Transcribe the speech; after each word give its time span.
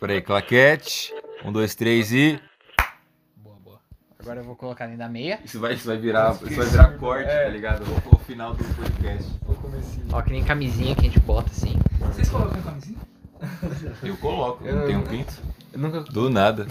Peraí, 0.00 0.20
claquete. 0.20 1.14
Um, 1.44 1.52
dois, 1.52 1.74
três 1.74 2.12
e. 2.12 2.40
Boa, 3.36 3.56
boa. 3.62 3.80
Agora 4.18 4.40
eu 4.40 4.44
vou 4.44 4.56
colocar 4.56 4.86
dentro 4.86 4.98
da 5.00 5.08
meia. 5.08 5.40
Isso 5.44 5.60
vai, 5.60 5.74
isso 5.74 5.86
vai 5.86 5.96
virar. 5.96 6.32
Isso 6.34 6.54
vai 6.56 6.66
virar 6.66 6.98
corte, 6.98 7.26
tá 7.28 7.48
ligado? 7.48 7.82
O, 8.10 8.16
o 8.16 8.18
final 8.18 8.54
do 8.54 8.64
podcast. 8.74 9.30
Ó, 10.12 10.22
que 10.22 10.30
nem 10.30 10.44
camisinha 10.44 10.94
que 10.94 11.00
a 11.02 11.04
gente 11.04 11.20
bota 11.20 11.50
assim. 11.50 11.74
Vocês 12.00 12.28
colocam 12.28 12.60
camisinha? 12.62 12.98
Eu 14.02 14.16
coloco, 14.18 14.64
Eu- 14.66 14.76
não 14.76 14.86
tenho 14.86 14.98
um 15.00 15.04
pinto. 15.04 15.32
Eu 15.72 15.78
nunca. 15.78 16.00
Do 16.00 16.28
nada. 16.28 16.66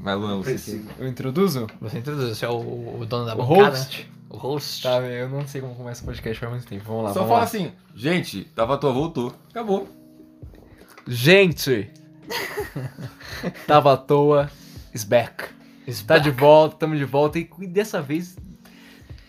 Mas 0.00 0.18
Luan, 0.18 0.42
você. 0.42 0.82
Eu 0.98 1.08
introduzo? 1.08 1.66
Você 1.80 1.98
introduz, 1.98 2.36
você 2.36 2.44
é 2.44 2.48
o, 2.48 3.00
o 3.00 3.06
dono 3.06 3.24
da 3.26 3.34
O 3.34 3.38
bancada? 3.38 3.76
O 3.76 3.78
host. 3.78 4.10
Tá, 4.82 4.98
eu 5.00 5.28
não 5.28 5.46
sei 5.46 5.60
como 5.60 5.74
começa 5.74 6.02
o 6.02 6.06
podcast 6.06 6.38
faz 6.40 6.52
muito 6.52 6.66
tempo. 6.66 6.84
Vamos 6.86 7.04
lá, 7.04 7.08
Só 7.10 7.14
vamos 7.20 7.28
fala 7.28 7.38
lá. 7.40 7.44
assim, 7.44 7.72
gente, 7.94 8.44
tava 8.54 8.78
tua 8.78 8.92
voltou. 8.92 9.34
Acabou. 9.50 9.88
Gente! 11.06 11.90
Tava 13.66 13.94
à 13.94 13.96
toa, 13.96 14.50
is 14.94 15.04
back. 15.04 15.44
Is 15.86 16.02
Tá 16.02 16.14
back. 16.14 16.24
de 16.24 16.30
volta, 16.30 16.76
tamo 16.76 16.96
de 16.96 17.04
volta 17.04 17.38
e 17.38 17.48
dessa 17.66 18.02
vez 18.02 18.36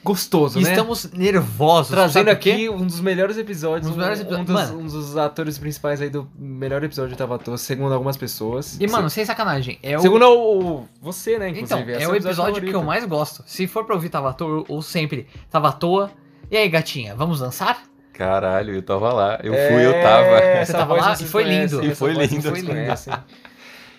gostoso, 0.04 0.60
E 0.60 0.64
né? 0.64 0.70
estamos 0.72 1.12
nervosos. 1.12 1.92
Trazendo 1.92 2.30
aqui 2.30 2.70
um 2.70 2.86
dos 2.86 3.00
melhores 3.02 3.38
episódios. 3.38 3.88
Um 3.88 3.90
dos 3.92 3.98
melhores 3.98 4.20
epi- 4.22 4.34
um, 4.34 4.44
dos, 4.44 4.54
Mano. 4.54 4.80
um 4.80 4.86
dos 4.86 5.18
atores 5.18 5.58
principais 5.58 6.02
aí 6.02 6.10
do 6.10 6.28
melhor 6.38 6.84
episódio 6.84 7.12
de 7.12 7.18
Tava 7.18 7.36
à 7.36 7.38
toa, 7.38 7.58
segundo 7.58 7.94
algumas 7.94 8.18
pessoas. 8.18 8.78
E, 8.80 8.88
mano, 8.88 9.10
sem 9.10 9.26
sacanagem, 9.26 9.78
é 9.84 9.98
o... 9.98 10.02
Segundo 10.02 10.26
o, 10.26 10.60
o- 10.82 10.88
você, 11.02 11.38
né, 11.38 11.50
Então, 11.50 11.80
inclusive. 11.80 11.92
é 11.94 11.98
esse 11.98 12.08
o 12.08 12.16
episódio 12.16 12.36
que 12.54 12.60
favorito. 12.60 12.74
eu 12.76 12.84
mais 12.84 13.06
gosto. 13.06 13.44
Se 13.46 13.68
for 13.68 13.86
pra 13.86 13.96
ouvir 13.96 14.10
Tava 14.10 14.30
à 14.30 14.34
toa, 14.34 14.64
ou 14.68 14.82
sempre 14.82 15.28
Tava 15.52 15.70
à 15.70 15.72
toa. 15.72 16.10
E 16.50 16.58
aí, 16.58 16.68
gatinha, 16.70 17.14
vamos 17.16 17.40
dançar? 17.40 17.84
Caralho, 18.14 18.74
eu 18.76 18.82
tava 18.82 19.14
lá. 19.14 19.40
Eu 19.44 19.54
fui, 19.54 19.60
É, 19.62 19.86
eu 19.86 19.94
tava. 20.02 20.66
Você 20.66 20.74
tava 20.74 20.94
lá 20.96 21.14
e 21.14 21.24
foi 21.26 21.44
lindo. 21.44 21.86
E 21.86 21.96
foi 21.96 22.12
lindo. 22.14 22.42
Foi 22.42 22.60
lindo. 22.62 23.24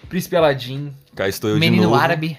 Príncipe 0.09 0.37
Aladdin. 0.37 0.93
Cá 1.15 1.29
estou 1.29 1.49
eu 1.51 1.55
de 1.55 1.61
Menino 1.61 1.85
novo. 1.85 1.95
árabe. 1.95 2.37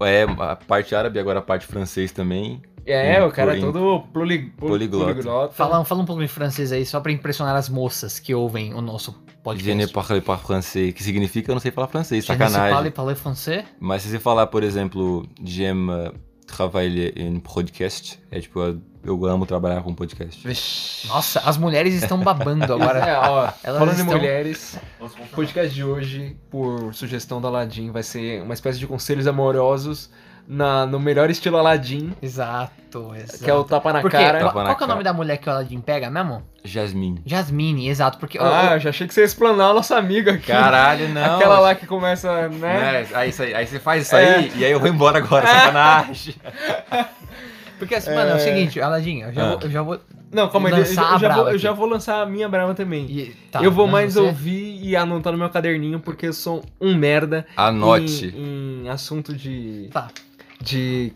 É, 0.00 0.24
a 0.24 0.56
parte 0.56 0.94
árabe, 0.94 1.18
agora 1.18 1.38
a 1.38 1.42
parte 1.42 1.66
francês 1.66 2.12
também. 2.12 2.60
É, 2.86 3.18
Em- 3.18 3.22
o 3.26 3.30
cara 3.32 3.56
é 3.56 3.60
todo 3.60 4.00
poli, 4.12 4.38
poli- 4.50 4.50
Poliglota. 4.86 5.04
poliglota. 5.12 5.52
Fala, 5.54 5.84
fala 5.84 6.02
um 6.02 6.04
pouco 6.06 6.22
de 6.22 6.28
francês 6.28 6.70
aí, 6.70 6.86
só 6.86 7.00
pra 7.00 7.10
impressionar 7.10 7.56
as 7.56 7.68
moças 7.68 8.18
que 8.20 8.32
ouvem 8.34 8.72
o 8.74 8.80
nosso 8.80 9.12
podcast. 9.42 9.68
Je 9.68 9.74
ne 9.74 9.86
parle 9.88 10.20
pas 10.20 10.40
français, 10.40 10.92
que 10.92 11.02
significa 11.02 11.50
eu 11.50 11.54
não 11.54 11.60
sei 11.60 11.70
falar 11.72 11.88
francês, 11.88 12.24
Je 12.24 12.30
ne 12.32 12.36
sais 12.38 12.48
sacanagem. 12.50 12.74
parler, 12.74 12.92
parler 12.92 13.16
français? 13.16 13.64
Mas 13.80 14.02
se 14.02 14.08
você 14.08 14.18
falar, 14.20 14.46
por 14.46 14.62
exemplo, 14.62 15.26
j'aime 15.44 15.90
euh, 15.90 16.12
travailler 16.46 17.12
em 17.16 17.40
podcast, 17.40 18.20
é 18.30 18.38
tipo, 18.40 18.60
eu- 18.60 18.80
amo 19.26 19.46
trabalhar 19.46 19.82
com 19.82 19.92
podcast. 19.94 20.46
Vixe. 20.46 21.06
Nossa, 21.08 21.40
as 21.40 21.56
mulheres 21.56 21.94
estão 21.94 22.18
babando 22.18 22.64
agora. 22.74 22.98
É, 23.00 23.18
ó, 23.18 23.52
Elas 23.64 23.78
falando 23.78 23.88
em 23.98 24.00
estão- 24.02 24.16
mulheres, 24.16 24.78
o 25.00 25.08
podcast 25.34 25.74
de 25.74 25.82
hoje, 25.84 26.36
por 26.50 26.92
sugestão 26.94 27.40
do 27.40 27.46
Aladdin, 27.48 27.90
vai 27.90 28.02
ser 28.04 28.42
uma 28.42 28.54
espécie 28.54 28.78
de 28.78 28.86
conselhos 28.86 29.26
amorosos 29.28 30.10
na, 30.48 30.86
no 30.86 30.98
melhor 31.00 31.28
estilo 31.30 31.56
Aladdin, 31.56 32.12
Exato, 32.22 33.14
exato. 33.16 33.44
que 33.44 33.50
é 33.50 33.54
o 33.54 33.64
tapa 33.64 33.92
na 33.92 34.00
Porque, 34.00 34.16
cara. 34.16 34.38
qual, 34.38 34.48
Tapa 34.48 34.58
na 34.62 34.64
qual 34.66 34.76
que 34.76 34.82
é 34.82 34.84
o 34.84 34.88
cara. 34.88 34.92
nome 34.92 35.04
da 35.04 35.12
mulher 35.12 35.36
que 35.38 35.48
o 35.48 35.52
Aladdin 35.52 35.80
pega 35.80 36.08
mesmo? 36.10 36.42
Jasmine. 36.64 37.20
Jasmine, 37.26 37.88
exato, 37.88 38.18
porque... 38.18 38.38
Ah, 38.40 38.70
eu 38.74 38.80
já 38.80 38.90
achei 38.90 39.06
que 39.06 39.14
você 39.14 39.20
ia 39.20 39.24
explanar 39.26 39.70
a 39.70 39.74
nossa 39.74 39.96
amiga 39.96 40.32
aqui. 40.32 40.46
Caralho, 40.46 41.08
não. 41.08 41.36
Aquela 41.36 41.58
lá 41.60 41.74
que 41.74 41.86
começa, 41.86 42.48
né? 42.48 42.58
Né? 42.58 43.06
Aí, 43.14 43.32
aí, 43.38 43.54
aí 43.54 43.66
você 43.66 43.78
faz 43.78 44.06
isso 44.06 44.16
aí 44.16 44.52
e 44.56 44.64
aí 44.64 44.70
eu 44.72 44.80
vou 44.80 44.88
embora 44.88 45.18
agora, 45.18 45.46
sacanagem. 45.46 46.34
Porque 47.78 47.94
assim, 47.94 48.14
mano, 48.14 48.30
é 48.30 48.34
o 48.34 48.36
É. 48.36 48.40
seguinte, 48.40 48.80
Aladdin, 48.80 49.20
eu 49.20 49.32
já, 49.32 49.42
Ah. 49.44 49.48
vou, 49.50 49.60
eu 49.62 49.70
já 49.70 49.82
vou... 49.82 50.00
Não, 50.32 50.48
calma 50.48 50.68
aí, 50.68 50.74
eu, 50.74 50.78
eu 50.80 50.84
já 50.94 51.18
brava 51.18 51.42
vou, 51.42 51.52
eu 51.52 51.58
já 51.58 51.72
vou 51.72 51.86
lançar 51.86 52.22
a 52.22 52.26
minha 52.26 52.48
brava 52.48 52.74
também. 52.74 53.04
e- 53.08 53.36
tá, 53.50 53.62
eu 53.62 53.70
vou 53.70 53.86
mais 53.86 54.14
você- 54.14 54.20
ouvir 54.20 54.80
e 54.82 54.96
anotar 54.96 55.32
no 55.32 55.38
meu 55.38 55.48
caderninho, 55.50 56.00
porque 56.00 56.26
eu 56.26 56.32
sou 56.32 56.64
um 56.80 56.94
merda 56.96 57.46
Anote. 57.56 58.34
em, 58.36 58.84
em 58.84 58.88
assunto 58.88 59.32
de, 59.34 59.88
Tá, 59.92 60.08
de 60.60 61.12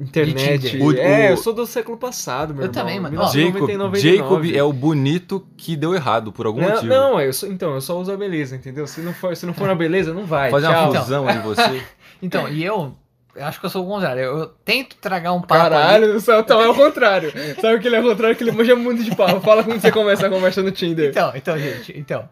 internet. 0.00 0.76
O- 0.80 0.92
é, 0.92 1.28
o- 1.28 1.30
eu 1.32 1.36
sou 1.36 1.52
do 1.52 1.66
século 1.66 1.96
passado, 1.96 2.54
meu 2.54 2.62
Eu 2.64 2.68
irmão. 2.70 2.82
também, 2.82 3.00
mano. 3.00 3.20
Ó, 3.20 3.32
1990 3.32 3.38
e 3.38 3.42
Jacob, 3.42 3.78
99. 3.78 4.16
Jacob 4.16 4.56
é 4.56 4.62
o 4.62 4.72
bonito 4.72 5.46
que 5.56 5.76
deu 5.76 5.94
errado, 5.94 6.30
por 6.32 6.46
algum 6.46 6.60
Não, 6.60 6.68
motivo. 6.70 6.86
não, 6.86 7.20
eu 7.20 7.32
sou, 7.32 7.48
então, 7.50 7.74
eu 7.74 7.80
só 7.80 7.98
uso 7.98 8.12
a 8.12 8.16
beleza, 8.16 8.54
entendeu? 8.54 8.86
Se 8.86 9.00
não 9.00 9.12
for, 9.12 9.36
se 9.36 9.44
não 9.44 9.52
for 9.54 9.66
na 9.66 9.74
beleza, 9.74 10.14
não 10.14 10.24
vai. 10.24 10.50
Fazer 10.50 10.68
Tchau. 10.68 10.80
uma 10.82 10.88
Então. 10.90 11.02
fusão 11.02 11.26
de 11.26 11.38
você. 11.38 11.82
então, 12.22 12.48
e 12.48 12.64
eu... 12.64 12.94
Eu 13.36 13.44
acho 13.46 13.60
que 13.60 13.66
eu 13.66 13.70
sou 13.70 13.84
o 13.84 13.88
contrário. 13.88 14.20
Eu, 14.20 14.38
eu 14.38 14.46
tento 14.64 14.96
tragar 14.96 15.32
um 15.32 15.40
papo. 15.40 15.54
Caralho 15.54 16.18
céu, 16.18 16.40
então 16.40 16.60
é 16.60 16.68
o 16.68 16.74
contrário. 16.74 17.32
Sabe 17.60 17.76
o 17.76 17.80
que 17.80 17.86
ele 17.86 17.94
é 17.94 18.00
o 18.00 18.02
contrário? 18.02 18.34
Que 18.34 18.42
ele 18.42 18.50
manja 18.50 18.74
muito 18.74 19.04
de 19.04 19.14
papo. 19.14 19.38
Fala 19.40 19.62
como 19.62 19.78
você 19.80 19.92
começa 19.92 20.26
a 20.26 20.30
conversa 20.30 20.60
no 20.60 20.72
Tinder. 20.72 21.10
Então, 21.10 21.30
então, 21.36 21.56
gente, 21.56 21.96
então. 21.96 22.28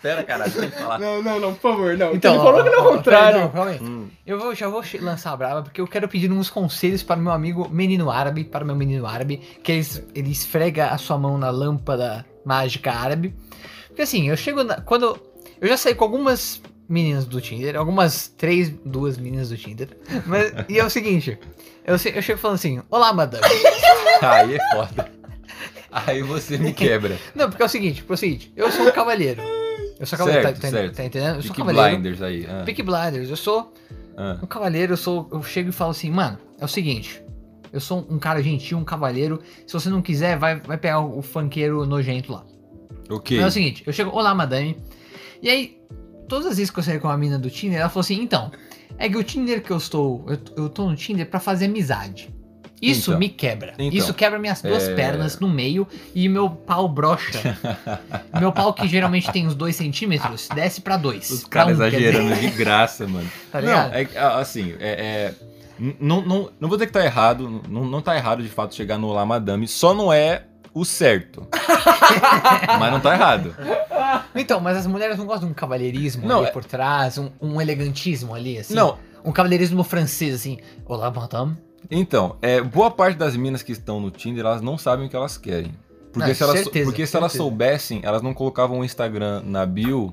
Pera, 0.00 0.22
caralho, 0.22 0.52
tem 0.52 0.70
que 0.70 0.78
falar. 0.78 0.98
Não, 0.98 1.22
não, 1.22 1.40
não, 1.40 1.54
por 1.54 1.72
favor, 1.72 1.96
não. 1.96 2.14
Então, 2.14 2.34
ele 2.34 2.42
falou 2.42 2.62
que 2.62 2.70
não 2.70 2.78
é 2.78 2.80
o 2.80 2.96
contrário. 2.96 3.40
não, 3.40 3.48
calma 3.50 3.70
aí. 3.70 3.80
Hum. 3.80 4.08
Eu 4.26 4.38
vou, 4.38 4.54
já 4.54 4.68
vou 4.68 4.82
lançar 5.00 5.32
a 5.32 5.36
brava, 5.36 5.62
porque 5.62 5.80
eu 5.80 5.86
quero 5.88 6.08
pedir 6.08 6.30
uns 6.30 6.50
conselhos 6.50 7.02
para 7.02 7.18
o 7.18 7.22
meu 7.22 7.32
amigo 7.32 7.68
menino 7.68 8.10
árabe, 8.10 8.44
para 8.44 8.62
o 8.62 8.66
meu 8.66 8.76
menino 8.76 9.06
árabe, 9.06 9.38
que 9.62 9.72
ele, 9.72 9.86
ele 10.14 10.30
esfrega 10.30 10.88
a 10.88 10.98
sua 10.98 11.18
mão 11.18 11.36
na 11.36 11.50
lâmpada 11.50 12.24
mágica 12.44 12.92
árabe. 12.92 13.34
Porque 13.88 14.02
assim, 14.02 14.28
eu 14.28 14.36
chego 14.36 14.62
na, 14.62 14.80
quando 14.80 15.18
eu 15.60 15.68
já 15.68 15.76
saí 15.76 15.94
com 15.94 16.04
algumas 16.04 16.62
meninas 16.88 17.26
do 17.26 17.40
Tinder, 17.40 17.76
algumas 17.76 18.28
três, 18.28 18.70
duas 18.84 19.18
meninas 19.18 19.50
do 19.50 19.56
Tinder. 19.56 19.88
Mas 20.24 20.52
e 20.68 20.78
é 20.78 20.84
o 20.84 20.90
seguinte, 20.90 21.38
eu, 21.84 21.94
eu 21.94 22.22
chego 22.22 22.38
falando 22.38 22.54
assim: 22.54 22.80
"Olá, 22.88 23.12
madame". 23.12 23.44
Aí 24.22 24.54
é 24.54 24.70
foda. 24.72 25.10
Aí 25.90 26.22
você 26.22 26.58
me 26.58 26.72
quebra. 26.72 27.18
Não, 27.34 27.48
porque 27.48 27.62
é 27.62 27.66
o 27.66 27.68
seguinte, 27.68 28.04
é 28.08 28.12
o 28.12 28.16
seguinte, 28.16 28.52
eu 28.56 28.70
sou 28.70 28.86
um 28.86 28.92
cavalheiro. 28.92 29.42
Eu 29.98 30.06
sou 30.06 30.18
Certo, 30.18 30.42
tá, 30.42 30.52
tá- 30.52 30.68
certo. 30.68 30.96
tá 30.96 31.04
entendendo? 31.04 31.36
Eu 31.36 31.42
sou 31.42 31.54
Peaky 31.54 31.66
cavalheiro. 31.66 32.00
Blinders 32.00 32.22
aí. 32.22 32.46
Ah, 32.48 32.62
Peaky 32.64 32.82
Blinders, 32.82 33.30
eu 33.30 33.36
sou 33.36 33.72
ah. 34.16 34.36
Um 34.42 34.46
cavaleiro, 34.46 34.94
eu 34.94 34.96
sou. 34.96 35.28
Eu 35.30 35.42
chego 35.44 35.68
e 35.68 35.72
falo 35.72 35.92
assim, 35.92 36.10
mano, 36.10 36.38
é 36.58 36.64
o 36.64 36.68
seguinte. 36.68 37.22
Eu 37.72 37.80
sou 37.80 38.04
um 38.10 38.18
cara 38.18 38.42
gentil, 38.42 38.76
um 38.76 38.84
cavaleiro. 38.84 39.40
Se 39.66 39.72
você 39.72 39.88
não 39.88 40.02
quiser, 40.02 40.36
vai, 40.36 40.58
vai 40.58 40.76
pegar 40.76 41.00
o, 41.00 41.18
o 41.18 41.22
funkeiro 41.22 41.86
nojento 41.86 42.32
lá. 42.32 42.44
O 43.08 43.20
quê? 43.20 43.36
Mas 43.36 43.44
é 43.44 43.48
o 43.48 43.50
seguinte, 43.50 43.82
eu 43.86 43.92
chego, 43.92 44.10
olá, 44.10 44.34
madame. 44.34 44.76
E 45.40 45.48
aí, 45.48 45.78
todas 46.28 46.46
as 46.46 46.56
vezes 46.56 46.70
que 46.70 46.78
eu 46.78 46.82
saí 46.82 46.98
com 46.98 47.08
a 47.08 47.16
mina 47.16 47.38
do 47.38 47.48
Tinder, 47.48 47.78
ela 47.78 47.88
falou 47.88 48.00
assim, 48.00 48.20
então, 48.20 48.50
é 48.98 49.08
que 49.08 49.16
o 49.16 49.22
Tinder 49.22 49.62
que 49.62 49.70
eu 49.70 49.76
estou. 49.76 50.26
Eu, 50.28 50.64
eu 50.64 50.68
tô 50.68 50.88
no 50.88 50.96
Tinder 50.96 51.28
pra 51.28 51.38
fazer 51.38 51.66
amizade. 51.66 52.34
Isso 52.80 53.10
Então. 53.10 53.18
me 53.18 53.28
quebra. 53.28 53.74
Então. 53.78 53.88
Isso 53.98 54.14
quebra 54.14 54.38
minhas 54.38 54.62
duas 54.62 54.84
É. 54.88 54.94
pernas 54.94 55.38
no 55.40 55.48
meio 55.48 55.86
e 56.14 56.28
meu 56.28 56.48
pau 56.50 56.88
brocha. 56.88 57.58
meu 58.38 58.52
pau, 58.52 58.72
que 58.72 58.86
geralmente 58.86 59.30
tem 59.32 59.46
uns 59.46 59.54
2 59.54 59.74
centímetros, 59.74 60.48
desce 60.54 60.80
pra 60.80 60.96
2. 60.96 61.30
Os 61.30 61.44
caras 61.44 61.72
exagerando 61.72 62.34
de 62.36 62.50
graça, 62.50 63.06
mano. 63.06 63.28
Tá 63.50 63.60
ligado? 63.60 63.90
Não, 63.92 63.98
é 63.98 64.08
assim, 64.40 64.74
é. 64.78 65.32
é- 65.34 65.34
não, 66.00 66.20
não, 66.22 66.50
não 66.60 66.68
vou 66.68 66.76
dizer 66.76 66.86
que 66.88 66.92
tá 66.92 67.04
errado, 67.04 67.62
não, 67.68 67.84
não 67.84 68.02
tá 68.02 68.16
errado 68.16 68.42
de 68.42 68.48
fato 68.48 68.74
chegar 68.74 68.98
no 68.98 69.06
Olá 69.06 69.24
Madame, 69.24 69.68
só 69.68 69.94
não 69.94 70.12
é 70.12 70.42
o 70.74 70.84
certo. 70.84 71.46
Mas 72.80 72.92
não 72.92 72.98
tá 73.00 73.14
errado. 73.14 73.54
Então, 74.34 74.60
mas 74.60 74.76
as 74.76 74.86
mulheres 74.86 75.16
não 75.18 75.26
gostam 75.26 75.46
de 75.46 75.52
um 75.52 75.54
cavalheirismo 75.54 76.26
Não, 76.26 76.38
ali 76.40 76.48
é- 76.48 76.50
por 76.50 76.64
trás, 76.64 77.16
um, 77.18 77.30
um 77.40 77.60
elegantismo 77.60 78.34
ali, 78.34 78.58
assim. 78.58 78.74
Não. 78.74 78.98
Um 79.24 79.32
cavalheirismo 79.32 79.82
francês, 79.84 80.34
assim. 80.34 80.58
Olá, 80.84 81.10
madame. 81.10 81.56
Então, 81.90 82.36
é, 82.42 82.60
boa 82.60 82.90
parte 82.90 83.16
das 83.16 83.34
minas 83.36 83.62
que 83.62 83.72
estão 83.72 84.00
no 84.00 84.10
Tinder, 84.10 84.44
elas 84.44 84.60
não 84.60 84.76
sabem 84.76 85.06
o 85.06 85.08
que 85.08 85.16
elas 85.16 85.38
querem. 85.38 85.72
Porque, 86.12 86.28
Não, 86.28 86.34
se, 86.34 86.42
elas, 86.42 86.58
certeza, 86.60 86.84
porque 86.90 87.06
se 87.06 87.16
elas 87.16 87.32
soubessem, 87.32 88.00
elas 88.02 88.22
não 88.22 88.34
colocavam 88.34 88.80
o 88.80 88.84
Instagram 88.84 89.42
na 89.44 89.64
bio. 89.64 90.12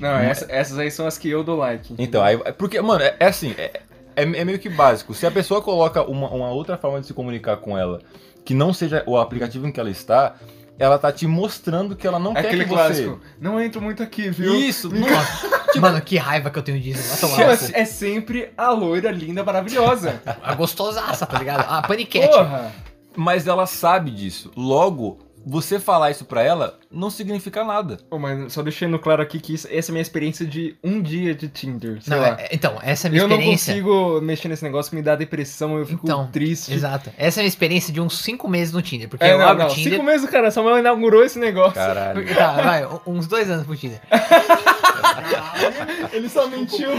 Não, 0.00 0.08
essa- 0.08 0.46
essas 0.48 0.78
aí 0.78 0.90
são 0.90 1.06
as 1.06 1.18
que 1.18 1.28
eu 1.28 1.42
dou 1.44 1.56
like. 1.56 1.94
Então, 1.98 2.22
aí. 2.22 2.36
Porque, 2.54 2.80
mano, 2.80 3.02
é, 3.02 3.16
é 3.20 3.26
assim, 3.26 3.54
é, 3.58 3.80
é, 4.16 4.22
é 4.22 4.44
meio 4.44 4.58
que 4.58 4.68
básico. 4.68 5.12
Se 5.14 5.26
a 5.26 5.30
pessoa 5.30 5.60
coloca 5.60 6.02
uma, 6.02 6.28
uma 6.30 6.50
outra 6.50 6.76
forma 6.78 7.00
de 7.00 7.06
se 7.06 7.12
comunicar 7.14 7.56
com 7.58 7.76
ela, 7.76 8.00
que 8.44 8.54
não 8.54 8.72
seja 8.72 9.02
o 9.06 9.16
aplicativo 9.18 9.66
em 9.66 9.72
que 9.72 9.78
ela 9.80 9.90
está, 9.90 10.36
ela 10.78 10.98
tá 10.98 11.10
te 11.12 11.26
mostrando 11.26 11.96
que 11.96 12.06
ela 12.06 12.18
não 12.18 12.32
É 12.32 12.42
quer 12.42 12.46
aquele 12.48 12.64
que 12.64 12.70
você. 12.70 12.76
clássico. 12.76 13.20
Não 13.40 13.60
entro 13.60 13.80
muito 13.82 14.02
aqui, 14.02 14.30
viu? 14.30 14.54
Isso, 14.54 14.88
não, 14.88 15.06
Mano, 15.80 16.00
que 16.00 16.16
raiva 16.16 16.50
que 16.50 16.58
eu 16.58 16.62
tenho 16.62 16.80
disso. 16.80 17.26
Tipo, 17.26 17.40
é, 17.40 17.80
é 17.82 17.84
sempre 17.84 18.50
a 18.56 18.70
loira 18.70 19.10
linda, 19.10 19.44
maravilhosa. 19.44 20.20
A 20.42 20.54
gostosaça, 20.54 21.26
tá 21.26 21.38
ligado? 21.38 21.66
A 21.68 21.82
paniquete. 21.82 22.28
Porra! 22.28 22.72
mas 23.16 23.48
ela 23.48 23.66
sabe 23.66 24.12
disso. 24.12 24.52
Logo, 24.56 25.18
você 25.46 25.78
falar 25.80 26.10
isso 26.10 26.24
pra 26.24 26.42
ela 26.42 26.78
não 26.90 27.08
significa 27.10 27.64
nada. 27.64 27.98
Pô, 28.10 28.18
mas 28.18 28.52
só 28.52 28.62
deixando 28.62 28.98
claro 28.98 29.22
aqui 29.22 29.40
que 29.40 29.54
isso- 29.54 29.66
essa 29.70 29.90
é 29.90 29.92
a 29.92 29.94
minha 29.94 30.02
experiência 30.02 30.44
de 30.46 30.76
um 30.84 31.00
dia 31.00 31.34
de 31.34 31.48
Tinder. 31.48 31.98
Sei 32.02 32.14
Não, 32.14 32.22
lá. 32.22 32.36
é- 32.40 32.48
então, 32.52 32.78
essa 32.82 33.06
é 33.06 33.08
a 33.08 33.10
minha 33.10 33.22
eu 33.22 33.28
não 33.28 33.36
experiência. 33.36 33.72
consigo 33.74 34.20
mexer 34.20 34.48
nesse 34.48 34.62
negócio, 34.64 34.94
me 34.94 35.02
dá 35.02 35.16
depressão, 35.16 35.78
eu 35.78 35.86
fico 35.86 36.00
Então, 36.04 36.28
triste. 36.30 36.72
Exato. 36.72 37.10
Essa 37.16 37.38
é 37.38 37.40
a 37.40 37.42
minha 37.44 37.48
experiência 37.48 37.92
de 37.92 38.00
uns 38.00 38.18
5 38.18 38.46
meses 38.48 38.72
no 38.74 38.82
Tinder. 38.82 39.08
Porque 39.08 39.24
É, 39.24 39.32
eu 39.32 39.38
não, 39.38 39.46
abro 39.48 39.64
não. 39.64 39.70
o 39.70 39.74
Tinder. 39.74 39.92
Cinco 39.94 40.04
meses, 40.04 40.28
cara, 40.30 40.50
Samuel 40.50 40.78
inaugurou 40.78 41.24
esse 41.24 41.38
negócio. 41.38 41.74
Caralho. 41.74 42.14
Porque- 42.20 42.34
Tá, 42.34 42.52
vai, 42.62 42.86
uns 43.06 43.26
dois 43.26 43.48
anos 43.50 43.64
pro 43.66 43.76
Tinder. 43.76 44.00
Ele 46.12 46.28
só 46.28 46.46
mentiu 46.46 46.90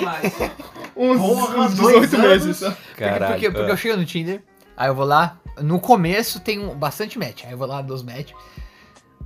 uns, 0.96 1.18
Porra, 1.20 1.60
uns 1.60 1.76
dois 1.76 2.10
18 2.10 2.16
anos? 2.16 2.30
meses. 2.46 2.58
só. 2.58 2.74
Caralho. 2.98 3.34
Porque, 3.34 3.52
porque 3.52 3.70
ah. 3.70 3.74
eu 3.74 3.78
chego 3.78 3.98
no 3.98 4.06
Tinder, 4.06 4.42
Aí 4.80 4.88
eu 4.88 4.96
vou 4.96 5.04
lá, 5.06 5.38
no 5.62 5.78
começo 5.78 6.40
tem 6.40 6.58
um, 6.58 6.74
bastante 6.74 7.20
match, 7.20 7.44
aí 7.44 7.52
eu 7.52 7.58
vou 7.58 7.68
lá, 7.68 7.81
dou 7.81 7.94
os 7.94 8.02
match. 8.02 8.31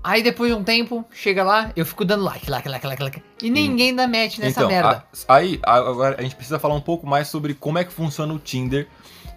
Aí 0.03 0.23
depois 0.23 0.51
de 0.51 0.57
um 0.57 0.63
tempo, 0.63 1.05
chega 1.11 1.44
lá, 1.44 1.71
eu 1.75 1.85
fico 1.85 2.03
dando 2.03 2.23
like, 2.23 2.50
like, 2.50 2.67
like, 2.67 2.88
like, 2.88 3.03
like. 3.03 3.23
E 3.41 3.51
ninguém 3.51 3.95
dá 3.95 4.07
match 4.07 4.39
nessa 4.39 4.61
então, 4.61 4.67
merda. 4.67 5.05
a- 5.27 5.35
aí, 5.35 5.59
agora 5.61 6.15
a 6.17 6.23
gente 6.23 6.35
precisa 6.35 6.57
falar 6.57 6.73
um 6.73 6.81
pouco 6.81 7.05
mais 7.05 7.27
sobre 7.27 7.53
como 7.53 7.77
é 7.77 7.83
que 7.83 7.94
funciona 7.94 8.33
o 8.33 8.39
Tinder 8.39 8.88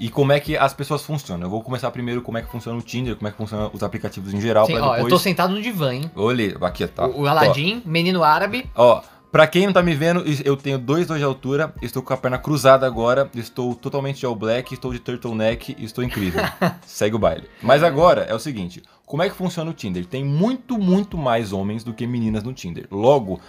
e 0.00 0.08
como 0.08 0.32
é 0.32 0.40
que 0.40 0.56
as 0.56 0.72
pessoas 0.72 1.02
funcionam. 1.04 1.46
Eu 1.46 1.50
vou 1.50 1.62
começar 1.62 1.90
primeiro 1.90 2.22
como 2.22 2.38
é 2.38 2.42
que 2.42 2.50
funciona 2.50 2.78
o 2.78 2.82
Tinder, 2.82 3.14
como 3.14 3.28
é 3.28 3.30
que 3.30 3.36
funcionam 3.36 3.70
os 3.72 3.82
aplicativos 3.82 4.32
em 4.32 4.40
geral, 4.40 4.66
Sim, 4.66 4.78
ó, 4.78 4.94
eu 4.94 5.00
tô 5.00 5.04
depois... 5.04 5.22
sentado 5.22 5.52
no 5.54 5.60
divã, 5.60 5.94
hein? 5.94 6.10
Olha, 6.16 6.56
aqui, 6.62 6.86
tá. 6.86 7.06
O, 7.06 7.22
o 7.22 7.26
Aladdin, 7.28 7.82
menino 7.84 8.24
árabe. 8.24 8.68
Ó, 8.74 9.02
pra 9.31 9.46
quem 9.46 9.67
não 9.67 9.73
tá 9.73 9.82
me 9.82 9.94
vendo, 9.94 10.25
eu 10.44 10.56
tenho 10.56 10.78
2 10.78 11.06
2 11.06 11.19
de 11.20 11.25
altura, 11.25 11.75
estou 11.82 12.02
com 12.02 12.12
a 12.12 12.17
perna 12.17 12.38
cruzada 12.38 12.87
agora, 12.87 13.31
estou 13.34 13.75
totalmente 13.75 14.25
all 14.25 14.34
black, 14.34 14.73
estou 14.75 14.93
de 14.93 14.99
turtleneck 14.99 15.75
e 15.78 15.84
estou 15.84 16.02
incrível. 16.05 16.43
Segue 16.87 17.17
o 17.17 17.19
baile. 17.19 17.49
Mas 17.62 17.82
agora 17.82 18.23
é 18.23 18.34
o 18.34 18.38
seguinte, 18.38 18.82
como 19.05 19.23
é 19.23 19.28
que 19.28 19.37
funciona 19.37 19.70
o 19.70 19.75
Tinder? 19.75 20.06
Tem 20.06 20.25
muito, 20.25 20.78
muito 20.78 21.17
mais 21.19 21.52
homens 21.52 21.84
do 21.84 21.93
que 21.93 22.06
meninas 22.06 22.43
no 22.43 22.52
Tinder. 22.52 22.87
Logo, 22.90 23.40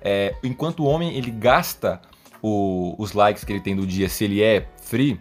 é, 0.00 0.34
enquanto 0.42 0.80
o 0.80 0.86
homem 0.86 1.16
ele 1.16 1.30
gasta 1.30 2.00
o- 2.42 2.94
os 2.98 3.12
likes 3.12 3.44
que 3.44 3.52
ele 3.52 3.60
tem 3.60 3.74
do 3.76 3.86
dia, 3.86 4.08
se 4.08 4.24
ele 4.24 4.42
é 4.42 4.66
free, 4.82 5.20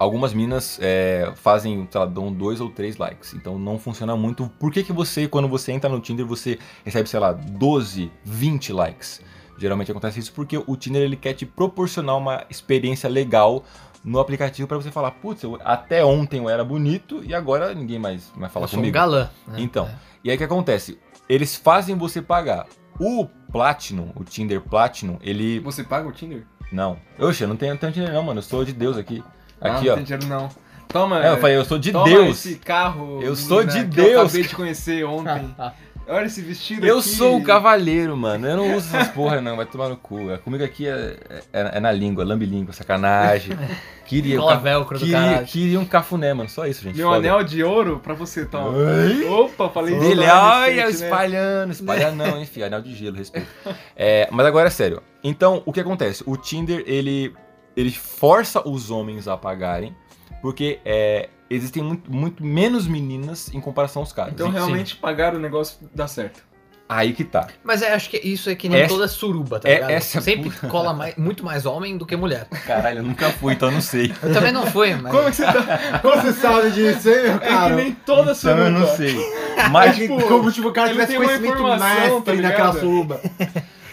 algumas 0.00 0.32
minas 0.32 0.78
é, 0.82 1.30
fazem, 1.36 1.86
sei 1.90 2.00
lá, 2.00 2.06
dão 2.06 2.32
dois 2.32 2.58
ou 2.60 2.70
três 2.70 2.96
likes. 2.96 3.34
Então 3.34 3.58
não 3.58 3.78
funciona 3.78 4.16
muito. 4.16 4.50
Por 4.58 4.72
que, 4.72 4.82
que 4.82 4.92
você, 4.92 5.28
quando 5.28 5.46
você 5.46 5.70
entra 5.72 5.88
no 5.90 6.00
Tinder, 6.00 6.24
você 6.26 6.58
recebe, 6.84 7.08
sei 7.08 7.20
lá, 7.20 7.32
12, 7.32 8.10
20 8.24 8.72
likes? 8.72 9.20
Geralmente 9.58 9.90
acontece 9.90 10.18
isso 10.18 10.32
porque 10.32 10.56
o 10.56 10.74
Tinder 10.74 11.02
ele 11.02 11.16
quer 11.16 11.34
te 11.34 11.44
proporcionar 11.44 12.16
uma 12.16 12.44
experiência 12.48 13.08
legal 13.10 13.62
no 14.02 14.18
aplicativo 14.18 14.66
pra 14.66 14.78
você 14.78 14.90
falar, 14.90 15.10
putz, 15.10 15.42
até 15.62 16.02
ontem 16.02 16.38
eu 16.38 16.48
era 16.48 16.64
bonito 16.64 17.22
e 17.22 17.34
agora 17.34 17.74
ninguém 17.74 17.98
mais 17.98 18.32
vai 18.34 18.48
falar 18.48 18.64
eu 18.64 18.68
sou 18.68 18.78
um 18.78 18.80
comigo. 18.80 18.94
galã. 18.94 19.28
né? 19.46 19.56
Então, 19.58 19.84
É. 19.84 19.94
e 20.24 20.30
aí 20.30 20.36
o 20.36 20.38
que 20.38 20.44
acontece? 20.44 20.98
Eles 21.28 21.54
fazem 21.54 21.94
você 21.94 22.22
pagar. 22.22 22.66
O 22.98 23.26
Platinum, 23.52 24.10
o 24.16 24.24
Tinder 24.24 24.60
Platinum, 24.62 25.18
ele. 25.20 25.60
Você 25.60 25.84
paga 25.84 26.08
o 26.08 26.12
Tinder? 26.12 26.46
Não. 26.72 26.96
Oxe, 27.18 27.42
eu 27.44 27.48
não 27.48 27.56
tenho, 27.56 27.72
não 27.72 27.78
tenho 27.78 27.92
Tinder 27.92 28.12
não, 28.12 28.22
mano. 28.22 28.38
Eu 28.38 28.42
sou 28.42 28.64
de 28.64 28.72
Deus 28.72 28.96
aqui. 28.96 29.22
Ah, 29.60 29.76
Aqui, 29.76 29.86
não 29.86 29.92
ó. 29.92 29.96
tem 29.96 30.04
dinheiro 30.04 30.26
não. 30.26 30.48
Toma, 30.88 31.24
É, 31.24 31.30
eu 31.30 31.36
falei, 31.38 31.56
eu 31.56 31.64
sou 31.64 31.78
de 31.78 31.92
toma 31.92 32.04
Deus. 32.04 32.44
esse 32.44 32.56
carro. 32.56 33.20
Eu 33.22 33.36
sou 33.36 33.62
de 33.62 33.84
que 33.86 34.00
Eu 34.00 34.04
Deus. 34.04 34.22
acabei 34.24 34.42
de 34.42 34.54
conhecer 34.56 35.04
ontem. 35.04 35.54
Olha 36.08 36.24
esse 36.26 36.40
vestido 36.42 36.84
Eu 36.84 36.98
aqui. 36.98 37.08
sou 37.08 37.36
o 37.36 37.44
cavaleiro, 37.44 38.16
mano. 38.16 38.44
Eu 38.44 38.56
não 38.56 38.76
uso 38.76 38.88
essas 38.96 39.06
porra, 39.12 39.40
não. 39.40 39.56
Vai 39.56 39.64
tomar 39.64 39.88
no 39.88 39.96
cu. 39.96 40.18
Comigo 40.42 40.64
aqui 40.64 40.88
é, 40.88 41.16
é, 41.52 41.70
é 41.76 41.80
na 41.80 41.92
língua, 41.92 42.24
lambilíngua, 42.24 42.72
sacanagem. 42.72 43.56
Queria, 44.04 44.40
velcro 44.56 44.98
do 44.98 45.04
queria, 45.04 45.44
queria 45.44 45.78
um 45.78 45.84
cafuné, 45.84 46.34
mano. 46.34 46.48
Só 46.50 46.66
isso, 46.66 46.82
gente. 46.82 46.96
Meu 46.96 47.06
Foda. 47.06 47.18
anel 47.18 47.44
de 47.44 47.62
ouro 47.62 48.00
pra 48.02 48.12
você, 48.12 48.44
toma. 48.44 48.70
Oi? 48.70 49.24
Opa, 49.28 49.68
falei 49.68 49.94
isso 49.96 50.04
Ele, 50.04 50.26
lá 50.26 50.62
olha, 50.62 50.84
né? 50.86 50.90
espalhando, 50.90 51.70
espalhando 51.70 52.16
não, 52.16 52.42
enfim, 52.42 52.62
anel 52.64 52.82
de 52.82 52.92
gelo, 52.92 53.16
respeito. 53.16 53.46
É, 53.96 54.26
mas 54.32 54.44
agora 54.46 54.66
é 54.66 54.70
sério. 54.70 55.00
Então, 55.22 55.62
o 55.64 55.72
que 55.72 55.78
acontece? 55.78 56.24
O 56.26 56.36
Tinder, 56.36 56.82
ele, 56.88 57.32
ele 57.76 57.90
força 57.90 58.66
os 58.68 58.90
homens 58.90 59.26
a 59.28 59.36
pagarem, 59.36 59.94
porque 60.42 60.78
é, 60.84 61.28
existem 61.48 61.82
muito, 61.82 62.12
muito 62.12 62.44
menos 62.44 62.86
meninas 62.86 63.52
em 63.54 63.60
comparação 63.60 64.02
aos 64.02 64.12
caras. 64.12 64.32
Então 64.34 64.48
E- 64.48 64.52
realmente 64.52 64.96
pagar 64.96 65.34
o 65.34 65.38
negócio 65.38 65.78
dá 65.94 66.06
certo. 66.08 66.48
Aí 66.92 67.12
que 67.12 67.22
tá. 67.22 67.46
Mas 67.62 67.82
eu 67.82 67.94
acho 67.94 68.10
que 68.10 68.16
isso 68.16 68.50
é 68.50 68.54
que 68.56 68.68
nem 68.68 68.80
Essa- 68.80 68.88
toda 68.92 69.06
suruba, 69.06 69.60
tá 69.60 69.68
é- 69.68 69.74
ligado? 69.74 69.90
essa 69.90 70.20
Sempre 70.20 70.50
cola 70.68 70.92
mais- 70.92 71.14
muito 71.14 71.44
mais 71.44 71.64
homem 71.64 71.96
do 71.96 72.04
que 72.04 72.16
mulher. 72.16 72.48
Caralho, 72.66 72.98
eu 72.98 73.02
nunca 73.04 73.30
fui, 73.30 73.52
então 73.52 73.68
eu 73.68 73.74
não 73.74 73.80
sei. 73.80 74.12
Eu 74.20 74.32
também 74.32 74.50
não 74.50 74.66
fui, 74.66 74.92
mas. 74.96 75.12
Como 75.12 75.30
que 75.30 75.36
você 75.36 75.44
tá? 75.44 75.98
Como 76.02 76.16
você 76.20 76.32
sabe 76.32 76.70
disso, 76.72 77.08
hein, 77.08 77.22
meu 77.22 77.34
É 77.34 77.38
que 77.38 77.46
cara? 77.48 77.76
nem 77.76 77.92
toda 77.92 78.22
Então 78.22 78.34
suruba. 78.34 78.62
eu 78.64 78.70
não 78.72 78.86
sei. 78.96 79.14
Mas, 79.56 79.70
Mas, 79.70 79.96
tipo, 79.98 80.20
como 80.26 80.50
tipo, 80.50 80.68
o 80.68 80.72
cara 80.72 80.88
tivesse 80.90 81.14
conhecimento 81.16 81.62
mestre 81.62 82.20
tá 82.22 82.34
naquela 82.34 82.72
suruba. 82.72 83.20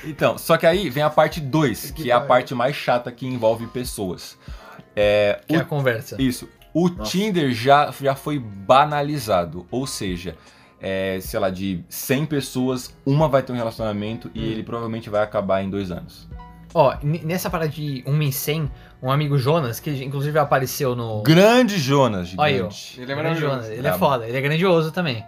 Então, 0.08 0.38
só 0.38 0.58
que 0.58 0.66
aí 0.66 0.90
vem 0.90 1.04
a 1.04 1.10
parte 1.10 1.40
2, 1.40 1.92
que 1.92 2.10
é 2.10 2.14
a 2.14 2.22
parte 2.22 2.54
mais 2.56 2.76
chata 2.76 3.12
que 3.12 3.26
envolve 3.26 3.68
pessoas. 3.68 4.38
É, 4.96 5.42
Que 5.48 5.56
é 5.56 5.60
o 5.60 5.62
a 5.62 5.66
conversa. 5.66 6.20
Isso. 6.20 6.50
O 6.74 6.90
Tinder 6.90 7.52
já, 7.52 7.92
já 8.02 8.16
foi 8.16 8.40
banalizado. 8.40 9.66
Ou 9.72 9.88
seja, 9.88 10.36
é, 10.80 11.20
sei 11.22 11.40
lá, 11.40 11.50
de 11.50 11.84
100 11.90 12.26
pessoas, 12.26 12.96
uma 13.06 13.28
vai 13.28 13.42
ter 13.42 13.52
um 13.52 13.56
relacionamento 13.56 14.30
e 14.34 14.44
ele 14.46 14.64
provavelmente 14.64 15.10
vai 15.10 15.24
acabar 15.24 15.64
em 15.64 15.70
dois 15.70 15.92
anos. 15.92 16.28
Ó, 16.74 16.96
nessa 17.02 17.50
parada 17.50 17.70
de 17.70 18.04
1 18.06 18.22
em 18.22 18.32
100, 18.32 18.72
um 19.02 19.10
amigo 19.10 19.38
Jonas, 19.38 19.80
que 19.80 19.90
inclusive 20.04 20.38
apareceu 20.38 20.96
no. 20.96 21.24
Grande 21.24 21.78
Jonas, 21.80 22.34
Olha 22.38 22.54
gigante. 22.54 23.02
Ele 23.02 23.12
é 23.12 23.16
Grande 23.16 23.24
maravilhoso. 23.24 23.56
Jonas, 23.56 23.70
Ele 23.70 23.88
é 23.88 23.92
bom. 23.92 23.98
foda, 23.98 24.28
ele 24.28 24.38
é 24.38 24.42
grandioso 24.42 24.92
também. 24.92 25.24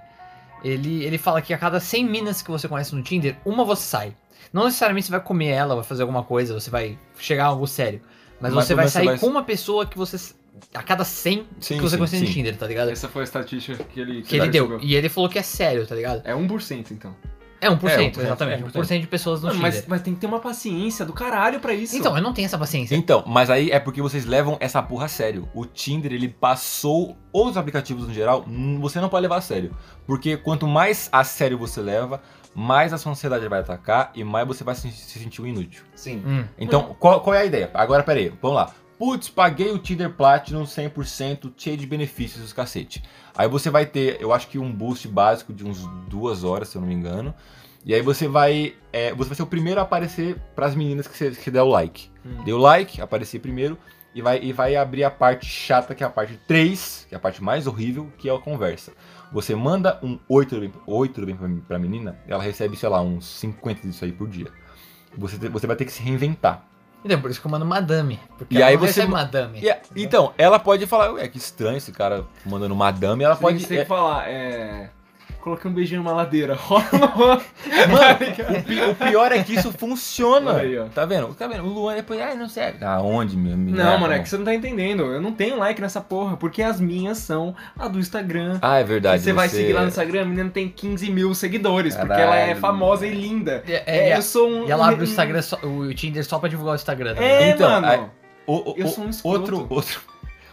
Ele, 0.64 1.04
ele 1.04 1.18
fala 1.18 1.42
que 1.42 1.54
a 1.54 1.58
cada 1.58 1.80
100 1.80 2.06
minas 2.06 2.42
que 2.42 2.52
você 2.52 2.68
conhece 2.68 2.94
no 2.94 3.02
Tinder, 3.02 3.38
uma 3.46 3.64
você 3.64 3.84
sai. 3.84 4.14
Não 4.54 4.66
necessariamente 4.66 5.06
você 5.08 5.12
vai 5.12 5.22
comer 5.22 5.48
ela, 5.50 5.76
vai 5.76 5.84
fazer 5.84 6.02
alguma 6.04 6.24
coisa, 6.24 6.54
você 6.54 6.70
vai 6.70 6.98
chegar 7.18 7.46
a 7.46 7.48
algo 7.48 7.68
sério. 7.68 8.02
Mas, 8.42 8.54
Mas 8.54 8.66
você 8.66 8.76
vai 8.76 8.88
sair 8.88 9.06
vai- 9.06 9.20
com 9.20 9.28
uma 9.28 9.44
pessoa 9.44 9.86
que 9.86 9.98
você. 9.98 10.34
A 10.74 10.84
cada 10.84 11.06
100 11.06 11.46
Sim, 11.60 11.76
que 11.78 11.82
você 11.82 11.92
sim, 11.92 11.98
conhece 11.98 12.20
no. 12.20 12.26
Tinder, 12.26 12.58
tá 12.58 12.68
ligado? 12.68 12.90
Essa 12.90 13.08
foi 13.08 13.22
a 13.22 13.24
estatística 13.24 13.82
que 13.84 14.00
ele, 14.00 14.22
Que 14.24 14.36
ele 14.36 14.48
deu. 14.50 14.80
E 14.82 14.96
ele 14.96 15.08
falou 15.08 15.30
que 15.30 15.40
é 15.40 15.42
sério, 15.42 15.86
tá 15.88 15.96
ligado? 15.96 16.22
É 16.26 16.34
1% 16.36 16.92
então. 16.92 17.16
É 17.62 17.70
1%, 17.70 17.90
É, 17.90 17.98
1%, 18.10 18.20
exatamente. 18.22 18.64
1%. 18.64 18.72
1% 18.72 19.02
de 19.02 19.08
pessoas 19.08 19.42
no 19.42 19.48
Mano, 19.48 19.60
Tinder. 19.60 19.74
mas, 19.80 19.88
mas 19.88 20.02
tem 20.02 20.14
que 20.14 20.22
ter 20.22 20.28
uma 20.28 20.40
paciência 20.40 21.06
do 21.06 21.12
caralho 21.12 21.60
pra 21.60 21.74
isso. 21.74 21.96
Então, 21.98 22.16
eu 22.16 22.24
não 22.24 22.32
tenho 22.34 22.46
essa 22.46 22.58
paciência. 22.58 22.96
Então, 22.96 23.22
mas 23.28 23.50
aí 23.50 23.70
é 23.70 23.78
porque 23.80 24.02
vocês 24.02 24.26
levam 24.26 24.56
essa 24.62 24.82
porra 24.82 25.06
a 25.06 25.08
sério. 25.10 25.48
O 25.54 25.66
Tinder, 25.66 26.14
ele 26.14 26.30
passou, 26.30 27.18
ou 27.34 27.48
os 27.50 27.58
aplicativos 27.58 28.08
no 28.08 28.14
geral, 28.14 28.46
você 28.80 29.02
não 29.02 29.10
pode 29.10 29.24
levar 29.24 29.38
a 29.38 29.42
sério. 29.42 29.76
Porque 30.08 30.38
quanto 30.38 30.66
mais 30.68 31.10
a 31.12 31.22
sério 31.26 31.58
você 31.58 31.82
leva, 31.82 32.22
mais 32.54 32.92
a 32.94 32.98
sua 32.98 33.12
ansiedade 33.12 33.48
vai 33.48 33.60
atacar 33.60 34.12
e 34.16 34.24
mais 34.24 34.48
você 34.48 34.64
vai 34.64 34.76
se, 34.76 34.92
se 34.92 35.20
sentir 35.20 35.42
um 35.42 35.48
inútil. 35.48 35.84
Sim. 35.96 36.24
Hum. 36.26 36.46
Então, 36.58 36.96
qual, 37.00 37.22
qual 37.22 37.34
é 37.34 37.42
a 37.42 37.46
ideia? 37.46 37.70
Agora, 37.74 38.04
peraí, 38.04 38.34
vamos 38.42 38.58
lá. 38.58 38.74
Putz, 38.98 39.30
paguei 39.30 39.72
o 39.72 39.80
Tinder 39.80 40.10
Platinum 40.10 40.64
100%, 40.64 41.54
cheio 41.56 41.78
de 41.78 41.88
benefícios, 41.88 42.44
os 42.44 42.52
cacete. 42.52 43.02
Aí 43.34 43.48
você 43.48 43.70
vai 43.70 43.86
ter, 43.86 44.22
eu 44.22 44.34
acho 44.34 44.50
que 44.50 44.60
um 44.60 44.70
boost 44.70 45.08
básico 45.08 45.54
de 45.54 45.66
uns 45.66 45.88
duas 46.10 46.44
horas, 46.44 46.68
se 46.68 46.78
eu 46.78 46.82
não 46.82 46.88
me 46.90 46.94
engano. 46.94 47.34
E 47.86 47.94
aí 47.94 48.02
você 48.02 48.28
vai, 48.28 48.76
é, 48.92 49.14
você 49.14 49.30
vai 49.30 49.36
ser 49.38 49.44
o 49.44 49.48
primeiro 49.48 49.80
a 49.80 49.84
aparecer 49.84 50.38
pras 50.54 50.76
meninas 50.76 51.08
que 51.08 51.18
você, 51.18 51.32
que 51.32 51.50
der 51.50 51.62
o 51.62 51.70
like. 51.70 52.12
Hum. 52.26 52.44
Deu 52.44 52.58
like, 52.58 53.02
aparecer 53.02 53.40
primeiro. 53.40 53.78
E 54.14 54.22
vai, 54.22 54.40
e 54.42 54.52
vai 54.52 54.76
abrir 54.76 55.04
a 55.04 55.12
parte 55.12 55.46
chata, 55.46 55.96
que 55.96 56.04
é 56.04 56.08
a 56.08 56.10
parte 56.10 56.38
3, 56.48 57.06
que 57.08 57.16
é 57.16 57.18
a 57.18 57.22
parte 57.22 57.42
mais 57.42 57.68
horrível, 57.68 58.12
que 58.18 58.28
é 58.28 58.36
a 58.36 58.40
conversa. 58.40 58.92
Você 59.32 59.54
manda 59.56 60.00
um 60.02 60.18
oi 60.28 60.46
tudo 60.46 60.62
bem, 60.62 60.74
oi, 60.88 61.08
tudo 61.10 61.28
bem 61.28 61.36
pra, 61.36 61.48
pra 61.68 61.80
menina, 61.80 62.18
ela 62.28 62.42
recebe, 62.42 62.76
sei 62.76 62.90
lá, 62.90 63.00
uns 63.02 63.26
50 63.26 63.88
disso 63.88 64.04
aí 64.04 64.12
por 64.12 64.28
dia. 64.28 64.48
Você, 65.18 65.38
você 65.50 65.68
vai 65.68 65.76
ter 65.76 65.86
que 65.86 65.92
se 65.92 66.02
reinventar. 66.02 66.66
Então, 67.06 67.22
por 67.22 67.30
isso 67.32 67.40
que 67.40 67.48
eu 67.48 67.52
mando 67.52 67.66
madame. 67.66 68.20
Porque 68.38 68.56
E 68.56 68.58
ela 68.58 68.68
aí 68.72 68.78
não 68.78 68.86
você 68.86 69.06
madame. 69.06 69.60
E 69.62 69.70
é- 69.70 69.82
então, 69.96 70.34
ela 70.38 70.60
pode 70.60 70.86
falar, 70.86 71.14
ué, 71.14 71.28
que 71.28 71.38
estranho 71.38 71.78
esse 71.78 71.92
cara 71.92 72.26
mandando 72.46 72.76
madame, 72.76 73.24
ela 73.24 73.36
Você 73.36 73.42
pode. 73.42 73.58
tem, 73.58 73.64
você 73.66 73.70
tem 73.70 73.78
é- 73.80 73.82
que 73.84 73.88
falar, 73.88 74.30
é. 74.30 74.90
Coloquei 75.42 75.72
um 75.72 75.74
beijinho 75.74 76.02
numa 76.04 76.12
ladeira. 76.12 76.54
Rola. 76.54 76.84
Mano, 77.90 78.60
o, 78.60 78.64
pi- 78.64 78.82
o 78.82 78.96
pior 78.96 79.32
é 79.32 79.42
que 79.42 79.56
isso 79.56 79.72
funciona. 79.72 80.58
Aí, 80.58 80.78
ó. 80.78 80.86
Tá 80.86 81.06
vendo? 81.06 81.34
Tá 81.34 81.48
vendo? 81.48 81.64
O 81.64 81.68
Luan 81.70 81.96
depois, 81.96 82.20
ai, 82.20 82.36
não 82.36 82.50
sei. 82.50 82.74
Aonde, 82.82 83.38
meu 83.38 83.54
amigo? 83.54 83.78
Não, 83.78 83.98
mano, 83.98 84.14
é 84.14 84.20
que 84.20 84.28
você 84.28 84.38
não 84.38 84.44
tá 84.44 84.54
entendendo. 84.54 85.04
Eu 85.06 85.22
não 85.22 85.32
tenho 85.32 85.58
like 85.58 85.82
nessa 85.82 86.02
porra, 86.02 86.36
porque 86.36 86.62
as 86.62 86.80
minhas 86.82 87.20
são 87.20 87.56
a 87.78 87.88
do 87.88 88.00
Instagram. 88.00 88.60
Ah, 88.62 88.80
é 88.80 88.84
verdade. 88.84 89.24
você 89.24 89.32
vai 89.32 89.48
seguir 89.48 89.74
lá 89.74 89.82
no 89.82 89.88
Instagram, 89.88 90.24
a 90.24 90.26
menina 90.26 90.50
tem 90.50 90.68
15 90.68 91.10
mil 91.10 91.34
seguidores, 91.34 91.96
porque 91.96 92.12
ela 92.14 92.36
é 92.36 92.40
Caralho. 92.42 92.60
famosa 92.60 93.08
e 93.08 93.14
linda. 93.14 93.64
É, 93.68 94.10
é, 94.10 94.14
a- 94.14 94.18
eu 94.18 94.22
sou 94.22 94.50
um. 94.50 94.68
E 94.68 94.72
ela 94.72 94.90
abre 94.90 95.02
o 95.02 95.04
Instagram, 95.06 95.42
só- 95.42 95.60
o 95.64 95.94
Tinder 95.94 96.26
só 96.26 96.38
pra 96.38 96.50
divulgar 96.50 96.74
o 96.74 96.76
Instagram. 96.76 97.16
Tá 97.16 97.24
É? 97.24 97.50
Então, 97.52 97.70
mano. 97.70 97.88
aí- 97.88 98.02
O- 98.46 98.72
o- 98.72 98.76
Eu 98.78 98.88
sou 98.88 99.04
um 99.06 99.10
escroto. 99.10 99.40
outro, 99.40 99.68
outro, 99.70 100.02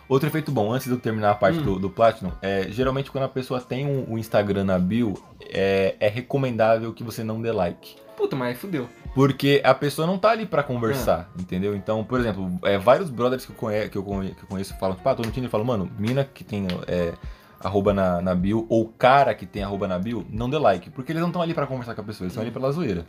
outro 0.08 0.28
efeito 0.28 0.50
bom, 0.52 0.72
antes 0.72 0.86
de 0.86 0.92
eu 0.92 0.98
terminar 0.98 1.30
a 1.30 1.34
parte 1.34 1.58
Hum. 1.58 1.62
do, 1.62 1.78
do 1.78 1.90
Platinum, 1.90 2.30
é 2.42 2.66
geralmente 2.68 3.10
quando 3.10 3.24
a 3.24 3.28
pessoa 3.28 3.60
tem 3.60 3.86
um, 3.86 4.12
um 4.14 4.18
Instagram 4.18 4.64
na 4.64 4.78
bio, 4.78 5.14
é, 5.52 5.96
é 6.00 6.08
recomendável 6.08 6.92
que 6.92 7.02
você 7.04 7.22
não 7.24 7.40
dê 7.40 7.50
like. 7.52 7.96
Puta, 8.16 8.34
mas 8.34 8.58
fudeu. 8.58 8.88
Porque 9.14 9.60
a 9.64 9.74
pessoa 9.74 10.06
não 10.06 10.18
tá 10.18 10.30
ali 10.30 10.46
pra 10.46 10.62
conversar, 10.62 11.30
Ah. 11.34 11.40
entendeu? 11.40 11.74
Então, 11.76 12.02
por 12.04 12.18
exemplo, 12.20 12.50
é, 12.62 12.78
vários 12.78 13.10
brothers 13.10 13.44
que 13.44 13.52
eu, 13.52 13.56
conhe- 13.56 13.88
que, 13.88 13.96
eu 13.98 14.02
conhe- 14.02 14.34
que 14.34 14.42
eu 14.42 14.48
conheço 14.48 14.74
falam, 14.78 14.96
tipo, 14.96 15.08
ah, 15.08 15.14
tô 15.14 15.22
no 15.22 15.30
Tinder 15.30 15.48
e 15.48 15.50
falam, 15.50 15.66
mano, 15.66 15.90
mina 15.98 16.24
que 16.24 16.42
tem 16.44 16.66
é, 16.86 17.12
arroba 17.62 17.92
na, 17.92 18.20
na 18.22 18.34
bio, 18.34 18.66
ou 18.70 18.86
cara 18.98 19.34
que 19.34 19.44
tem 19.46 19.62
arroba 19.62 19.86
na 19.88 19.98
bio, 19.98 20.26
não 20.30 20.48
dê 20.48 20.56
like. 20.58 20.88
Porque 20.90 21.12
eles 21.12 21.20
não 21.20 21.28
estão 21.28 21.42
ali 21.42 21.52
pra 21.52 21.66
conversar 21.66 21.94
com 21.94 22.00
a 22.00 22.04
pessoa, 22.04 22.24
eles 22.26 22.32
estão 22.32 22.42
ali 22.42 22.50
pela 22.50 22.70
zoeira. 22.72 23.04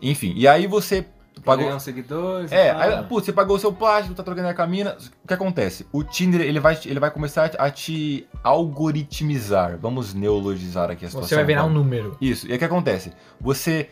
Enfim, 0.00 0.32
e 0.36 0.46
aí 0.46 0.66
você 0.66 1.06
pagou. 1.44 1.64
Ganhar 1.64 1.76
uns 1.76 1.82
seguidores. 1.82 2.52
É, 2.52 2.70
aí, 2.70 3.02
putz, 3.04 3.26
você 3.26 3.32
pagou 3.32 3.56
o 3.56 3.58
seu 3.58 3.72
plástico, 3.72 4.14
tá 4.14 4.22
trocando 4.22 4.48
a 4.48 4.54
camina. 4.54 4.96
O 5.24 5.28
que 5.28 5.34
acontece? 5.34 5.86
O 5.92 6.02
Tinder, 6.02 6.40
ele 6.40 6.60
vai, 6.60 6.78
ele 6.84 7.00
vai 7.00 7.10
começar 7.10 7.50
a 7.58 7.70
te 7.70 8.26
algoritmizar. 8.42 9.78
Vamos 9.78 10.14
neologizar 10.14 10.90
aqui 10.90 11.04
a 11.04 11.08
situação. 11.08 11.28
Você 11.28 11.34
vai 11.34 11.44
virar 11.44 11.64
um 11.64 11.70
número. 11.70 12.16
Isso. 12.20 12.46
E 12.46 12.50
aí 12.50 12.56
o 12.56 12.58
que 12.58 12.64
acontece? 12.64 13.12
Você 13.40 13.88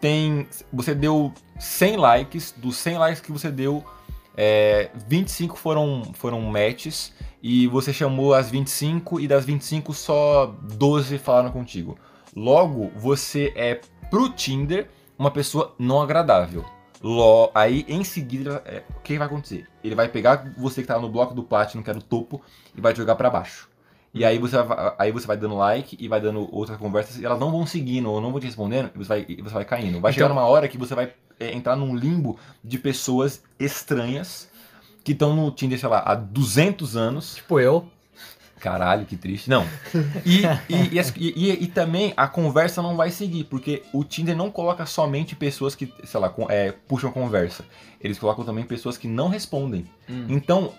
tem. 0.00 0.46
Você 0.72 0.94
deu 0.94 1.32
100 1.58 1.96
likes, 1.96 2.54
dos 2.56 2.76
100 2.76 2.98
likes 2.98 3.20
que 3.20 3.32
você 3.32 3.50
deu, 3.50 3.84
é, 4.36 4.90
25 5.08 5.58
foram, 5.58 6.02
foram 6.14 6.40
matches. 6.42 7.12
e 7.42 7.66
você 7.68 7.92
chamou 7.92 8.34
as 8.34 8.50
25 8.50 9.20
e 9.20 9.28
das 9.28 9.44
25 9.44 9.92
só 9.92 10.54
12 10.74 11.18
falaram 11.18 11.50
contigo. 11.50 11.96
Logo, 12.36 12.90
você 12.96 13.52
é 13.56 13.80
pro 14.10 14.28
Tinder 14.28 14.88
uma 15.18 15.30
pessoa 15.30 15.74
não 15.78 16.00
agradável. 16.00 16.64
Lo- 17.02 17.50
aí 17.54 17.84
em 17.88 18.02
seguida, 18.02 18.62
é, 18.64 18.82
o 18.90 19.00
que 19.00 19.16
vai 19.18 19.26
acontecer? 19.26 19.66
Ele 19.84 19.94
vai 19.94 20.08
pegar 20.08 20.52
você 20.56 20.82
que 20.82 20.88
tá 20.88 20.98
no 20.98 21.08
bloco 21.08 21.34
do 21.34 21.42
Platinum, 21.44 21.82
que 21.82 21.90
é 21.90 21.94
no 21.94 22.02
topo, 22.02 22.42
e 22.76 22.80
vai 22.80 22.92
te 22.92 22.96
jogar 22.98 23.14
pra 23.14 23.30
baixo. 23.30 23.68
E 24.12 24.24
aí 24.24 24.38
você, 24.38 24.60
vai, 24.62 24.94
aí 24.98 25.12
você 25.12 25.26
vai 25.26 25.36
dando 25.36 25.54
like 25.56 25.96
e 26.00 26.08
vai 26.08 26.20
dando 26.20 26.48
outras 26.54 26.76
conversas, 26.78 27.18
e 27.18 27.24
elas 27.24 27.38
não 27.38 27.50
vão 27.52 27.66
seguindo 27.66 28.10
ou 28.10 28.20
não 28.20 28.30
vão 28.32 28.40
te 28.40 28.46
respondendo, 28.46 28.90
e 28.94 28.98
você 28.98 29.08
vai, 29.08 29.26
e 29.28 29.40
você 29.42 29.54
vai 29.54 29.64
caindo. 29.64 30.00
Vai 30.00 30.12
chegar 30.12 30.26
Então- 30.26 30.34
numa 30.36 30.46
hora 30.48 30.66
que 30.66 30.78
você 30.78 30.94
vai 30.94 31.12
é, 31.38 31.52
entrar 31.54 31.76
num 31.76 31.94
limbo 31.94 32.36
de 32.64 32.78
pessoas 32.78 33.42
estranhas 33.60 34.48
que 35.04 35.12
estão 35.12 35.36
no 35.36 35.50
Tinder, 35.52 35.78
sei 35.78 35.88
lá, 35.88 36.02
há 36.04 36.14
200 36.14 36.96
anos. 36.96 37.36
Tipo 37.36 37.60
eu. 37.60 37.88
Caralho, 38.60 39.06
que 39.06 39.16
triste. 39.16 39.48
Não. 39.48 39.66
E, 40.24 40.42
e, 40.68 40.98
e 41.16 41.64
e- 41.64 41.66
também 41.66 42.12
a 42.16 42.26
conversa 42.26 42.82
não 42.82 42.96
vai 42.96 43.10
seguir, 43.10 43.44
porque 43.44 43.82
o 43.92 44.04
Tinder 44.04 44.36
não 44.36 44.50
coloca 44.50 44.84
somente 44.86 45.34
pessoas 45.36 45.74
que, 45.74 45.92
sei 46.04 46.20
lá, 46.20 46.28
com- 46.28 46.50
é, 46.50 46.72
puxam 46.86 47.10
conversa. 47.10 47.64
Eles 48.00 48.18
colocam 48.18 48.44
também 48.44 48.64
pessoas 48.64 48.96
que 48.96 49.08
não 49.08 49.28
respondem. 49.28 49.84
Hum. 50.08 50.26
Então, 50.28 50.72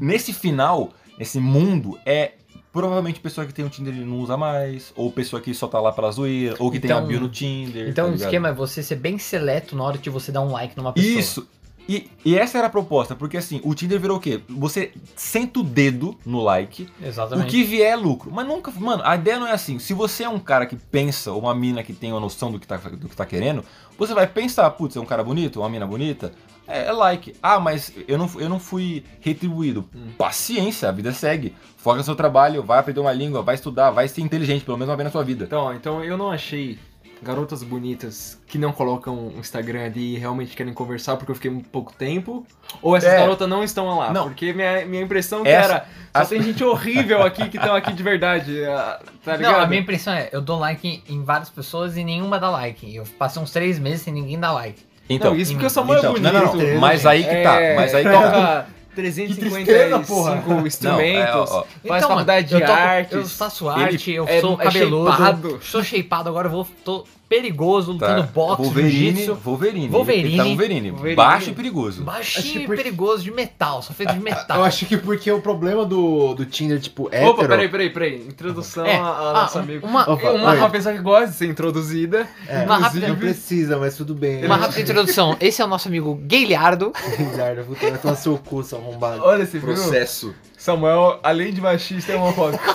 nesse 0.00 0.32
final, 0.32 0.92
esse 1.18 1.38
mundo 1.40 1.98
é 2.06 2.32
provavelmente 2.72 3.20
pessoa 3.20 3.46
que 3.46 3.54
tem 3.54 3.64
o 3.64 3.68
Tinder 3.68 3.94
e 3.94 4.00
não 4.04 4.18
usa 4.18 4.36
mais, 4.36 4.92
ou 4.96 5.12
pessoa 5.12 5.40
que 5.40 5.54
só 5.54 5.68
tá 5.68 5.80
lá 5.80 5.92
pela 5.92 6.10
zoeira, 6.10 6.56
ou 6.58 6.70
que 6.72 6.80
tem 6.80 6.90
a 6.90 6.96
Então- 6.96 7.06
bio 7.06 7.20
no 7.20 7.28
Tinder. 7.28 7.88
Então 7.88 8.06
tá 8.06 8.12
o 8.12 8.14
esquema 8.16 8.48
é 8.48 8.52
você 8.52 8.82
ser 8.82 8.96
bem 8.96 9.16
seleto 9.16 9.76
na 9.76 9.84
hora 9.84 9.96
de 9.96 10.10
você 10.10 10.32
dar 10.32 10.40
um 10.40 10.50
like 10.50 10.76
numa 10.76 10.92
pessoa. 10.92 11.20
Isso. 11.20 11.48
E, 11.88 12.10
e 12.24 12.36
essa 12.36 12.56
era 12.56 12.66
a 12.68 12.70
proposta, 12.70 13.14
porque 13.14 13.36
assim, 13.36 13.60
o 13.62 13.74
Tinder 13.74 14.00
virou 14.00 14.16
o 14.16 14.20
quê? 14.20 14.40
Você 14.48 14.92
senta 15.14 15.60
o 15.60 15.62
dedo 15.62 16.16
no 16.24 16.42
like, 16.42 16.88
Exatamente. 17.02 17.46
o 17.46 17.50
que 17.50 17.62
vier 17.62 17.92
é 17.92 17.96
lucro. 17.96 18.30
Mas 18.32 18.46
nunca. 18.46 18.70
Mano, 18.70 19.02
a 19.04 19.14
ideia 19.14 19.38
não 19.38 19.46
é 19.46 19.52
assim. 19.52 19.78
Se 19.78 19.92
você 19.92 20.24
é 20.24 20.28
um 20.28 20.38
cara 20.38 20.66
que 20.66 20.76
pensa, 20.76 21.32
ou 21.32 21.40
uma 21.40 21.54
mina 21.54 21.82
que 21.82 21.92
tem 21.92 22.10
uma 22.10 22.20
noção 22.20 22.50
do 22.50 22.58
que 22.58 22.66
tá, 22.66 22.76
do 22.76 23.08
que 23.08 23.16
tá 23.16 23.26
querendo, 23.26 23.64
você 23.98 24.14
vai 24.14 24.26
pensar, 24.26 24.70
putz, 24.70 24.96
é 24.96 25.00
um 25.00 25.04
cara 25.04 25.22
bonito, 25.22 25.60
uma 25.60 25.68
mina 25.68 25.86
bonita. 25.86 26.32
É, 26.66 26.86
é 26.86 26.92
like. 26.92 27.34
Ah, 27.42 27.60
mas 27.60 27.92
eu 28.08 28.16
não, 28.16 28.30
eu 28.38 28.48
não 28.48 28.58
fui 28.58 29.04
retribuído. 29.20 29.84
Hum. 29.94 30.08
Paciência, 30.16 30.88
a 30.88 30.92
vida 30.92 31.12
segue. 31.12 31.54
Foca 31.76 31.98
no 31.98 32.04
seu 32.04 32.16
trabalho, 32.16 32.62
vai 32.62 32.78
aprender 32.78 33.00
uma 33.00 33.12
língua, 33.12 33.42
vai 33.42 33.54
estudar, 33.56 33.90
vai 33.90 34.08
ser 34.08 34.22
inteligente, 34.22 34.64
pelo 34.64 34.78
menos 34.78 34.90
uma 34.90 34.96
vez 34.96 35.04
na 35.04 35.12
sua 35.12 35.22
vida. 35.22 35.44
Então, 35.44 35.74
então 35.74 36.02
eu 36.02 36.16
não 36.16 36.30
achei 36.30 36.78
garotas 37.24 37.62
bonitas 37.62 38.38
que 38.46 38.58
não 38.58 38.72
colocam 38.72 39.14
o 39.28 39.38
Instagram 39.40 39.86
ali 39.86 40.14
e 40.14 40.18
realmente 40.18 40.54
querem 40.54 40.72
conversar 40.72 41.16
porque 41.16 41.30
eu 41.32 41.34
fiquei 41.34 41.50
um 41.50 41.60
pouco 41.60 41.92
tempo. 41.92 42.46
Ou 42.80 42.94
essas 42.96 43.12
É. 43.12 43.18
garotas 43.18 43.48
não 43.48 43.64
estão 43.64 43.98
lá. 43.98 44.12
Não. 44.12 44.24
Porque 44.28 44.52
minha, 44.52 44.84
minha 44.86 45.02
impressão 45.02 45.42
que 45.42 45.48
Essa- 45.48 45.72
era. 45.72 45.86
Só 46.14 46.22
as- 46.22 46.28
tem 46.28 46.42
gente 46.42 46.62
horrível 46.62 47.22
aqui 47.22 47.48
que 47.48 47.56
estão 47.56 47.74
aqui 47.74 47.92
de 47.92 48.02
verdade. 48.02 48.64
ah, 48.66 49.00
Tá 49.24 49.36
ligado? 49.36 49.52
Não, 49.54 49.60
a 49.60 49.66
minha 49.66 49.80
impressão 49.80 50.12
é, 50.14 50.28
eu 50.30 50.40
dou 50.40 50.58
like 50.58 51.02
em 51.08 51.24
várias 51.24 51.48
pessoas 51.50 51.96
e 51.96 52.04
nenhuma 52.04 52.38
dá 52.38 52.50
like. 52.50 52.94
Eu 52.94 53.04
passei 53.18 53.42
uns 53.42 53.50
três 53.50 53.78
meses 53.78 54.02
sem 54.02 54.12
ninguém 54.12 54.38
dar 54.38 54.52
like. 54.52 54.80
Então, 55.08 55.32
não, 55.32 55.38
isso 55.40 55.52
porque 55.52 55.66
eu 55.66 55.70
sou 55.70 55.82
então, 55.84 56.12
bonito. 56.12 56.32
não, 56.32 56.32
não, 56.46 56.54
não, 56.54 56.80
mas 56.80 57.04
aí 57.04 57.24
que 57.24 57.42
tá, 57.42 57.60
É, 57.60 57.74
mas 57.76 57.94
aí 57.94 58.04
que 58.04 58.10
tá. 58.10 58.22
toca 58.22 58.66
tristeza, 58.94 59.34
porra. 60.06 60.36
355 60.36 60.66
instrumentos. 60.66 60.80
Não, 60.82 61.00
é, 61.00 61.36
ó, 61.36 61.42
ó. 61.42 61.46
Faz 61.46 61.64
Então, 61.84 62.08
faculdade 62.08 62.54
eu 62.54 62.60
de 62.60 62.66
toco- 62.66 62.78
artes. 62.78 63.12
Eu 63.16 63.26
faço 63.26 63.70
Ele 63.72 63.82
arte, 63.84 64.12
eu 64.12 64.28
é- 64.28 64.40
sou 64.40 64.60
é 64.60 64.64
cabeludo. 64.64 65.10
shapeado. 65.10 65.58
Sou 65.62 65.82
shapeado, 65.84 66.28
agora 66.28 66.46
eu 66.48 66.52
vou. 66.52 66.66
tô 66.84 67.04
perigoso, 67.28 67.96
Tá. 67.98 68.08
lutando 68.16 68.32
boxe, 68.32 68.62
Wolverine, 68.62 68.90
jiu-jitsu. 68.92 69.34
Wolverine. 69.44 69.88
Wolverine. 69.88 70.28
Ele 70.28 70.36
tá 70.36 70.44
Wolverine. 70.44 70.90
Wolverine. 70.90 71.16
Baixo 71.16 71.50
e 71.50 71.54
perigoso. 71.54 72.02
Baixinho 72.04 72.62
e 72.62 72.76
perigoso 72.76 73.22
de 73.24 73.30
metal, 73.30 73.82
só 73.82 73.92
feito 73.92 74.12
de 74.12 74.20
metal. 74.22 74.58
Eu 74.58 74.64
acho 74.64 74.86
que 74.86 74.96
porque 74.96 75.30
o 75.32 75.40
problema 75.40 75.84
do, 75.84 76.34
do 76.34 76.44
Tinder, 76.44 76.78
tipo, 76.80 77.08
hétero... 77.08 77.30
Opa, 77.30 77.48
peraí, 77.48 77.68
peraí, 77.68 77.90
peraí. 77.90 78.26
Introdução 78.26 78.84
É, 78.86 78.96
a, 78.96 79.02
a 79.04 79.30
ah, 79.30 79.32
nosso 79.42 79.58
um- 79.58 79.62
amigo. 79.62 79.86
uma- 79.86 80.02
Opa, 80.10 80.30
uma, 80.30 80.50
oi. 80.52 80.56
uma 80.58 80.70
pessoa 80.70 80.94
que 80.94 81.00
gosta 81.02 81.26
de 81.28 81.34
ser 81.34 81.46
introduzida. 81.46 82.28
É, 82.48 82.64
Uma 82.64 82.78
rápida- 82.78 83.08
não 83.08 83.16
precisa, 83.16 83.78
mas 83.78 83.96
tudo 83.96 84.14
bem. 84.14 84.44
Uma 84.44 84.56
rápida 84.56 84.80
introdução. 84.82 85.36
Esse 85.40 85.60
é 85.60 85.64
o 85.64 85.68
nosso 85.68 85.88
amigo 85.88 86.14
Guilherdo. 86.14 86.92
Guilherme, 87.16 87.64
puta, 87.74 87.90
vai 87.90 87.98
tomar 87.98 88.16
seu 88.16 88.36
cu, 88.38 88.62
seu 88.62 88.78
arrombado. 88.78 89.22
Olha 89.24 89.42
esse 89.42 89.58
viu? 89.58 89.74
Samuel, 90.64 91.20
além 91.22 91.52
de 91.52 91.60
machista, 91.60 92.12
é 92.12 92.16
homofóbico. 92.16 92.64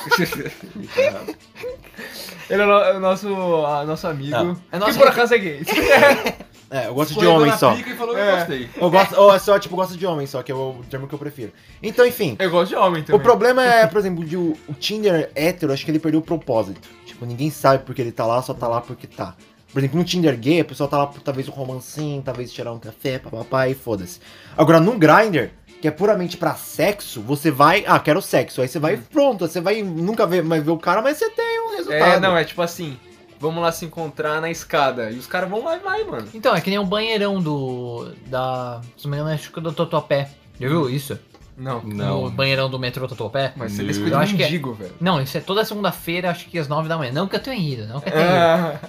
Ele 2.48 2.62
é 2.62 2.66
o 2.66 2.68
no- 2.68 2.74
é 2.84 2.98
o 2.98 3.00
nosso, 3.00 3.28
a- 3.66 3.84
nosso 3.84 4.08
amigo. 4.08 4.30
Não. 4.30 4.52
É 4.72 4.78
que 4.78 4.78
nosso- 4.80 5.00
por 5.00 5.08
acaso 5.08 5.34
é 5.34 5.38
gay. 5.40 5.62
É, 6.72 6.86
eu 6.86 6.94
gosto 6.94 7.20
de 7.20 7.26
homem 7.26 7.48
na 7.50 7.58
só. 7.58 7.74
pica 7.74 7.90
e 7.90 7.96
falou 7.96 8.14
que 8.14 8.22
É. 8.22 8.30
eu 8.32 8.36
gostei. 8.38 8.70
Eu 8.80 8.92
gosto, 8.92 9.16
ou 9.20 9.34
é 9.34 9.40
só, 9.40 9.58
tipo, 9.58 9.74
eu 9.74 9.78
gosto 9.78 9.98
de 9.98 10.06
homem 10.06 10.28
só, 10.28 10.44
que 10.44 10.52
é 10.52 10.56
o 10.56 10.76
termo 10.88 11.08
que 11.08 11.16
eu 11.16 11.18
prefiro. 11.18 11.52
Então, 11.82 12.06
enfim. 12.06 12.36
Eu 12.38 12.52
gosto 12.52 12.70
de 12.70 12.76
homem 12.76 13.02
também. 13.02 13.20
O 13.20 13.24
problema 13.24 13.66
é, 13.66 13.88
por 13.88 13.98
exemplo, 13.98 14.24
de 14.24 14.38
o, 14.38 14.56
o 14.68 14.74
Tinder 14.76 15.32
hétero, 15.34 15.74
acho 15.74 15.84
que 15.84 15.90
ele 15.90 15.98
perdeu 15.98 16.20
o 16.20 16.24
propósito. 16.24 16.80
Tipo, 17.08 17.26
ninguém 17.26 17.50
sabe 17.50 17.84
porque 17.86 18.00
ele 18.04 18.12
tá 18.12 18.24
lá, 18.24 18.40
só 18.44 18.54
tá 18.54 18.68
lá 18.68 18.82
porque 18.82 19.08
tá. 19.08 19.34
Por 19.74 19.80
exemplo, 19.80 19.98
no 19.98 20.06
Tinder 20.06 20.38
gay, 20.38 20.60
a 20.60 20.66
pessoa 20.66 20.88
tá 20.88 21.00
lá 21.00 21.08
por 21.08 21.20
talvez 21.24 21.48
um 21.50 21.54
romancinho, 21.54 22.22
talvez 22.22 22.54
tirar 22.54 22.72
um 22.72 22.78
café, 22.78 23.18
papapá, 23.18 23.68
e 23.68 23.74
foda-se. 23.74 24.20
Agora, 24.56 24.80
no 24.80 24.92
Grindr, 24.96 25.50
que 25.82 25.88
é 25.88 25.92
puramente 25.92 26.36
pra 26.38 26.56
sexo, 26.56 27.22
você 27.22 27.50
vai, 27.52 27.84
ah, 27.88 28.00
quero 28.00 28.22
sexo. 28.22 28.62
Aí 28.62 28.68
você 28.68 28.80
vai, 28.80 28.98
pronto, 28.98 29.48
você 29.48 29.62
vai 29.62 29.82
nunca 29.82 30.26
ver, 30.28 30.44
mais 30.44 30.64
ver 30.64 30.72
o 30.72 30.78
cara, 30.78 31.02
mas 31.02 31.18
você 31.18 31.30
tem 31.30 31.62
um 31.62 31.78
resultado. 31.78 32.02
É, 32.02 32.20
não, 32.20 32.36
é 32.38 32.44
tipo 32.44 32.62
assim. 32.62 32.98
Vamos 33.42 33.64
lá 33.64 33.72
se 33.72 33.86
encontrar 33.86 34.42
na 34.42 34.52
escada. 34.52 35.10
E 35.12 35.18
os 35.18 35.26
caras 35.26 35.50
vão 35.50 35.64
lá 35.64 35.78
e 35.78 35.80
vai, 35.80 36.04
mano. 36.04 36.28
Então, 36.34 36.54
é 36.54 36.60
que 36.60 36.70
nem 36.70 36.78
o 36.78 36.84
banheirão 36.86 37.40
do. 37.42 38.12
Da. 38.26 38.82
Se 38.98 39.06
não 39.06 39.12
me 39.12 39.18
engano, 39.18 39.34
acho 39.34 39.50
que 39.50 39.62
do 39.62 39.72
Tatuapé. 39.72 40.30
Já 40.60 40.68
viu 40.68 40.90
isso? 40.90 41.18
Não. 41.58 41.80
O 41.80 41.88
Não. 41.88 42.30
banheirão 42.30 42.70
do 42.70 42.78
metrô 42.78 43.08
Tatuapé? 43.08 43.54
Mas 43.56 43.72
você 43.74 43.82
Eu 43.82 43.88
descuida 43.88 44.18
um 44.18 44.22
é- 44.22 44.26
mendigo, 44.26 44.74
velho. 44.74 44.92
Não, 45.00 45.22
isso 45.22 45.38
é 45.38 45.42
toda 45.42 45.64
segunda-feira, 45.64 46.30
acho 46.30 46.48
que 46.48 46.60
às 46.60 46.68
nove 46.68 46.90
da 46.90 46.98
manhã. 46.98 47.14
Não 47.14 47.28
que 47.30 47.36
eu 47.38 47.40
tenha 47.40 47.56
ido, 47.58 47.88
não 47.88 48.02
que 48.02 48.10
eu 48.10 48.14
tenha 48.14 48.26
ido. 48.26 48.34
É, 48.36 48.80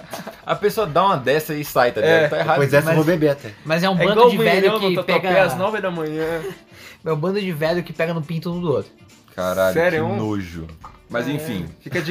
A 0.45 0.55
pessoa 0.55 0.85
dá 0.85 1.05
uma 1.05 1.15
dessa 1.17 1.53
e 1.53 1.63
sai, 1.63 1.93
tá 1.93 2.01
ligado? 2.01 2.19
É, 2.23 2.27
Tá 2.27 2.39
errado. 2.39 2.59
Dessa 2.61 2.77
eu 2.77 2.83
mas- 2.83 2.95
vou 2.95 3.05
beber 3.05 3.29
até. 3.29 3.51
Mas 3.65 3.83
é 3.83 3.89
um 3.89 3.93
é 3.93 3.97
bando 3.99 4.11
igual 4.11 4.29
de 4.31 4.37
o 4.37 4.41
velho 4.41 4.79
que 4.81 5.03
pega. 5.03 5.43
às 5.43 5.55
9 5.57 5.79
da 5.79 5.89
manhã. 5.91 6.41
É 7.03 7.11
um 7.11 7.15
bando 7.15 7.39
de 7.41 7.51
velho 7.51 7.83
que 7.83 7.91
pega 7.93 8.13
no 8.13 8.21
pinto 8.21 8.51
um 8.51 8.59
do 8.61 8.71
outro. 8.71 8.91
Caralho, 9.35 9.73
Sério? 9.73 10.07
que 10.07 10.15
nojo. 10.15 10.67
Mas 11.09 11.27
É, 11.27 11.31
enfim, 11.31 11.65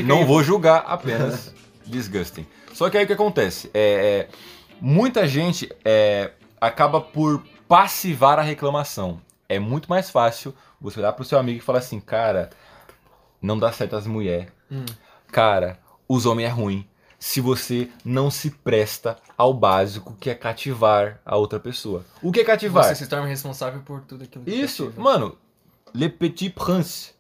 não 0.05 0.19
aí. 0.19 0.25
vou 0.25 0.43
julgar, 0.43 0.85
apenas 0.87 1.55
desgustem. 1.87 2.47
Só 2.73 2.89
que 2.91 2.99
aí 2.99 3.05
o 3.05 3.07
que 3.07 3.13
acontece? 3.13 3.71
É, 3.73 3.81
é, 3.81 4.29
muita 4.81 5.27
gente 5.27 5.71
é, 5.85 6.33
acaba 6.61 7.01
por 7.01 7.43
passivar 7.69 8.39
a 8.39 8.43
reclamação. 8.43 9.21
É 9.49 9.59
muito 9.59 9.89
mais 9.89 10.11
fácil 10.11 10.55
você 10.81 11.01
olhar 11.01 11.13
pro 11.13 11.25
seu 11.25 11.39
amigo 11.39 11.59
e 11.59 11.63
falar 11.63 11.79
assim, 11.79 12.01
cara, 12.01 12.51
não 13.41 13.59
dá 13.59 13.73
certo 13.73 13.97
as 13.97 14.07
mulheres. 14.07 14.49
Hum. 14.71 14.85
Cara, 15.31 15.79
os 16.09 16.27
homens 16.27 16.47
é 16.47 16.51
ruim. 16.53 16.87
Se 17.23 17.39
você 17.39 17.91
não 18.03 18.31
se 18.31 18.51
presta 18.51 19.15
ao 19.37 19.53
básico 19.53 20.17
que 20.19 20.31
é 20.31 20.35
cativar 20.35 21.21
a 21.25 21.37
outra 21.37 21.61
pessoa. 21.61 22.03
O 22.23 22.33
que 22.33 22.41
é 22.41 22.45
cativar? 22.45 22.85
Você 22.85 22.95
se 22.95 23.07
torna 23.07 23.27
responsável 23.27 23.83
por 23.83 24.01
tudo 24.01 24.25
aquilo 24.25 24.43
que 24.43 24.51
Isso, 24.51 24.87
cativa. 24.87 25.03
mano. 25.03 25.39
Le 25.95 26.09
Petit 26.09 26.49
Prince. 26.51 27.13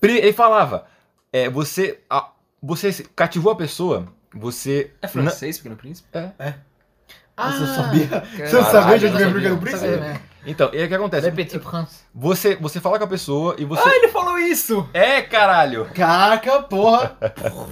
Pri- 0.00 0.16
Ele 0.18 0.32
falava, 0.32 0.86
é, 1.30 1.50
você, 1.50 2.00
a- 2.08 2.30
você 2.62 2.90
cativou 3.14 3.52
a 3.52 3.56
pessoa, 3.56 4.08
você... 4.32 4.90
É 5.02 5.06
francês, 5.08 5.58
Pequeno 5.58 5.76
Príncipe? 5.76 6.08
Você 6.12 7.58
não 7.60 7.74
sabia? 7.74 8.06
Você 8.06 8.42
não 8.42 8.64
Caralho, 8.64 8.72
sabia 8.72 8.98
de 8.98 9.08
sabia. 9.10 9.34
Pequeno 9.34 9.58
Príncipe? 9.58 9.86
né? 9.88 10.20
Então, 10.46 10.70
e 10.72 10.78
aí 10.78 10.84
o 10.84 10.88
que 10.88 10.94
acontece? 10.94 11.26
Le 11.28 11.32
Petit 11.34 11.58
Prince. 11.58 11.96
Você, 12.14 12.54
você 12.54 12.80
fala 12.80 12.98
com 12.98 13.04
a 13.04 13.08
pessoa 13.08 13.56
e 13.58 13.64
você... 13.64 13.82
Ah, 13.84 13.96
ele 13.96 14.08
falou 14.08 14.38
isso! 14.38 14.88
É, 14.94 15.20
caralho! 15.20 15.86
Caraca, 15.92 16.62
porra! 16.62 17.16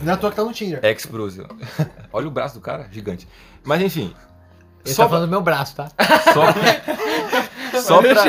Não 0.02 0.12
é 0.12 0.14
à 0.14 0.16
toa 0.19 0.31
que 0.31 0.37
tá 0.37 0.43
no 0.45 0.52
Tinder. 0.52 0.85
Explosive. 0.85 1.47
Olha 2.12 2.26
o 2.26 2.31
braço 2.33 2.57
do 2.57 2.61
cara, 2.61 2.88
gigante. 2.90 3.28
Mas 3.64 3.81
enfim, 3.81 4.12
Ele 4.85 4.93
só 4.95 5.04
tá 5.04 5.09
falando 5.11 5.26
do 5.26 5.31
meu 5.31 5.40
braço, 5.40 5.76
tá? 5.76 5.88
só 6.35 6.52
pra... 6.52 7.81
só 7.81 8.02
pra... 8.02 8.25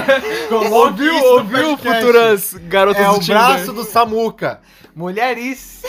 Ouviu, 0.72 1.16
ouviu, 1.24 1.78
futuras 1.78 2.54
garotas 2.54 3.02
É 3.02 3.08
do 3.08 3.16
o 3.16 3.20
Tinder? 3.20 3.36
braço 3.38 3.74
do 3.74 3.84
Samuca. 3.84 4.62
Mulheres. 4.96 5.82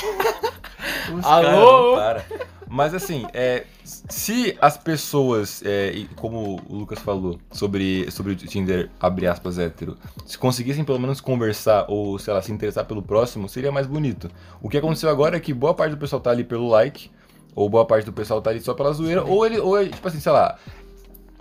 Os 1.15 1.25
Alô? 1.25 1.43
caras 1.43 1.53
não 1.53 1.97
param. 1.97 2.23
Mas 2.69 2.95
assim, 2.95 3.27
é, 3.33 3.65
se 3.85 4.57
as 4.61 4.77
pessoas, 4.77 5.63
é, 5.65 6.05
como 6.17 6.61
o 6.69 6.77
Lucas 6.77 6.99
falou 6.99 7.39
sobre, 7.53 8.11
sobre 8.11 8.33
o 8.33 8.37
Tinder, 8.37 8.91
abre 9.01 9.27
aspas, 9.27 9.59
hétero, 9.59 9.97
se 10.25 10.37
conseguissem 10.37 10.85
pelo 10.85 10.99
menos 10.99 11.21
conversar 11.21 11.87
ou, 11.89 12.19
sei 12.19 12.35
lá, 12.35 12.43
se 12.43 12.51
interessar 12.53 12.85
pelo 12.85 13.03
próximo, 13.03 13.49
seria 13.49 13.71
mais 13.71 13.87
bonito. 13.87 14.31
O 14.61 14.69
que 14.69 14.79
aconteceu 14.79 15.09
agora 15.09 15.37
é 15.37 15.41
que 15.41 15.55
boa 15.55 15.75
parte 15.75 15.93
do 15.93 15.99
pessoal 15.99 16.21
tá 16.21 16.31
ali 16.31 16.43
pelo 16.43 16.69
like, 16.69 17.11
ou 17.55 17.69
boa 17.69 17.87
parte 17.87 18.05
do 18.05 18.13
pessoal 18.13 18.43
tá 18.43 18.51
ali 18.51 18.61
só 18.61 18.75
pela 18.75 18.93
zoeira, 18.93 19.25
ou 19.25 19.47
ele, 19.47 19.59
ou, 19.59 19.89
tipo 19.89 20.07
assim, 20.09 20.21
sei 20.21 20.33
lá, 20.33 20.59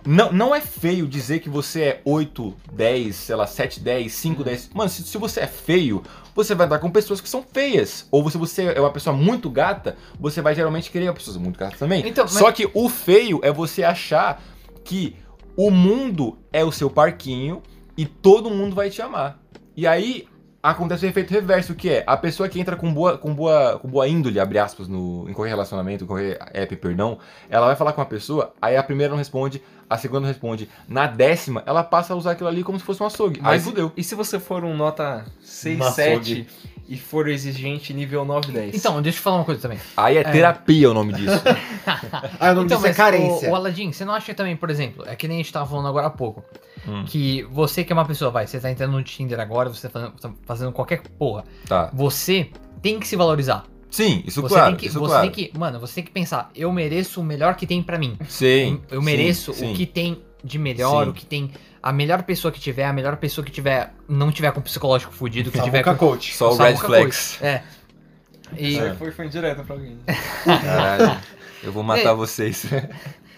não, 0.06 0.32
não 0.32 0.54
é 0.54 0.60
feio 0.60 1.06
dizer 1.06 1.40
que 1.40 1.48
você 1.48 1.82
é 1.82 2.02
8, 2.04 2.54
10, 2.72 3.14
sei 3.16 3.34
lá, 3.36 3.46
7, 3.46 3.80
10, 3.80 4.12
5, 4.12 4.44
10. 4.44 4.70
Mano, 4.74 4.88
se, 4.88 5.02
se 5.02 5.18
você 5.18 5.40
é 5.40 5.46
feio, 5.46 6.02
você 6.34 6.54
vai 6.54 6.66
andar 6.66 6.78
com 6.78 6.90
pessoas 6.90 7.20
que 7.20 7.28
são 7.28 7.42
feias. 7.42 8.06
Ou 8.10 8.28
se 8.30 8.38
você 8.38 8.64
é 8.66 8.80
uma 8.80 8.92
pessoa 8.92 9.14
muito 9.16 9.50
gata, 9.50 9.96
você 10.18 10.40
vai 10.40 10.54
geralmente 10.54 10.90
querer 10.90 11.12
pessoas 11.12 11.36
muito 11.36 11.58
gatas 11.58 11.78
também. 11.78 12.06
Então, 12.06 12.24
mas- 12.24 12.34
Só 12.34 12.52
que 12.52 12.70
o 12.72 12.88
feio 12.88 13.40
é 13.42 13.50
você 13.52 13.82
achar 13.82 14.42
que 14.84 15.16
o 15.56 15.70
mundo 15.70 16.38
é 16.52 16.64
o 16.64 16.70
seu 16.70 16.88
parquinho 16.88 17.62
e 17.96 18.04
todo 18.06 18.50
mundo 18.50 18.74
vai 18.74 18.90
te 18.90 19.00
amar. 19.02 19.40
E 19.76 19.86
aí, 19.86 20.26
acontece 20.70 21.06
o 21.06 21.08
efeito 21.08 21.32
reverso, 21.32 21.74
que 21.74 21.88
é 21.88 22.04
a 22.06 22.16
pessoa 22.16 22.48
que 22.48 22.58
entra 22.60 22.76
com 22.76 22.92
boa, 22.92 23.16
com 23.16 23.34
boa, 23.34 23.78
com 23.78 23.88
boa 23.88 24.08
índole, 24.08 24.40
abre 24.40 24.58
aspas, 24.58 24.88
no, 24.88 25.28
em 25.28 25.32
qualquer 25.32 25.50
relacionamento, 25.50 26.04
em 26.04 26.06
qualquer 26.06 26.38
app, 26.52 26.76
perdão, 26.76 27.18
ela 27.48 27.66
vai 27.66 27.76
falar 27.76 27.92
com 27.92 28.00
uma 28.00 28.06
pessoa, 28.06 28.52
aí 28.60 28.76
a 28.76 28.82
primeira 28.82 29.10
não 29.10 29.18
responde, 29.18 29.62
a 29.88 29.96
segunda 29.96 30.20
não 30.20 30.28
responde. 30.28 30.68
Na 30.88 31.06
décima, 31.06 31.62
ela 31.66 31.84
passa 31.84 32.12
a 32.12 32.16
usar 32.16 32.32
aquilo 32.32 32.48
ali 32.48 32.64
como 32.64 32.78
se 32.78 32.84
fosse 32.84 33.02
um 33.02 33.06
açougue. 33.06 33.38
aí 33.40 33.56
Mas 33.56 33.64
fudeu. 33.64 33.92
E 33.96 34.02
se 34.02 34.14
você 34.14 34.40
for 34.40 34.64
um 34.64 34.76
nota 34.76 35.24
6, 35.40 35.80
Um 35.80 35.90
7 35.92 36.10
açougue. 36.10 36.46
e 36.88 36.96
for 36.96 37.28
exigente 37.28 37.94
nível 37.94 38.24
9, 38.24 38.50
10? 38.50 38.74
Então, 38.74 39.00
deixa 39.00 39.18
eu 39.18 39.22
falar 39.22 39.36
uma 39.36 39.44
coisa 39.44 39.60
também. 39.60 39.78
Aí 39.96 40.16
é 40.16 40.24
terapia 40.24 40.90
o 40.90 40.94
nome 40.94 41.12
disso. 41.12 41.40
Ah, 42.40 42.50
o 42.50 42.54
nome 42.54 42.66
então, 42.66 42.78
disso 42.78 42.88
é 42.88 42.92
carência. 42.94 43.48
o, 43.48 43.52
o 43.52 43.54
Aladdin, 43.54 43.92
você 43.92 44.04
não 44.04 44.12
acha 44.12 44.34
também, 44.34 44.56
por 44.56 44.68
exemplo, 44.68 45.04
é 45.06 45.14
que 45.14 45.28
nem 45.28 45.36
a 45.36 45.42
gente 45.42 45.52
tava 45.52 45.66
falando 45.66 45.86
agora 45.86 46.08
há 46.08 46.10
pouco, 46.10 46.44
Hum. 46.88 47.04
que 47.06 47.42
você 47.50 47.82
que 47.84 47.92
é 47.92 47.94
uma 47.94 48.04
pessoa, 48.04 48.30
vai, 48.30 48.46
você 48.46 48.60
tá 48.60 48.70
entrando 48.70 48.92
no 48.92 49.02
Tinder 49.02 49.40
agora, 49.40 49.68
você 49.68 49.88
tá 49.88 49.90
fazendo, 49.90 50.12
tá 50.12 50.30
fazendo 50.44 50.72
qualquer 50.72 51.02
porra, 51.18 51.44
Tá. 51.66 51.90
você 51.92 52.50
tem 52.82 52.98
que 53.00 53.06
se 53.08 53.16
valorizar. 53.16 53.64
Sim, 53.90 54.22
isso 54.26 54.42
você 54.42 54.54
claro. 54.54 54.70
tem 54.72 54.76
que, 54.80 54.86
isso 54.86 54.98
você 54.98 55.10
claro. 55.12 55.30
tem 55.30 55.48
que, 55.50 55.58
mano, 55.58 55.80
você 55.80 55.94
tem 55.96 56.04
que 56.04 56.10
pensar, 56.10 56.50
eu 56.54 56.70
mereço 56.72 57.20
o 57.20 57.24
melhor 57.24 57.54
que 57.56 57.66
tem 57.66 57.82
pra 57.82 57.98
mim. 57.98 58.16
Sim. 58.28 58.80
eu 58.90 59.00
sim, 59.00 59.04
mereço 59.04 59.52
sim. 59.54 59.72
o 59.72 59.74
que 59.74 59.86
tem 59.86 60.22
de 60.44 60.58
melhor, 60.58 61.04
Sim. 61.04 61.10
o 61.10 61.12
que 61.14 61.26
tem 61.26 61.50
a 61.82 61.92
melhor 61.92 62.22
pessoa 62.22 62.52
que 62.52 62.60
tiver, 62.60 62.84
a 62.84 62.92
melhor 62.92 63.16
pessoa 63.16 63.44
que 63.44 63.50
tiver, 63.50 63.92
não 64.08 64.30
tiver 64.30 64.52
com 64.52 64.60
psicológico 64.60 65.12
fudido, 65.12 65.50
que 65.50 65.58
tiver 65.60 65.82
Samuca 65.82 65.98
com 65.98 66.06
Coach. 66.10 66.34
Só 66.36 66.52
o 66.52 66.56
red 66.56 66.76
flags. 66.76 67.32
Coach. 67.38 67.44
É. 67.44 67.62
E, 68.56 68.78
É. 68.78 68.94
Foi, 68.94 69.10
foi 69.10 69.26
indireta 69.26 69.64
pra 69.64 69.74
alguém. 69.74 69.98
Caralho. 70.44 71.18
Eu 71.64 71.72
vou 71.72 71.82
matar 71.82 72.10
É. 72.10 72.14
vocês. 72.14 72.64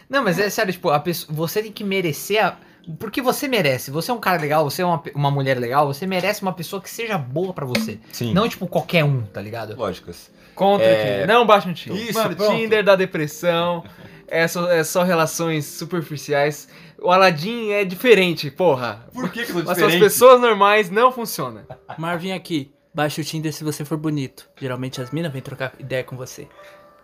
Não, 0.08 0.22
mas 0.24 0.38
é 0.38 0.50
sério, 0.50 0.72
tipo, 0.72 0.90
a 0.90 1.00
pessoa, 1.00 1.34
você 1.34 1.62
tem 1.62 1.72
que 1.72 1.84
merecer 1.84 2.44
a. 2.44 2.56
Porque 2.98 3.20
você 3.20 3.48
merece. 3.48 3.90
Você 3.90 4.10
é 4.10 4.14
um 4.14 4.20
cara 4.20 4.40
legal, 4.40 4.64
você 4.64 4.82
é 4.82 4.84
uma, 4.86 5.02
uma 5.14 5.30
mulher 5.30 5.58
legal, 5.58 5.86
você 5.86 6.06
merece 6.06 6.42
uma 6.42 6.52
pessoa 6.52 6.80
que 6.80 6.88
seja 6.90 7.18
boa 7.18 7.52
pra 7.52 7.66
você. 7.66 7.98
Sim. 8.12 8.32
Não, 8.32 8.48
tipo, 8.48 8.66
qualquer 8.66 9.04
um, 9.04 9.22
tá 9.22 9.40
ligado? 9.42 9.76
Lógicas. 9.76 10.30
Contra 10.54 10.86
É. 10.86 10.92
o 10.92 10.96
Tinder. 11.04 11.26
Não 11.26 11.46
baixa 11.46 11.68
no 11.68 11.74
Tinder. 11.74 12.02
Isso, 12.02 12.18
Mano, 12.18 12.34
pronto. 12.34 12.56
Tinder 12.56 12.82
dá 12.84 12.96
depressão. 12.96 13.84
É 14.30 14.46
só, 14.46 14.70
é 14.70 14.84
só 14.84 15.04
relações 15.04 15.64
superficiais. 15.64 16.68
O 17.00 17.10
Aladdin 17.10 17.70
é 17.70 17.82
diferente, 17.82 18.50
porra. 18.50 19.06
Por 19.14 19.30
que 19.30 19.46
que 19.46 19.52
eu 19.52 19.62
tô 19.62 19.68
Mas 19.70 19.82
as 19.82 19.94
pessoas 19.94 20.38
normais 20.38 20.90
não 20.90 21.10
funcionam. 21.10 21.62
Marvin 21.96 22.32
aqui. 22.32 22.70
Baixa 22.92 23.22
o 23.22 23.24
Tinder 23.24 23.50
se 23.54 23.64
você 23.64 23.86
for 23.86 23.96
bonito. 23.96 24.46
Geralmente 24.60 25.00
as 25.00 25.10
minas 25.12 25.32
vêm 25.32 25.40
trocar 25.40 25.72
ideia 25.78 26.04
com 26.04 26.14
você. 26.14 26.46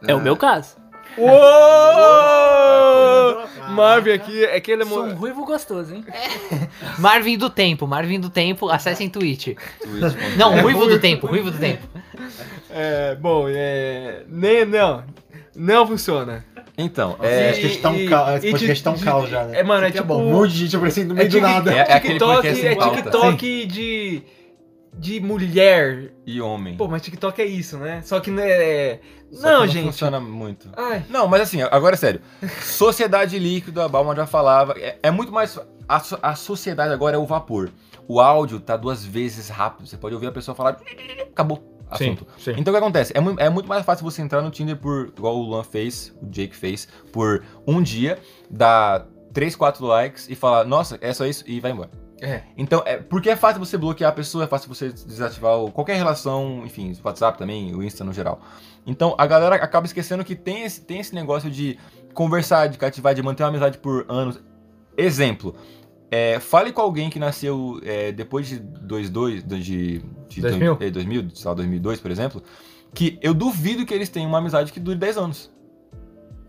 É 0.07 0.15
o 0.15 0.21
meu 0.21 0.37
caso. 0.37 0.77
Uou! 2.15 3.45
Marvin 3.71 4.11
aqui, 4.13 4.45
é 4.45 4.61
que 4.61 4.71
ele 4.71 4.83
é 4.83 4.87
Sou 4.87 5.05
um 5.05 5.15
ruivo 5.15 5.45
gostoso, 5.45 5.95
hein? 5.95 6.05
Marvin 6.99 7.37
do 7.39 7.51
Tempo, 7.51 7.87
Marvin 7.87 8.21
do 8.21 8.31
Tempo, 8.31 8.69
acessem 8.69 9.09
Twitch. 9.09 9.49
Twitch.tv. 9.83 10.37
Não, 10.37 10.61
Ruivo 10.61 10.87
do 10.87 10.99
Tempo, 11.01 11.27
Ruivo 11.27 11.51
do 11.51 11.59
Tempo. 11.59 11.87
É, 12.71 13.15
bom, 13.17 13.47
é. 13.49 14.23
Nem, 14.29 14.65
não. 14.65 15.03
Não 15.57 15.87
funciona. 15.87 16.45
Então, 16.77 17.17
É, 17.23 17.47
é. 17.47 17.51
acho 17.51 17.61
que 17.61 17.67
a 17.67 17.69
gente 17.69 17.81
tá 17.81 17.91
um 17.91 18.07
ca- 18.07 18.37
esse 18.37 18.49
e 18.49 18.51
podcast 18.51 18.83
tá 18.85 18.91
um 18.91 18.95
de- 18.95 19.05
caos 19.05 19.31
já, 19.31 19.45
né? 19.45 19.61
É, 19.61 19.63
mano, 19.63 19.85
é 19.85 19.89
aqui 19.89 19.99
tipo. 19.99 20.09
bom. 20.09 20.23
Um 20.25 20.33
monte 20.33 20.53
de 20.53 20.59
gente 20.65 20.75
aparecendo 20.77 21.09
no 21.11 21.15
meio 21.15 21.29
do 21.29 21.33
tic- 21.33 21.43
nada. 21.43 21.73
É- 21.73 21.77
é 21.77 21.93
aquele 21.95 22.15
TikTok, 22.15 22.35
podcast 22.43 22.67
é. 22.67 22.75
TikTok 22.75 23.67
de. 23.67 24.23
De 24.99 25.21
mulher. 25.21 26.13
E 26.27 26.41
homem. 26.41 26.77
Pô, 26.77 26.87
mas 26.89 27.03
TikTok 27.03 27.41
é 27.41 27.45
isso, 27.45 27.77
né? 27.79 28.01
Só 28.03 28.21
que 28.21 28.31
não 28.31 28.43
é. 28.43 29.01
Só 29.33 29.47
Não, 29.51 29.63
que 29.67 29.73
gente. 29.73 29.87
funciona 29.87 30.21
muito. 30.21 30.69
Ai. 30.77 31.05
Não, 31.09 31.27
mas 31.27 31.43
assim, 31.43 31.61
agora 31.63 31.95
é 31.95 31.99
sério. 31.99 32.21
Sociedade 32.63 33.39
líquida, 33.39 33.85
a 33.85 33.89
Balma 33.89 34.15
já 34.15 34.27
falava. 34.27 34.75
É, 34.79 34.99
é 35.03 35.11
muito 35.11 35.33
mais. 35.33 35.59
A, 35.89 36.03
a 36.23 36.35
sociedade 36.35 36.93
agora 36.93 37.17
é 37.17 37.19
o 37.19 37.27
vapor. 37.27 37.71
O 38.09 38.21
áudio 38.21 38.61
tá 38.61 38.77
duas 38.77 39.05
vezes 39.05 39.49
rápido. 39.49 39.87
Você 39.87 39.97
pode 39.97 40.15
ouvir 40.15 40.29
a 40.29 40.33
pessoa 40.33 40.55
falar. 40.55 40.79
Acabou. 41.33 41.71
Assunto. 41.91 42.27
sim. 42.39 42.53
Então 42.57 42.73
o 42.73 42.77
que 42.77 42.83
acontece? 42.83 43.13
É, 43.15 43.21
mu- 43.21 43.37
é 43.39 43.49
muito 43.51 43.69
mais 43.69 43.85
fácil 43.85 44.05
você 44.05 44.23
entrar 44.23 44.41
no 44.43 44.51
Tinder 44.51 44.77
por. 44.77 45.13
Igual 45.17 45.37
o 45.37 45.43
Luan 45.43 45.63
fez, 45.63 46.15
o 46.23 46.27
Jake 46.27 46.57
fez, 46.57 46.89
por 47.13 47.45
um 47.67 47.83
dia, 47.83 48.19
dar 48.51 49.07
3, 49.33 49.55
4 49.55 49.85
likes 49.85 50.29
e 50.31 50.35
falar, 50.35 50.65
nossa, 50.65 50.99
é 51.01 51.13
só 51.13 51.27
isso, 51.27 51.45
e 51.47 51.61
vai 51.61 51.71
embora. 51.73 51.91
É. 52.21 52.43
Então, 52.57 52.83
é, 52.87 52.97
porque 52.99 53.29
é 53.29 53.37
fácil 53.37 53.59
você 53.65 53.77
bloquear 53.77 54.11
a 54.11 54.15
pessoa, 54.15 54.45
é 54.45 54.47
fácil 54.47 54.69
você 54.69 54.91
desativar 54.91 55.59
o- 55.59 55.71
qualquer 55.71 55.97
relação, 55.97 56.63
enfim, 56.65 56.93
o 56.93 57.07
WhatsApp 57.07 57.37
também, 57.37 57.75
o 57.75 57.83
Insta 57.83 58.05
no 58.05 58.13
geral. 58.13 58.41
Então, 58.87 59.15
a 59.19 59.27
galera 59.27 59.57
acaba 59.57 59.87
esquecendo 59.87 60.25
que 60.25 60.35
tem 60.35 60.63
esse, 60.65 60.81
tem 60.83 61.01
esse 61.01 61.15
negócio 61.15 61.51
de 61.51 61.79
conversar, 62.15 62.69
de 62.69 62.79
cativar, 62.79 63.15
de 63.15 63.23
manter 63.23 63.43
uma 63.43 63.49
amizade 63.49 63.79
por 63.79 64.07
anos. 64.09 64.39
Exemplo, 64.97 65.55
é, 66.11 66.39
fale 66.39 66.71
com 66.73 66.81
alguém 66.81 67.11
que 67.11 67.19
nasceu 67.19 67.81
é, 67.83 68.13
depois 68.13 68.47
de 68.47 68.57
22, 68.57 69.43
de, 69.43 70.03
de 70.29 70.41
2000? 70.41 70.77
é, 70.81 70.91
2000, 70.91 71.31
sei 71.35 71.49
lá, 71.49 71.55
2002, 71.55 72.01
por 72.01 72.11
exemplo, 72.11 72.43
que 72.95 73.19
eu 73.21 73.35
duvido 73.35 73.85
que 73.85 73.93
eles 73.93 74.09
tenham 74.09 74.29
uma 74.29 74.39
amizade 74.39 74.73
que 74.73 74.79
dure 74.79 74.97
10 74.97 75.17
anos. 75.19 75.53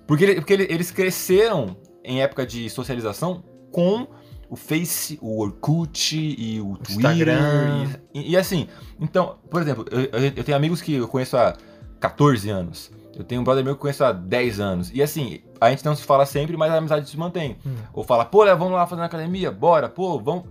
Porque, 0.05 0.35
porque 0.35 0.53
ele- 0.53 0.67
eles 0.69 0.91
cresceram 0.91 1.75
em 2.03 2.21
época 2.21 2.45
de 2.45 2.69
socialização 2.69 3.43
com 3.71 4.07
o 4.49 4.55
Face, 4.55 5.17
o 5.21 5.41
Orkut 5.41 6.15
e 6.17 6.61
o 6.61 6.77
Twitter. 6.77 6.95
Instagram. 7.11 7.89
E, 8.13 8.31
e 8.31 8.37
assim, 8.37 8.67
então, 8.99 9.37
por 9.49 9.61
exemplo, 9.61 9.85
eu, 9.91 10.01
eu- 10.35 10.43
tenho 10.43 10.55
amigos 10.57 10.81
que 10.81 10.93
eu 10.93 11.07
conheço 11.07 11.35
há 11.37 11.55
14 11.99 12.49
anos. 12.49 12.91
Eu 13.17 13.23
tenho 13.23 13.39
um 13.41 13.43
brother 13.43 13.63
meu 13.63 13.73
que 13.75 13.77
eu 13.79 13.81
conheço 13.81 14.03
há 14.03 14.11
10 14.11 14.59
anos. 14.59 14.91
E 14.93 15.01
assim, 15.01 15.39
a 15.59 15.69
gente 15.69 15.85
não 15.85 15.95
se 15.95 16.03
fala 16.03 16.25
sempre, 16.25 16.57
mas 16.57 16.71
a 16.71 16.77
amizade 16.77 17.09
se 17.09 17.17
mantém. 17.17 17.57
Hum. 17.65 17.73
Ou 17.93 18.03
fala, 18.03 18.25
pô, 18.25 18.45
vamos 18.45 18.73
lá 18.73 18.85
fazer 18.85 18.99
na 18.99 19.05
academia? 19.07 19.51
Bora, 19.51 19.87
pô, 19.89 20.19
vamos. 20.19 20.43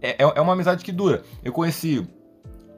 É, 0.00 0.22
é 0.24 0.32
é 0.36 0.40
uma 0.40 0.52
amizade 0.54 0.82
que 0.84 0.92
dura. 0.92 1.22
Eu 1.44 1.52
conheci 1.52 2.06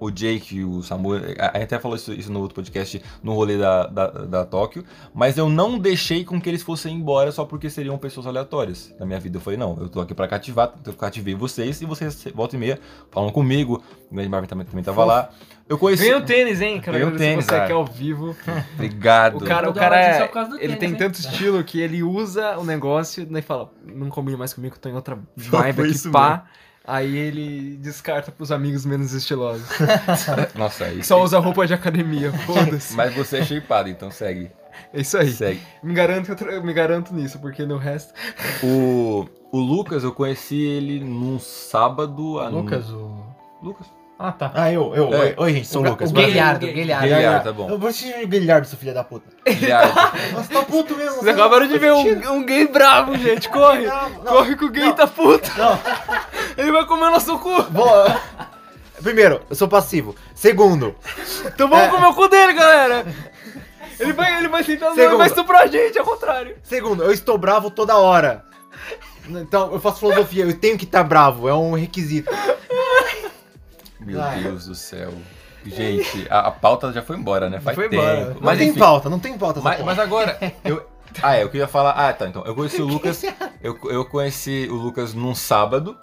o 0.01 0.11
Jake 0.11 0.57
e 0.57 0.65
o 0.65 0.83
Samuel. 0.83 1.21
Gente 1.29 1.41
até 1.41 1.79
falou 1.79 1.97
isso, 1.97 2.13
isso 2.13 2.33
no 2.33 2.41
outro 2.41 2.55
podcast, 2.55 3.03
no 3.23 3.35
rolê 3.35 3.59
da, 3.59 3.87
da, 3.87 4.07
da 4.07 4.45
Tóquio. 4.45 4.85
Mas 5.15 5.37
eu 5.37 5.49
não 5.49 5.79
deixei 5.79 6.25
com 6.25 6.41
que 6.41 6.49
eles 6.49 6.63
fossem 6.63 6.95
embora 6.95 7.33
só 7.33 7.45
porque 7.45 7.69
seriam 7.69 7.99
pessoas 7.99 8.27
aleatórias 8.27 8.95
na 8.99 9.07
minha 9.07 9.21
vida. 9.21 9.37
Eu 9.37 9.41
falei, 9.41 9.59
não, 9.59 9.77
eu 9.81 9.89
tô 9.89 10.01
aqui 10.01 10.15
pra 10.15 10.29
cativar, 10.29 10.73
eu 10.85 10.93
cativei 10.93 11.35
vocês 11.35 11.81
e 11.81 11.85
vocês 11.85 12.25
volta 12.35 12.57
e 12.57 12.59
meia 12.59 12.79
falam 13.11 13.31
comigo. 13.31 13.83
O 14.11 14.15
grande 14.15 14.29
Marvin 14.29 14.47
também, 14.47 14.67
também 14.67 14.85
tava 14.85 15.05
lá. 15.05 15.31
Eu 15.69 15.77
conheci. 15.77 16.05
Ganhei 16.05 16.17
o 16.17 16.25
tênis, 16.25 16.61
hein? 16.63 16.81
Ganhei 16.81 17.05
o 17.05 17.17
tênis, 17.17 17.45
você 17.45 17.51
cara. 17.51 17.65
aqui 17.65 17.73
ao 17.73 17.85
vivo. 17.85 18.35
Obrigado. 18.75 19.37
O 19.37 19.45
cara, 19.45 19.69
o 19.69 19.75
cara 19.75 20.01
é, 20.01 20.23
ele 20.25 20.77
tênis, 20.77 20.79
tem 20.79 20.89
hein? 20.91 20.97
tanto 20.97 21.21
estilo 21.21 21.63
que 21.63 21.79
ele 21.79 22.03
usa 22.03 22.57
o 22.59 22.65
negócio 22.65 23.29
e 23.31 23.43
fala, 23.43 23.71
não 23.85 24.09
combine 24.09 24.37
mais 24.37 24.55
comigo, 24.55 24.79
tô 24.79 24.89
em 24.89 24.95
outra 24.95 25.19
vibe 25.37 25.83
aqui, 25.83 25.91
isso 25.91 26.11
pá. 26.11 26.47
Aí 26.89 27.19
ele 27.19 27.77
descarta 27.77 28.33
pros 28.33 28.51
amigos 28.51 28.87
menos 28.87 29.13
estilosos. 29.13 29.69
Nossa, 30.57 30.89
isso. 30.89 31.09
Só 31.09 31.23
usa 31.23 31.39
roupa 31.39 31.67
de 31.67 31.75
academia, 31.75 32.33
foda-se. 32.47 32.97
Mas 32.97 33.15
você 33.15 33.37
é 33.37 33.45
shapeado, 33.45 33.91
então 33.91 34.11
segue. 34.11 34.51
É 34.95 35.03
isso 35.03 35.19
aí. 35.19 35.31
Segue. 35.31 35.61
Me 35.83 35.93
garanto, 35.93 36.33
eu 36.45 36.65
me 36.65 36.73
garanto 36.73 37.13
nisso, 37.13 37.39
porque 37.41 37.67
no 37.67 37.77
resto... 37.77 38.15
O, 38.65 39.29
o 39.53 39.59
Lucas, 39.59 40.03
eu 40.03 40.13
conheci 40.13 40.57
ele 40.63 41.01
num 41.05 41.39
sábado 41.39 42.39
à 42.41 42.49
Lucas, 42.49 42.89
o. 42.89 43.23
Lucas. 43.63 43.87
Ah, 44.21 44.33
tá. 44.33 44.51
Ah, 44.53 44.73
eu, 44.73 44.93
eu. 44.97 45.15
É. 45.15 45.19
Oi, 45.21 45.35
oi, 45.37 45.53
gente, 45.53 45.69
sou 45.69 45.81
o 45.81 45.89
Lucas. 45.89 46.11
o. 46.11 46.15
Guilherdo, 46.15 46.67
Guilherme. 46.67 46.75
Guilherdo. 46.75 47.05
Guilherme, 47.07 47.45
tá 47.45 47.53
bom. 47.53 47.71
Eu 47.71 47.79
vou 47.79 47.89
assistir 47.89 48.25
o 48.25 48.27
Guilherme, 48.27 48.67
seu 48.67 48.77
filho 48.77 48.93
da 48.93 49.05
puta. 49.05 49.31
Guilherme. 49.47 49.93
Nossa, 50.35 50.53
tá 50.53 50.63
puto 50.63 50.97
mesmo. 50.97 51.23
Vocês 51.23 51.29
acabaram 51.29 51.69
de 51.69 51.79
ver 51.79 51.93
um, 51.93 52.33
um 52.33 52.45
gay 52.45 52.67
bravo, 52.67 53.17
gente, 53.17 53.49
corre! 53.49 53.87
Não, 53.87 54.09
não. 54.11 54.25
Corre 54.25 54.57
que 54.57 54.65
o 54.65 54.71
gay 54.71 54.93
tá 54.93 55.07
puto! 55.07 55.49
Não. 55.57 55.79
Ele 56.59 56.73
vai 56.73 56.85
comer 56.87 57.11
nosso 57.11 57.39
cu! 57.39 57.63
Vou... 57.71 57.89
Primeiro, 59.01 59.41
eu 59.49 59.55
sou 59.55 59.69
passivo. 59.69 60.17
Segundo, 60.35 60.97
Então 61.47 61.69
vamos 61.69 61.85
É. 61.85 61.89
comer 61.89 62.07
o 62.09 62.15
cu 62.15 62.27
dele, 62.27 62.53
galera! 62.55 63.07
Ele 64.01 64.13
vai, 64.13 64.39
ele 64.39 64.49
vai 64.49 64.65
sentar 64.65 64.91
no 64.91 65.17
vai 65.17 65.27
estuprar 65.29 65.63
a 65.63 65.67
gente, 65.67 65.97
ao 65.99 66.05
contrário! 66.05 66.57
segundo, 66.65 67.05
eu 67.05 67.13
estou 67.13 67.39
bravo 67.39 67.71
toda 67.71 67.97
hora. 67.97 68.45
Então, 69.29 69.73
eu 69.73 69.79
faço 69.81 70.01
filosofia, 70.01 70.45
eu 70.45 70.59
tenho 70.59 70.79
que 70.79 70.85
estar 70.85 71.05
bravo, 71.05 71.49
é 71.49 71.55
um 71.55 71.75
requisito. 71.75 72.31
Meu 74.09 74.23
Ai. 74.23 74.43
Deus 74.43 74.67
do 74.67 74.75
céu. 74.75 75.13
Gente, 75.65 76.27
a, 76.31 76.41
a 76.47 76.51
pauta 76.51 76.93
já 76.93 77.03
foi 77.03 77.17
embora, 77.17 77.51
né? 77.51 77.61
Faz 77.61 77.75
Foi 77.75 77.89
tempo. 77.89 78.03
embora. 78.03 78.35
Não 78.35 78.41
Mas 78.41 78.59
tem 78.59 78.69
enfim. 78.71 78.79
pauta, 78.79 79.11
não 79.11 79.19
tem 79.19 79.37
pauta. 79.37 79.61
Mas, 79.61 79.85
mas 79.85 79.99
agora, 79.99 80.39
eu. 80.65 80.87
Ah, 81.23 81.37
é, 81.37 81.43
eu 81.43 81.51
queria 81.51 81.67
falar. 81.67 81.91
Ah, 81.91 82.13
tá, 82.13 82.27
então. 82.27 82.43
Eu 82.47 82.55
conheci 82.55 82.81
o 82.81 82.87
Lucas. 82.89 83.23
Eu, 83.63 83.79
eu 83.85 84.05
conheci 84.05 84.67
o 84.71 84.75
Lucas 84.75 85.13
num 85.15 85.35
sábado. 85.35 85.97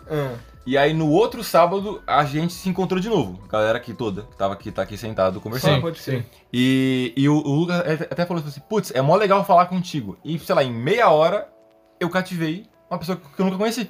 E 0.68 0.78
aí 0.78 0.94
no 0.94 1.10
outro 1.10 1.44
sábado 1.44 2.02
a 2.08 2.26
gente 2.26 2.54
se 2.54 2.68
encontrou 2.70 3.00
de 3.00 3.08
novo. 3.08 3.40
A 3.48 3.52
galera 3.52 3.78
aqui 3.78 3.94
toda, 3.94 4.24
que 4.24 4.36
tava 4.36 4.54
aqui, 4.54 4.72
tá 4.72 4.82
aqui 4.82 4.98
sentado 4.98 5.40
conversando. 5.40 5.76
Sim, 5.76 5.82
pode 5.82 6.00
ser. 6.00 6.26
E, 6.52 7.14
e 7.16 7.30
o, 7.30 7.36
o 7.36 7.56
Lucas 7.60 7.78
até 8.02 8.26
falou 8.26 8.44
assim: 8.46 8.62
putz, 8.70 8.92
é 8.94 9.02
mó 9.02 9.16
legal 9.16 9.44
falar 9.46 9.68
contigo. 9.68 10.18
E, 10.24 10.38
sei 10.40 10.56
lá, 10.56 10.64
em 10.64 10.72
meia 10.72 11.10
hora 11.10 11.48
eu 12.00 12.10
cativei 12.10 12.68
uma 12.90 13.00
pessoa 13.00 13.16
que 13.18 13.40
eu 13.40 13.46
nunca 13.46 13.58
conheci. 13.58 13.90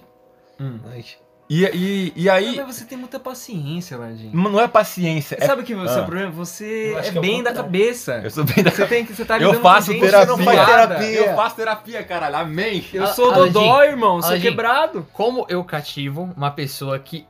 Ai, 0.91 1.03
E, 1.47 1.63
e, 1.65 2.13
e 2.15 2.29
aí. 2.29 2.55
Mas 2.55 2.75
você 2.75 2.85
tem 2.85 2.97
muita 2.97 3.19
paciência, 3.19 3.97
Ladinho. 3.97 4.31
Não 4.33 4.59
é 4.59 4.67
paciência. 4.67 5.37
É, 5.39 5.45
Sabe 5.45 5.61
o 5.61 5.65
que 5.65 5.75
você, 5.75 5.99
Ah. 5.99 6.01
o 6.01 6.05
problema? 6.05 6.31
Você 6.31 6.95
é 6.97 7.07
é 7.07 7.11
bem 7.11 7.43
da 7.43 7.53
cabeça. 7.53 8.19
eu 8.23 8.31
sou 8.31 8.43
bem 8.43 8.63
da. 8.63 8.71
Você 8.71 8.85
tem 8.87 9.05
que. 9.05 9.13
Você 9.13 9.23
tá 9.25 9.37
Eu 9.37 9.61
faço 9.61 9.87
com 9.87 9.93
gente 9.93 10.01
terapia. 10.01 10.33
que 10.35 10.43
Não 10.43 10.45
faz 10.55 10.65
terapia. 10.67 11.19
Eu 11.19 11.35
faço 11.35 11.55
terapia, 11.55 12.03
caralho. 12.03 12.35
Amém. 12.37 12.83
Eu 12.91 13.03
Ah, 13.03 13.07
sou 13.07 13.31
Aladim, 13.31 13.53
dodói, 13.53 13.87
irmão. 13.89 14.21
Sou 14.21 14.29
Aladim. 14.31 14.41
quebrado. 14.43 15.07
Como 15.13 15.45
eu 15.47 15.63
cativo 15.63 16.33
uma 16.35 16.49
pessoa 16.49 16.97
que 16.97 17.27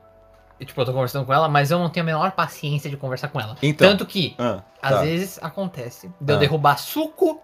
tipo, 0.64 0.80
eu 0.80 0.86
tô 0.86 0.92
conversando 0.94 1.26
com 1.26 1.34
ela, 1.34 1.50
mas 1.50 1.70
eu 1.70 1.78
não 1.78 1.90
tenho 1.90 2.04
a 2.04 2.06
menor 2.06 2.30
paciência 2.32 2.88
de 2.88 2.96
conversar 2.96 3.28
com 3.28 3.38
ela. 3.38 3.54
Então. 3.62 3.86
Tanto 3.90 4.06
que, 4.06 4.34
Ah, 4.38 4.62
às 4.80 4.90
tá. 4.94 5.00
vezes, 5.02 5.38
acontece 5.42 6.10
de 6.18 6.32
eu 6.32 6.36
Ah. 6.36 6.38
derrubar 6.40 6.78
suco 6.78 7.42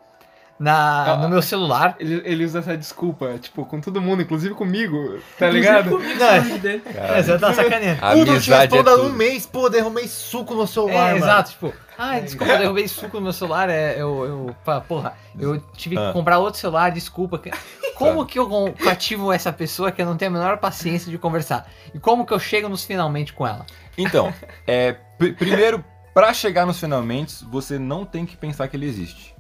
na, 0.63 1.13
Ah. 1.13 1.17
no 1.17 1.29
meu 1.29 1.43
celular. 1.43 1.97
Ele, 1.99 2.23
ele 2.25 2.45
usa 2.45 2.61
essa 2.61 2.77
desculpa, 2.77 3.37
tipo, 3.41 3.65
com 3.67 3.81
todo 3.81 4.01
mundo, 4.01 4.23
inclusive 4.23 4.55
comigo, 4.55 5.19
tá 5.39 5.49
ligado? 5.51 5.91
Não, 5.99 6.27
É, 6.27 7.23
você 7.23 7.39
tá 7.39 7.53
sacaneando. 7.53 7.99
A 8.05 8.11
Puta, 8.13 8.21
eu 8.21 8.25
te 8.25 8.53
amizade 8.53 8.79
é 8.79 8.83
tudo. 8.83 9.03
um 9.05 9.13
mês, 9.13 9.45
pô, 9.47 9.69
derrumei 9.69 10.07
suco 10.09 10.55
no 10.55 10.67
celular, 10.67 11.11
É, 11.11 11.13
mano. 11.15 11.17
exato, 11.25 11.51
tipo, 11.51 11.73
ah, 11.99 12.19
desculpa, 12.21 12.53
eu 12.53 12.59
derrubei 12.59 12.89
suco 12.89 13.17
no 13.17 13.23
meu 13.25 13.33
celular, 13.33 13.69
é, 13.69 13.95
eu, 14.01 14.55
eu, 14.65 14.81
porra, 14.89 15.15
eu 15.39 15.59
tive 15.77 15.97
que 15.97 16.03
Ah. 16.03 16.13
comprar 16.13 16.39
outro 16.39 16.61
celular, 16.61 16.91
desculpa. 16.91 17.41
Como 17.97 18.25
que 18.27 18.39
eu 18.39 18.75
cativo 18.83 19.33
essa 19.33 19.53
pessoa 19.53 19.93
que 19.93 20.01
eu 20.03 20.07
não 20.07 20.17
tenho 20.17 20.31
a 20.31 20.35
menor 20.35 20.59
paciência 20.59 21.11
de 21.11 21.19
conversar? 21.19 21.69
E 21.95 21.99
como 22.01 22.27
que 22.27 22.33
eu 22.33 22.39
chego 22.41 22.69
nos 22.69 22.85
finalmente 22.85 23.33
com 23.33 23.47
ela? 23.47 23.65
Então, 23.97 24.33
é, 24.67 24.93
pr- 25.17 25.35
primeiro, 25.39 25.85
pra 26.13 26.33
chegar 26.35 26.67
nos 26.67 26.81
finalmente, 26.81 27.45
você 27.45 27.79
não 27.79 28.05
tem 28.05 28.27
que 28.27 28.37
pensar 28.37 28.67
que 28.67 28.77
ele 28.77 28.87
existe. 28.87 29.32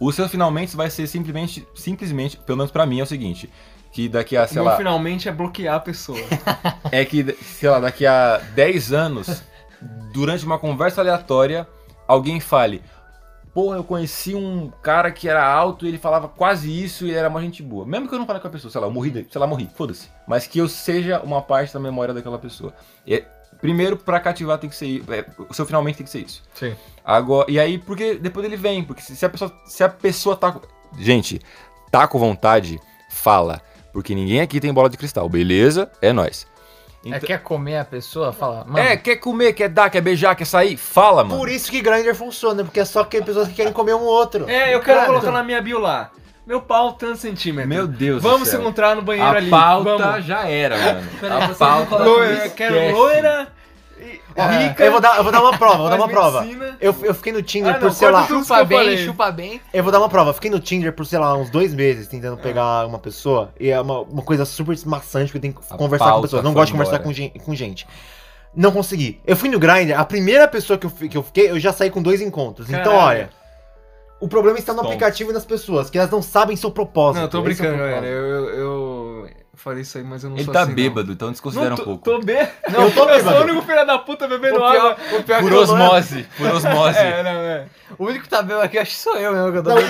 O 0.00 0.10
seu 0.10 0.28
finalmente 0.28 0.74
vai 0.74 0.88
ser 0.88 1.06
simplesmente, 1.06 1.66
simplesmente, 1.74 2.38
pelo 2.38 2.56
menos 2.56 2.72
pra 2.72 2.86
mim 2.86 3.00
é 3.00 3.02
o 3.02 3.06
seguinte, 3.06 3.50
que 3.92 4.08
daqui 4.08 4.36
a, 4.36 4.46
sei 4.46 4.54
Meu 4.56 4.64
lá, 4.64 4.76
finalmente 4.76 5.28
é 5.28 5.32
bloquear 5.32 5.76
a 5.76 5.80
pessoa. 5.80 6.18
é 6.90 7.04
que, 7.04 7.36
sei 7.42 7.68
lá, 7.68 7.78
daqui 7.80 8.06
a 8.06 8.38
10 8.54 8.92
anos, 8.94 9.42
durante 10.12 10.46
uma 10.46 10.58
conversa 10.58 11.02
aleatória, 11.02 11.68
alguém 12.08 12.40
fale, 12.40 12.82
porra, 13.52 13.76
eu 13.76 13.84
conheci 13.84 14.34
um 14.34 14.70
cara 14.82 15.10
que 15.10 15.28
era 15.28 15.44
alto 15.44 15.84
e 15.84 15.88
ele 15.88 15.98
falava 15.98 16.28
quase 16.28 16.70
isso 16.70 17.04
e 17.04 17.10
ele 17.10 17.18
era 17.18 17.28
uma 17.28 17.42
gente 17.42 17.62
boa. 17.62 17.84
Mesmo 17.84 18.08
que 18.08 18.14
eu 18.14 18.18
não 18.18 18.26
fale 18.26 18.40
com 18.40 18.48
a 18.48 18.50
pessoa, 18.50 18.70
sei 18.70 18.80
lá, 18.80 18.86
eu 18.86 18.90
morri, 18.90 19.26
sei 19.30 19.40
lá, 19.40 19.46
morri, 19.46 19.68
foda-se. 19.74 20.08
Mas 20.26 20.46
que 20.46 20.58
eu 20.58 20.68
seja 20.68 21.20
uma 21.20 21.42
parte 21.42 21.74
da 21.74 21.80
memória 21.80 22.14
daquela 22.14 22.38
pessoa. 22.38 22.72
E, 23.06 23.22
primeiro, 23.60 23.96
pra 23.96 24.18
cativar 24.20 24.58
tem 24.58 24.68
que 24.70 24.76
ser, 24.76 25.02
é, 25.10 25.24
o 25.48 25.52
seu 25.54 25.66
finalmente 25.66 25.96
tem 25.96 26.04
que 26.06 26.10
ser 26.12 26.20
isso. 26.20 26.42
Sim. 26.54 26.74
Agora, 27.04 27.50
e 27.50 27.58
aí, 27.58 27.78
porque 27.78 28.14
depois 28.14 28.44
ele 28.46 28.56
vem, 28.56 28.82
porque 28.84 29.02
se, 29.02 29.14
se 29.16 29.24
a 29.24 29.28
pessoa, 29.28 29.52
se 29.64 29.82
a 29.84 29.88
pessoa 29.88 30.36
tá, 30.36 30.52
com- 30.52 30.60
gente, 30.98 31.40
tá 31.90 32.06
com 32.06 32.18
vontade, 32.18 32.80
fala, 33.10 33.60
porque 33.92 34.14
ninguém 34.14 34.40
aqui 34.40 34.60
tem 34.60 34.72
bola 34.72 34.88
de 34.88 34.96
cristal, 34.96 35.28
beleza? 35.28 35.90
É 36.00 36.12
nós. 36.12 36.46
É, 37.06 37.18
quer 37.18 37.42
comer 37.42 37.78
a 37.78 37.84
pessoa? 37.84 38.30
Fala, 38.30 38.62
mano, 38.66 38.78
É, 38.78 38.94
quer 38.94 39.16
comer, 39.16 39.54
quer 39.54 39.70
dar, 39.70 39.88
quer 39.88 40.02
beijar, 40.02 40.36
quer 40.36 40.44
sair? 40.44 40.76
Fala, 40.76 41.24
mano. 41.24 41.38
Por 41.38 41.48
isso 41.48 41.70
que 41.70 41.80
Grindr 41.80 42.14
funciona, 42.14 42.62
porque 42.62 42.78
é 42.80 42.84
só 42.84 43.04
que 43.04 43.22
pessoas 43.22 43.48
que 43.48 43.54
querem 43.54 43.72
comer 43.72 43.94
um 43.94 44.02
outro. 44.02 44.46
É, 44.48 44.74
eu 44.74 44.80
quero 44.80 44.98
Cara, 45.00 45.06
colocar 45.06 45.30
na 45.30 45.42
minha 45.42 45.62
bio 45.62 45.78
lá. 45.78 46.10
Meu 46.46 46.60
pau, 46.60 46.92
tantos 46.94 47.20
centímetros. 47.20 47.68
Meu 47.68 47.86
Deus 47.86 48.22
Vamos 48.22 48.40
do 48.40 48.46
se 48.46 48.56
encontrar 48.56 48.96
no 48.96 49.02
banheiro 49.02 49.28
A 49.28 49.36
ali. 49.36 49.50
pauta 49.50 49.96
Vamos. 49.96 50.24
já 50.24 50.48
era, 50.48 50.76
mano. 50.78 51.08
Peraí, 51.20 51.42
a 51.42 51.48
pauta 51.50 51.96
Loira, 51.96 52.48
quero 52.50 52.96
loira, 52.96 53.48
rica, 54.36 54.84
eu, 54.84 54.92
vou 54.92 55.00
dar, 55.00 55.16
eu 55.18 55.22
vou 55.22 55.30
dar 55.32 55.40
uma 55.42 55.56
prova, 55.58 55.76
vou 55.78 55.90
dar 55.90 55.96
uma 55.96 56.08
prova. 56.08 56.46
Eu, 56.80 56.96
eu 57.02 57.14
fiquei 57.14 57.32
no 57.32 57.42
Tinder 57.42 57.72
Ah, 57.74 57.78
por, 57.78 57.84
não, 57.86 57.92
sei 57.92 58.10
lá, 58.10 58.26
chupa 58.26 58.64
bem, 58.64 58.78
falei. 58.78 58.96
chupa 59.04 59.30
bem. 59.30 59.60
Eu 59.72 59.82
vou 59.82 59.92
dar 59.92 59.98
uma 59.98 60.08
prova. 60.08 60.30
Eu 60.30 60.34
fiquei 60.34 60.50
no 60.50 60.58
Tinder 60.58 60.92
por, 60.92 61.04
sei 61.04 61.18
lá, 61.18 61.36
uns 61.36 61.50
dois 61.50 61.74
meses 61.74 62.08
tentando 62.08 62.36
pegar 62.38 62.86
uma 62.86 62.98
pessoa. 62.98 63.52
E 63.60 63.68
é 63.70 63.80
uma, 63.80 64.00
uma 64.00 64.22
coisa 64.22 64.44
super 64.44 64.76
maçante 64.86 65.30
que 65.30 65.36
eu 65.36 65.42
tenho 65.42 65.54
que 65.54 65.60
A 65.70 65.76
conversar 65.76 66.12
com 66.12 66.22
pessoas. 66.22 66.42
Não 66.42 66.54
gosto 66.54 66.66
de 66.68 66.72
conversar 66.72 66.98
com 67.00 67.12
gente, 67.12 67.38
com 67.38 67.54
gente. 67.54 67.86
Não 68.54 68.72
consegui. 68.72 69.20
Eu 69.26 69.36
fui 69.36 69.48
no 69.48 69.58
Grindr, 69.58 69.94
a 69.96 70.04
primeira 70.04 70.48
pessoa 70.48 70.78
que 70.78 70.86
eu, 70.86 70.90
que 70.90 71.16
eu 71.16 71.22
fiquei, 71.22 71.50
eu 71.50 71.60
já 71.60 71.72
saí 71.72 71.90
com 71.90 72.02
dois 72.02 72.20
encontros. 72.20 72.68
Então, 72.68 72.92
Caralho. 72.92 72.98
olha. 73.06 73.39
O 74.20 74.28
problema 74.28 74.58
está 74.58 74.72
no 74.74 74.80
aplicativo 74.82 75.30
e 75.30 75.32
nas 75.32 75.44
pessoas, 75.44 75.88
que 75.88 75.98
elas 75.98 76.10
não 76.10 76.20
sabem 76.22 76.54
seu 76.56 76.70
propósito. 76.70 77.16
Não, 77.16 77.22
eu 77.24 77.28
tô 77.30 77.38
é 77.38 77.42
brincando, 77.42 77.78
galera. 77.78 77.92
propósito. 78.02 78.14
Eu, 78.14 78.48
eu, 78.50 78.58
eu 79.26 79.30
falei 79.54 79.80
isso 79.82 79.96
aí, 79.98 80.04
mas 80.04 80.22
eu 80.24 80.30
não 80.30 80.36
Ele 80.36 80.44
sou 80.44 80.52
tá 80.54 80.60
assim, 80.60 80.68
não. 80.70 80.76
bêbado, 80.76 81.12
então 81.12 81.30
desconsidera 81.30 81.70
Não, 81.70 81.76
um 81.76 81.84
pouco. 81.84 82.04
tô 82.04 82.18
bêbado. 82.20 82.50
Não, 82.70 82.82
eu 82.84 82.90
tô 82.94 83.00
Eu 83.00 83.08
sou 83.08 83.16
bêbado. 83.16 83.38
o 83.38 83.42
único 83.44 83.62
filho 83.66 83.86
da 83.86 83.98
puta 83.98 84.28
bebendo 84.28 84.58
O 84.60 84.64
água. 84.64 84.94
pior, 84.94 85.20
o 85.20 85.22
pior 85.24 85.40
Por 85.40 85.48
que 85.50 85.56
eu 85.56 85.66
não- 85.66 85.74
osmose, 85.86 86.26
por 86.36 86.46
osmose. 86.54 86.98
É, 86.98 87.22
não, 87.22 87.30
é. 87.30 87.66
O 87.98 88.04
único 88.06 88.24
que 88.24 88.28
tá 88.30 88.42
bem 88.42 88.60
aqui, 88.60 88.78
acho 88.78 88.90
que 88.92 88.96
sou 88.98 89.16
eu 89.16 89.32
mesmo, 89.32 89.52
que 89.52 89.58
eu 89.58 89.62
tô 89.62 89.68
Não, 89.70 89.76
bem 89.76 89.86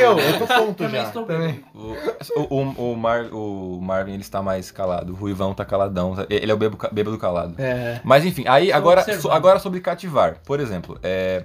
eu, 0.00 0.18
eu 0.18 0.38
tô 0.38 0.46
tonto 0.46 0.74
Também 0.84 1.00
já. 1.02 1.06
estou 1.08 1.24
também. 1.24 1.64
O, 1.74 2.54
o, 2.56 2.92
o, 2.92 2.96
Mar- 2.96 3.28
o 3.32 3.80
Marvin, 3.82 4.12
ele 4.14 4.22
está 4.22 4.42
mais 4.42 4.70
calado. 4.70 5.12
O 5.12 5.16
Ruivão 5.16 5.52
tá 5.54 5.64
caladão. 5.64 6.14
Ele 6.28 6.50
é 6.50 6.54
o 6.54 6.56
bêbado, 6.58 6.88
bêbado 6.92 7.18
calado. 7.18 7.54
É. 7.58 8.00
Mas 8.02 8.24
enfim, 8.24 8.44
aí 8.46 8.72
agora, 8.72 9.02
so- 9.20 9.30
agora 9.30 9.58
sobre 9.58 9.80
cativar. 9.80 10.36
Por 10.44 10.58
exemplo, 10.60 10.98
é, 11.02 11.44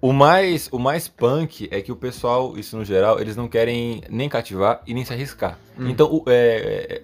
o, 0.00 0.12
mais, 0.12 0.68
o 0.72 0.78
mais 0.78 1.08
punk 1.08 1.68
é 1.70 1.80
que 1.80 1.92
o 1.92 1.96
pessoal, 1.96 2.56
isso 2.56 2.76
no 2.76 2.84
geral, 2.84 3.20
eles 3.20 3.36
não 3.36 3.48
querem 3.48 4.02
nem 4.08 4.28
cativar 4.28 4.82
e 4.86 4.94
nem 4.94 5.04
se 5.04 5.12
arriscar. 5.12 5.58
Então, 5.78 6.06
o, 6.10 6.24
é, 6.26 7.02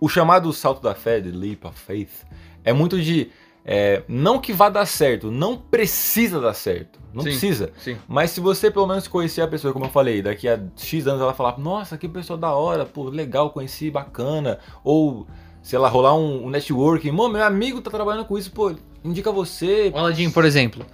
o 0.00 0.08
chamado 0.08 0.52
salto 0.52 0.82
da 0.82 0.94
fé, 0.94 1.20
the 1.20 1.30
leap 1.30 1.64
of 1.64 1.78
faith, 1.78 2.24
é 2.64 2.72
muito 2.72 3.00
de. 3.00 3.30
é, 3.64 4.02
não 4.06 4.38
que 4.38 4.52
vá 4.52 4.68
dar 4.68 4.86
certo, 4.86 5.30
não 5.30 5.56
precisa 5.56 6.40
dar 6.40 6.54
certo. 6.54 6.98
Não 7.14 7.22
Sim. 7.22 7.28
precisa. 7.30 7.70
Sim. 7.78 7.96
Mas 8.08 8.32
se 8.32 8.40
você 8.40 8.70
pelo 8.70 8.88
menos 8.88 9.06
conhecer 9.06 9.40
a 9.40 9.46
pessoa, 9.46 9.72
como 9.72 9.84
eu 9.84 9.90
falei, 9.90 10.20
daqui 10.20 10.48
a 10.48 10.60
X 10.76 11.06
anos 11.06 11.22
ela 11.22 11.32
falar, 11.32 11.58
nossa, 11.58 11.96
que 11.96 12.08
pessoa 12.08 12.36
da 12.36 12.52
hora, 12.52 12.84
pô, 12.84 13.04
legal, 13.04 13.50
conheci, 13.50 13.88
bacana. 13.88 14.58
Ou, 14.82 15.26
sei 15.62 15.78
lá, 15.78 15.88
rolar 15.88 16.16
um, 16.16 16.46
um 16.46 16.50
networking. 16.50 17.12
Meu 17.12 17.44
amigo 17.44 17.80
tá 17.80 17.88
trabalhando 17.88 18.26
com 18.26 18.36
isso, 18.36 18.50
pô, 18.50 18.74
indica 19.04 19.30
você. 19.30 19.92
O 19.94 19.98
Aladdin, 19.98 20.28
por 20.28 20.44
exemplo, 20.44 20.84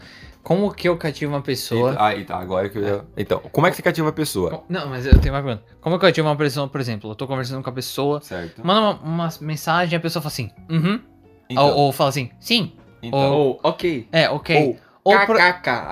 como 0.43 0.73
que 0.73 0.89
eu 0.89 0.97
cativo 0.97 1.33
uma 1.35 1.43
pessoa... 1.43 1.95
Ah, 1.99 2.13
tá, 2.25 2.37
agora 2.39 2.69
que 2.69 2.79
eu 2.79 2.83
ia... 2.83 3.05
Então, 3.17 3.39
como 3.53 3.67
é 3.67 3.71
que 3.71 3.77
você 3.77 3.83
cativa 3.83 4.09
a 4.09 4.13
pessoa? 4.13 4.65
Não, 4.69 4.89
mas 4.89 5.05
eu 5.07 5.19
tenho 5.19 5.35
uma 5.35 5.43
pergunta. 5.43 5.65
Como 5.81 5.99
que 5.99 6.05
eu 6.05 6.09
ativo 6.09 6.29
uma 6.29 6.37
pessoa, 6.37 6.67
por 6.69 6.81
exemplo, 6.81 7.11
eu 7.11 7.15
tô 7.15 7.27
conversando 7.27 7.63
com 7.63 7.71
a 7.71 7.73
pessoa, 7.73 8.21
Certo. 8.21 8.65
manda 8.65 8.81
uma, 8.81 9.25
uma 9.25 9.29
mensagem 9.41 9.95
e 9.95 9.97
a 9.97 10.01
pessoa 10.01 10.23
fala 10.23 10.33
assim, 10.33 10.51
uhum, 10.71 11.01
Então, 11.49 11.67
ou, 11.69 11.77
ou 11.77 11.93
fala 11.93 12.11
assim, 12.11 12.31
sim, 12.41 12.73
então, 13.03 13.33
Ou, 13.33 13.61
ok. 13.63 14.09
é, 14.13 14.29
ok. 14.31 14.57
Ou, 14.57 14.79
Ou 15.03 15.27
por- 15.27 15.37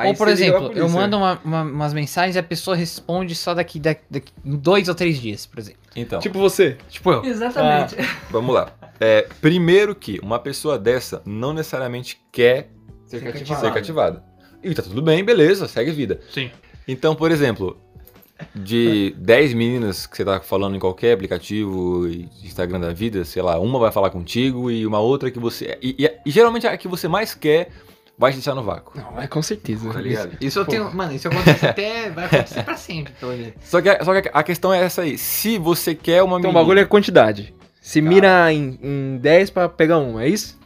Ou, 0.07 0.15
por 0.15 0.29
exemplo, 0.29 0.71
eu 0.75 0.89
mando 0.89 1.17
uma- 1.17 1.41
uma- 1.43 1.63
umas 1.63 1.95
mensagens 1.95 2.37
e 2.37 2.39
a 2.39 2.43
pessoa 2.43 2.77
responde 2.77 3.35
só 3.35 3.55
daqui, 3.55 3.81
daqui, 3.81 4.03
daqui 4.11 4.33
dois 4.45 4.87
ou 4.89 4.95
três 4.95 5.19
dias, 5.19 5.47
por 5.47 5.59
exemplo. 5.59 5.81
então 5.97 6.21
Tipo 6.21 6.39
você. 6.39 6.77
Tipo 6.91 7.13
eu. 7.13 7.25
Exatamente. 7.25 7.97
vamos 8.31 8.55
lá. 8.55 8.71
É, 9.01 9.27
primeiro 9.41 9.95
que 9.95 10.21
uma 10.23 10.39
pessoa 10.39 10.79
dessa 10.79 11.23
não 11.25 11.53
necessariamente 11.55 12.21
quer 12.31 12.71
Ser 13.07 13.21
ser 13.21 13.73
cativada. 13.73 14.23
E 14.63 14.75
tá 14.75 14.83
tudo 14.83 15.01
bem, 15.03 15.25
beleza, 15.25 15.67
segue 15.69 15.91
vida. 15.93 16.21
Sim. 16.33 16.51
Então, 16.87 17.15
por 17.15 17.31
exemplo, 17.31 17.77
de 18.55 19.15
10 19.19 19.55
meninas 19.55 20.07
que 20.07 20.17
você 20.17 20.25
tá 20.25 20.41
falando 20.41 20.77
em 20.77 20.79
qualquer 20.79 21.13
aplicativo, 21.13 22.07
e 22.09 22.29
Instagram 22.45 22.81
da 22.81 22.93
vida, 22.93 23.25
sei 23.25 23.43
lá, 23.43 23.59
uma 23.59 23.79
vai 23.79 23.91
falar 23.93 24.11
contigo 24.11 24.71
e 24.71 24.87
uma 24.87 25.01
outra 25.01 25.31
que 25.31 25.39
você. 25.39 25.79
E, 25.83 25.97
e- 25.99 26.13
e 26.27 26.31
geralmente 26.31 26.67
a 26.67 26.77
que 26.77 26.89
você 26.89 27.09
mais 27.09 27.35
quer 27.35 27.71
vai 28.17 28.33
te 28.33 28.37
deixar 28.37 28.55
no 28.55 28.63
vácuo. 28.63 28.99
Não, 28.99 29.21
é 29.21 29.27
com 29.27 29.41
certeza. 29.43 29.93
Tá 29.93 30.01
ligado? 30.01 30.37
Isso 30.41 30.59
eu 30.59 30.65
Pô. 30.65 30.71
tenho. 30.71 30.95
Mano, 30.95 31.13
isso 31.15 31.29
acontece 31.29 31.65
até. 31.67 32.11
Vai 32.11 32.25
acontecer 32.27 32.63
pra 32.65 32.77
sempre, 32.77 33.13
tô 33.21 33.31
ali. 33.31 33.55
Só 33.61 33.81
que, 33.81 33.89
a- 33.89 34.05
só 34.05 34.21
que 34.21 34.31
a 34.33 34.43
questão 34.43 34.73
é 34.73 34.83
essa 34.83 35.03
aí. 35.03 35.17
Se 35.19 35.59
você 35.59 35.95
quer 35.95 36.23
uma 36.23 36.39
Então 36.39 36.51
o 36.51 36.53
menina. 36.53 36.61
bagulho 36.61 36.81
é 36.81 36.85
quantidade. 36.85 37.55
Se 37.81 38.01
mira 38.03 38.53
em, 38.53 38.79
em 38.83 39.19
10 39.19 39.51
pra 39.51 39.69
pegar 39.69 39.99
um, 39.99 40.19
é 40.21 40.29
isso? 40.29 40.59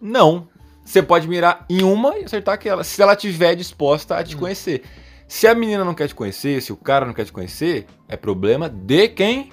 Não. 0.00 0.48
Você 0.90 1.04
pode 1.04 1.28
mirar 1.28 1.64
em 1.70 1.84
uma 1.84 2.18
e 2.18 2.24
acertar 2.24 2.54
aquela. 2.54 2.82
Se 2.82 3.00
ela 3.00 3.14
tiver 3.14 3.54
disposta 3.54 4.16
a 4.16 4.24
te 4.24 4.34
conhecer. 4.34 4.82
Se 5.28 5.46
a 5.46 5.54
menina 5.54 5.84
não 5.84 5.94
quer 5.94 6.08
te 6.08 6.14
conhecer, 6.16 6.60
se 6.60 6.72
o 6.72 6.76
cara 6.76 7.06
não 7.06 7.12
quer 7.12 7.24
te 7.24 7.32
conhecer, 7.32 7.86
é 8.08 8.16
problema 8.16 8.68
de 8.68 9.06
quem? 9.06 9.52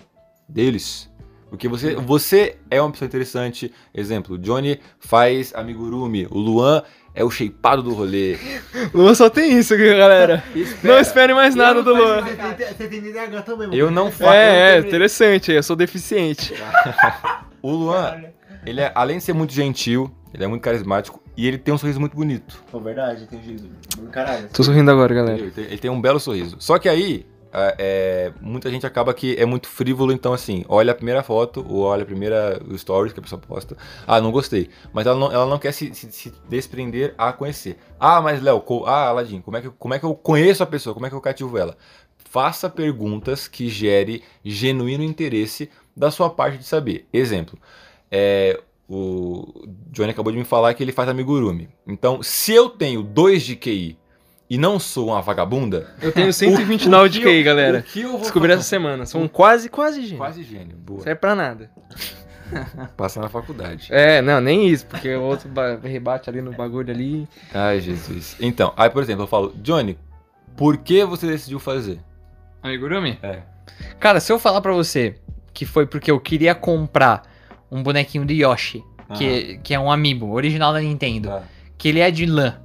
Deles. 0.49 1.07
Porque 1.47 1.67
você, 1.67 1.93
você 1.93 2.57
é 2.71 2.81
uma 2.81 2.89
pessoa 2.89 3.05
interessante. 3.05 3.71
Exemplo, 3.93 4.33
o 4.33 4.39
Johnny 4.39 4.79
faz 4.99 5.53
amigurumi. 5.53 6.25
O 6.31 6.39
Luan 6.39 6.81
é 7.13 7.23
o 7.23 7.29
shapeado 7.29 7.83
do 7.83 7.93
rolê. 7.93 8.39
Luan 8.91 9.13
só 9.13 9.29
tem 9.29 9.59
isso 9.59 9.75
aqui, 9.75 9.95
galera. 9.95 10.43
Não 10.81 10.97
espere 10.97 11.35
mais 11.35 11.53
nada 11.53 11.83
do 11.83 11.93
Luan. 11.93 12.23
Você 12.23 12.87
tem 12.87 12.99
DDH 12.99 13.43
também, 13.45 13.67
mano. 13.67 13.75
Eu 13.75 13.91
não 13.91 14.09
faço. 14.09 14.33
É, 14.33 14.77
é, 14.77 14.79
interessante. 14.79 15.51
Eu 15.51 15.61
sou 15.61 15.75
deficiente. 15.75 16.55
O 17.59 17.71
Luan, 17.71 18.23
ele 18.65 18.79
é, 18.79 18.91
além 18.95 19.17
de 19.17 19.23
ser 19.23 19.33
muito 19.33 19.51
gentil, 19.51 20.09
ele 20.31 20.43
é 20.43 20.47
muito 20.47 20.61
carismático 20.61 21.21
e 21.37 21.47
ele 21.47 21.57
tem 21.57 21.73
um 21.73 21.77
sorriso 21.77 21.99
muito 21.99 22.15
bonito. 22.17 22.61
Pô, 22.71 22.79
verdade, 22.79 23.27
tem 23.27 23.41
juízo. 23.43 23.69
Caralho. 24.11 24.49
Tô 24.49 24.63
sorrindo 24.63 24.89
agora, 24.91 25.13
galera. 25.13 25.39
Ele 25.39 25.51
tem, 25.51 25.63
ele 25.65 25.77
tem 25.77 25.91
um 25.91 26.01
belo 26.01 26.19
sorriso. 26.19 26.57
Só 26.59 26.77
que 26.79 26.89
aí, 26.89 27.25
é, 27.53 27.75
é, 27.79 28.33
muita 28.41 28.69
gente 28.71 28.85
acaba 28.85 29.13
que 29.13 29.35
é 29.37 29.45
muito 29.45 29.67
frívolo, 29.67 30.11
então 30.11 30.33
assim, 30.33 30.65
olha 30.67 30.91
a 30.91 30.95
primeira 30.95 31.21
foto, 31.23 31.65
ou 31.69 31.83
olha 31.83 32.03
a 32.03 32.05
primeira 32.05 32.59
stories 32.75 33.13
que 33.13 33.19
a 33.19 33.23
pessoa 33.23 33.39
posta. 33.39 33.77
Ah, 34.07 34.19
não 34.19 34.31
gostei. 34.31 34.69
Mas 34.91 35.05
ela 35.05 35.17
não, 35.17 35.31
ela 35.31 35.45
não 35.45 35.59
quer 35.59 35.71
se, 35.71 35.93
se- 35.93 36.11
se 36.11 36.33
desprender 36.49 37.13
a 37.17 37.31
conhecer. 37.31 37.77
Ah, 37.99 38.19
mas 38.21 38.41
Léo, 38.41 38.59
co- 38.59 38.85
ah, 38.85 39.07
Aladim, 39.09 39.39
como 39.39 39.55
é, 39.57 39.61
que, 39.61 39.69
como 39.69 39.93
é 39.93 39.99
que 39.99 40.05
eu 40.05 40.15
conheço 40.15 40.63
a 40.63 40.65
pessoa? 40.65 40.93
Como 40.93 41.05
é 41.05 41.09
que 41.09 41.15
eu 41.15 41.21
cativo 41.21 41.57
ela? 41.57 41.77
Faça 42.29 42.69
perguntas 42.69 43.47
que 43.47 43.69
gere 43.69 44.21
genuíno 44.43 45.03
interesse 45.03 45.69
da 45.95 46.11
sua 46.11 46.29
parte 46.29 46.57
de 46.57 46.65
saber. 46.65 47.07
Exemplo, 47.13 47.57
é, 48.11 48.59
o 48.89 49.67
Johnny 49.91 50.11
acabou 50.11 50.31
de 50.31 50.37
me 50.37 50.45
falar 50.45 50.73
que 50.73 50.83
ele 50.83 50.91
faz 50.91 51.09
amigurumi. 51.09 51.69
Então, 51.87 52.21
se 52.23 52.53
eu 52.53 52.69
tenho 52.69 53.03
2 53.03 53.43
de 53.43 53.55
QI 53.55 53.97
e 54.49 54.57
não 54.57 54.79
sou 54.79 55.07
uma 55.09 55.21
vagabunda, 55.21 55.93
Eu 56.01 56.11
tenho 56.11 56.31
129 56.33 57.09
de 57.09 57.19
o 57.19 57.23
QI, 57.23 57.43
galera. 57.43 57.79
o 57.79 57.83
que 57.83 58.01
eu 58.01 58.11
vou 58.11 58.21
Descobri 58.21 58.49
fazer? 58.49 58.59
essa 58.61 58.69
semana. 58.69 59.05
São 59.05 59.27
quase, 59.27 59.69
quase 59.69 60.01
gênio. 60.03 60.17
Quase 60.17 60.43
gênio. 60.43 60.77
Boa. 60.77 61.01
Serve 61.01 61.19
pra 61.19 61.35
nada. 61.35 61.69
Passa 62.95 63.19
na 63.19 63.27
faculdade. 63.27 63.89
É, 63.91 64.21
não, 64.21 64.39
nem 64.39 64.69
isso, 64.69 64.85
porque 64.85 65.13
o 65.13 65.21
outro 65.21 65.49
ba- 65.49 65.77
rebate 65.83 66.29
ali 66.29 66.41
no 66.41 66.53
bagulho 66.53 66.91
ali. 66.93 67.27
Ai, 67.53 67.81
Jesus. 67.81 68.37
Então, 68.39 68.71
aí, 68.77 68.89
por 68.89 69.03
exemplo, 69.03 69.23
eu 69.23 69.27
falo, 69.27 69.53
Johnny, 69.57 69.99
por 70.55 70.77
que 70.77 71.03
você 71.03 71.27
decidiu 71.27 71.59
fazer? 71.59 71.99
Amigurumi? 72.63 73.19
É. 73.21 73.41
Cara, 73.99 74.21
se 74.21 74.31
eu 74.31 74.39
falar 74.39 74.61
pra 74.61 74.71
você 74.71 75.15
que 75.53 75.65
foi 75.65 75.85
porque 75.85 76.09
eu 76.09 76.19
queria 76.21 76.55
comprar 76.55 77.23
um 77.71 77.81
bonequinho 77.83 78.25
de 78.25 78.33
Yoshi, 78.43 78.83
que, 79.17 79.59
que 79.63 79.73
é 79.73 79.79
um 79.79 79.91
amiibo, 79.91 80.31
original 80.31 80.73
da 80.73 80.79
Nintendo, 80.81 81.29
Tá. 81.29 81.43
que 81.77 81.87
ele 81.89 81.99
é 81.99 82.09
de 82.11 82.25
lã, 82.25 82.55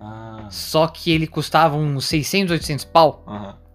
Ah. 0.00 0.46
só 0.50 0.86
que 0.86 1.10
ele 1.10 1.26
custava 1.26 1.76
uns 1.76 2.06
600, 2.06 2.52
800 2.52 2.84
pau, 2.84 3.24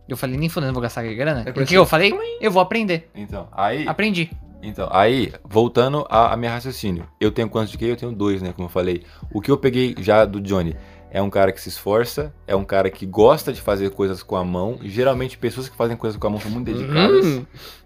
eu 0.08 0.16
falei, 0.18 0.38
nem 0.38 0.48
fodendo, 0.50 0.74
vou 0.74 0.82
gastar 0.82 1.04
grana. 1.04 1.44
É 1.46 1.50
o 1.50 1.66
que 1.66 1.74
eu 1.76 1.86
falei? 1.86 2.14
Eu 2.40 2.52
vou 2.52 2.62
aprender. 2.62 3.10
Então, 3.14 3.48
aí. 3.52 3.88
Aprendi. 3.88 4.30
Então, 4.64 4.90
aí, 4.92 5.32
voltando 5.44 6.06
a, 6.10 6.34
a 6.34 6.38
minha 6.38 6.52
raciocínio. 6.52 7.06
Eu 7.22 7.32
tenho 7.32 7.48
quantos 7.48 7.72
de 7.72 7.78
que? 7.78 7.86
Eu 7.86 7.96
tenho 7.96 8.12
dois, 8.12 8.42
né? 8.42 8.52
Como 8.54 8.66
eu 8.68 8.72
falei. 8.72 9.04
O 9.32 9.40
que 9.40 9.52
eu 9.52 9.58
peguei 9.58 9.96
já 10.00 10.26
do 10.26 10.42
Johnny 10.42 10.76
é 11.12 11.22
um 11.22 11.30
cara 11.30 11.52
que 11.52 11.62
se 11.62 11.70
esforça, 11.70 12.34
é 12.46 12.56
um 12.56 12.64
cara 12.66 12.90
que 12.90 13.06
gosta 13.06 13.52
de 13.54 13.62
fazer 13.62 13.90
coisas 13.92 14.22
com 14.22 14.36
a 14.36 14.44
mão. 14.44 14.78
E 14.82 14.90
geralmente 14.90 15.38
pessoas 15.38 15.70
que 15.70 15.76
fazem 15.78 15.96
coisas 15.98 16.18
com 16.20 16.28
a 16.28 16.30
mão 16.30 16.40
são 16.40 16.52
muito 16.52 16.66
dedicadas, 16.66 17.42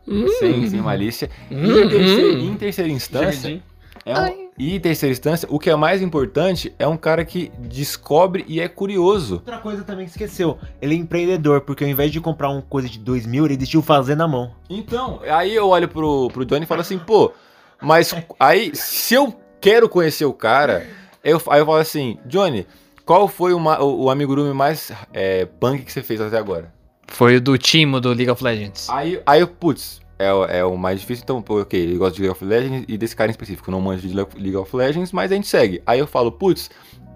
Hum, 0.08 0.28
sem, 0.40 0.68
sem 0.68 0.82
malícia. 0.82 1.30
E 1.50 1.56
hum, 1.56 1.84
em 1.84 1.90
terceira, 1.90 2.34
hum. 2.38 2.40
em 2.52 2.56
terceira 2.56 2.90
instância, 2.92 3.62
é 4.04 4.20
um- 4.20 4.50
e 4.58 4.76
em 4.76 4.80
terceira 4.80 5.12
instância, 5.12 5.48
o 5.52 5.58
que 5.60 5.70
é 5.70 5.76
mais 5.76 6.02
importante 6.02 6.74
é 6.78 6.88
um 6.88 6.98
cara 6.98 7.24
que 7.24 7.52
descobre 7.60 8.44
e 8.48 8.60
é 8.60 8.68
curioso. 8.68 9.36
Outra 9.36 9.58
coisa 9.60 9.84
também 9.84 10.06
que 10.06 10.12
esqueceu. 10.12 10.58
Ele 10.82 10.96
é 10.96 10.98
empreendedor, 10.98 11.62
porque 11.62 11.84
ao 11.84 11.90
invés 11.90 12.12
de 12.12 12.20
comprar 12.20 12.50
uma 12.50 12.62
coisa 12.62 12.90
de 12.90 13.00
2 13.00 13.26
mil, 13.26 13.46
ele 13.46 13.56
decidiu 13.58 13.82
fazer 13.82 14.16
na 14.16 14.28
mão. 14.28 14.52
Então, 14.70 15.20
aí 15.30 15.56
eu 15.56 15.68
olho 15.70 15.88
pro, 15.88 16.28
pro 16.30 16.46
Johnny 16.46 16.64
e 16.64 16.68
falo 16.68 16.82
assim, 16.82 16.98
pô, 17.00 17.32
mas 17.82 18.14
aí, 18.40 18.72
se 18.76 19.14
eu 19.14 19.34
quero 19.60 19.88
conhecer 19.88 20.26
o 20.26 20.34
cara, 20.34 20.86
eu, 21.24 21.42
aí 21.50 21.60
eu 21.60 21.66
falo 21.66 21.78
assim, 21.78 22.18
Johnny, 22.26 22.68
qual 23.06 23.28
foi 23.28 23.54
o, 23.54 23.58
o, 23.60 24.04
o 24.06 24.10
amigurumi 24.10 24.54
mais 24.54 24.92
é, 25.14 25.46
punk 25.46 25.84
que 25.84 25.92
você 25.92 26.02
fez 26.04 26.20
até 26.22 26.38
agora? 26.38 26.74
Foi 27.08 27.36
o 27.38 27.42
do 27.42 27.58
Timo 27.58 28.00
do 28.00 28.10
League 28.10 28.30
of 28.30 28.44
Legends. 28.44 28.90
Aí, 28.90 29.22
aí 29.26 29.46
putz, 29.46 30.02
é, 30.18 30.32
o- 30.34 30.46
é 30.46 30.64
o 30.64 30.78
mais 30.78 31.00
difícil, 31.02 31.24
então, 31.24 31.42
pô, 31.42 31.60
ok, 31.62 31.80
ele 31.80 31.98
gosta 31.98 32.16
de 32.16 32.22
League 32.22 32.32
of 32.32 32.46
Legends 32.46 32.86
e 32.88 32.98
desse 32.98 33.16
cara 33.16 33.30
em 33.30 33.32
específico, 33.32 33.70
não 33.72 33.82
manjo 33.82 34.08
de 34.08 34.14
Le- 34.16 34.26
League 34.36 34.56
of 34.56 34.74
Legends, 34.76 35.12
mas 35.12 35.32
a 35.32 35.36
gente 35.36 35.48
segue. 35.48 35.82
Aí 35.86 36.00
eu 36.00 36.08
falo, 36.08 36.32
putz, 36.32 36.70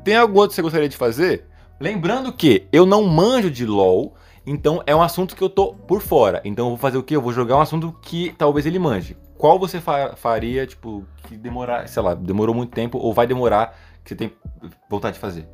tem 0.03 0.15
algum 0.17 0.39
outro 0.39 0.49
que 0.49 0.55
você 0.55 0.61
gostaria 0.61 0.89
de 0.89 0.97
fazer? 0.97 1.45
Lembrando 1.79 2.31
que 2.33 2.67
eu 2.71 2.85
não 2.85 3.03
manjo 3.03 3.49
de 3.49 3.65
LoL, 3.65 4.13
então 4.45 4.81
é 4.85 4.95
um 4.95 5.01
assunto 5.01 5.35
que 5.35 5.41
eu 5.43 5.49
tô 5.49 5.73
por 5.73 6.01
fora. 6.01 6.41
Então 6.45 6.65
eu 6.65 6.69
vou 6.69 6.77
fazer 6.77 6.97
o 6.97 7.03
quê? 7.03 7.15
Eu 7.15 7.21
vou 7.21 7.31
jogar 7.33 7.55
um 7.57 7.61
assunto 7.61 7.95
que 8.01 8.33
talvez 8.37 8.65
ele 8.65 8.79
manje. 8.79 9.15
Qual 9.37 9.57
você 9.59 9.79
fa- 9.81 10.13
faria, 10.15 10.65
tipo, 10.67 11.05
que 11.27 11.35
demorar, 11.35 11.87
sei 11.87 12.01
lá, 12.01 12.13
demorou 12.13 12.53
muito 12.55 12.71
tempo 12.71 12.97
ou 12.97 13.13
vai 13.13 13.25
demorar 13.27 13.77
que 14.03 14.09
você 14.09 14.15
tem 14.15 14.31
vontade 14.89 15.15
de 15.15 15.19
fazer? 15.19 15.47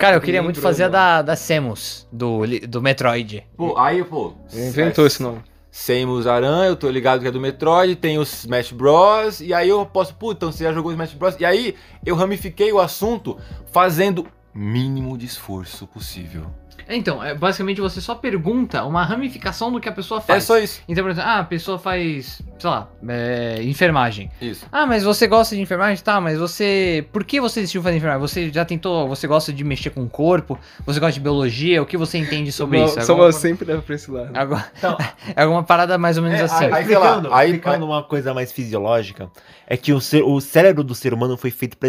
Cara, 0.00 0.16
eu 0.16 0.20
queria 0.22 0.42
muito 0.42 0.62
fazer 0.62 0.84
a 0.84 0.88
da, 0.88 1.20
da 1.20 1.36
Samus, 1.36 2.08
do, 2.10 2.40
do 2.66 2.80
Metroid. 2.80 3.46
Pô, 3.54 3.76
aí, 3.76 4.02
pô. 4.02 4.32
Inventou 4.50 5.06
esse 5.06 5.22
nome. 5.22 5.42
Samus 5.70 6.26
Aran, 6.26 6.64
eu 6.64 6.74
tô 6.74 6.88
ligado 6.88 7.20
que 7.20 7.28
é 7.28 7.30
do 7.30 7.38
Metroid, 7.38 7.94
tem 7.96 8.18
o 8.18 8.22
Smash 8.22 8.72
Bros. 8.72 9.42
E 9.42 9.52
aí 9.52 9.68
eu 9.68 9.84
posso, 9.84 10.14
puta, 10.14 10.38
então 10.38 10.52
você 10.52 10.64
já 10.64 10.72
jogou 10.72 10.90
Smash 10.90 11.12
Bros. 11.12 11.36
E 11.38 11.44
aí 11.44 11.74
eu 12.04 12.16
ramifiquei 12.16 12.72
o 12.72 12.80
assunto 12.80 13.36
fazendo 13.70 14.26
mínimo 14.54 15.18
de 15.18 15.26
esforço 15.26 15.86
possível. 15.86 16.46
Então, 16.88 17.22
é, 17.22 17.34
basicamente 17.34 17.80
você 17.80 18.00
só 18.00 18.14
pergunta 18.14 18.84
uma 18.84 19.04
ramificação 19.04 19.70
do 19.72 19.80
que 19.80 19.88
a 19.88 19.92
pessoa 19.92 20.18
É 20.20 20.22
faz. 20.22 20.44
só 20.44 20.58
isso. 20.58 20.80
Então, 20.88 21.04
por 21.04 21.10
exemplo, 21.10 21.28
ah, 21.30 21.38
a 21.40 21.44
pessoa 21.44 21.78
faz, 21.78 22.40
sei 22.58 22.70
lá, 22.70 22.88
é, 23.08 23.60
enfermagem. 23.62 24.30
Isso. 24.40 24.66
Ah, 24.72 24.86
mas 24.86 25.02
você 25.04 25.26
gosta 25.26 25.54
de 25.54 25.60
enfermagem? 25.62 26.02
Tá, 26.02 26.20
mas 26.20 26.38
você. 26.38 27.04
Por 27.12 27.24
que 27.24 27.40
você 27.40 27.60
decidiu 27.60 27.82
fazer 27.82 27.96
enfermagem? 27.96 28.20
Você 28.20 28.50
já 28.50 28.64
tentou. 28.64 29.08
Você 29.08 29.26
gosta 29.26 29.52
de 29.52 29.62
mexer 29.64 29.90
com 29.90 30.02
o 30.02 30.08
corpo? 30.08 30.58
Você 30.86 30.98
gosta 31.00 31.12
de 31.14 31.20
biologia? 31.20 31.82
O 31.82 31.86
que 31.86 31.96
você 31.96 32.18
entende 32.18 32.52
sobre 32.52 32.82
isso? 32.84 33.00
Só 33.02 33.12
Alguma- 33.12 33.32
sempre 33.32 33.64
leva 33.66 33.82
pra 33.82 33.94
esse 33.94 34.10
lado. 34.10 34.30
Agora, 34.34 34.64
Então, 34.78 34.96
é 35.36 35.42
alguma 35.42 35.62
parada 35.62 35.96
mais 35.98 36.16
ou 36.16 36.22
menos 36.22 36.40
É, 36.40 36.44
assim. 36.44 36.64
aí- 36.64 36.70
lá, 36.70 36.80
explicando, 36.80 37.34
aí- 37.34 37.46
explicando 37.50 37.86
uma 37.86 38.02
coisa 38.02 38.32
mais 38.34 38.52
fisiológica, 38.52 39.30
é 39.66 39.76
que 39.76 39.92
o, 39.92 40.00
cé- 40.00 40.22
o 40.22 40.40
cérebro 40.40 40.82
do 40.82 40.94
ser 40.94 41.12
humano 41.14 41.36
foi 41.36 41.50
feito 41.50 41.76
para 41.76 41.88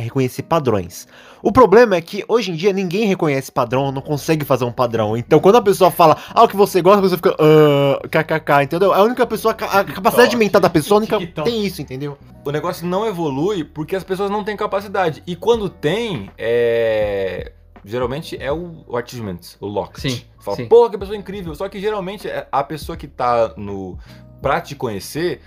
reconhecer 0.00 0.42
padrões. 0.42 1.06
O 1.42 1.52
problema 1.52 1.96
é 1.96 2.00
que 2.00 2.24
hoje 2.28 2.50
em 2.50 2.54
dia 2.54 2.72
ninguém 2.72 3.06
reconhece 3.06 3.50
padrão, 3.50 3.92
não 3.92 4.02
consegue 4.02 4.44
fazer 4.44 4.64
um 4.64 4.72
padrão. 4.72 5.16
Então 5.16 5.40
quando 5.40 5.56
a 5.56 5.62
pessoa 5.62 5.90
fala, 5.90 6.16
ah, 6.34 6.44
o 6.44 6.48
que 6.48 6.56
você 6.56 6.82
gosta, 6.82 6.98
a 6.98 7.02
pessoa 7.02 7.16
fica, 7.16 7.36
ah, 7.38 8.08
kkk, 8.08 8.62
entendeu? 8.64 8.92
A 8.92 9.02
única 9.02 9.26
pessoa, 9.26 9.52
a 9.54 9.84
capacidade 9.84 10.36
mental 10.36 10.60
da 10.60 10.70
pessoa, 10.70 10.98
a 10.98 11.00
única 11.00 11.26
tem 11.44 11.64
isso, 11.64 11.80
entendeu? 11.82 12.18
O 12.44 12.50
negócio 12.50 12.86
não 12.86 13.06
evolui 13.06 13.64
porque 13.64 13.94
as 13.94 14.04
pessoas 14.04 14.30
não 14.30 14.42
têm 14.42 14.56
capacidade. 14.56 15.22
E 15.26 15.36
quando 15.36 15.68
tem, 15.68 16.30
é. 16.38 17.52
Geralmente 17.84 18.36
é 18.40 18.52
o, 18.52 18.84
o 18.86 18.96
achievement, 18.96 19.38
o 19.60 19.66
locked. 19.66 20.00
Sim, 20.00 20.22
Fala, 20.40 20.56
sim. 20.56 20.66
porra, 20.66 20.90
que 20.90 20.98
pessoa 20.98 21.16
incrível. 21.16 21.54
Só 21.54 21.68
que 21.68 21.80
geralmente 21.80 22.28
é 22.28 22.46
a 22.50 22.64
pessoa 22.64 22.96
que 22.96 23.06
tá 23.06 23.54
no. 23.56 23.98
pra 24.42 24.60
te 24.60 24.74
conhecer, 24.74 25.40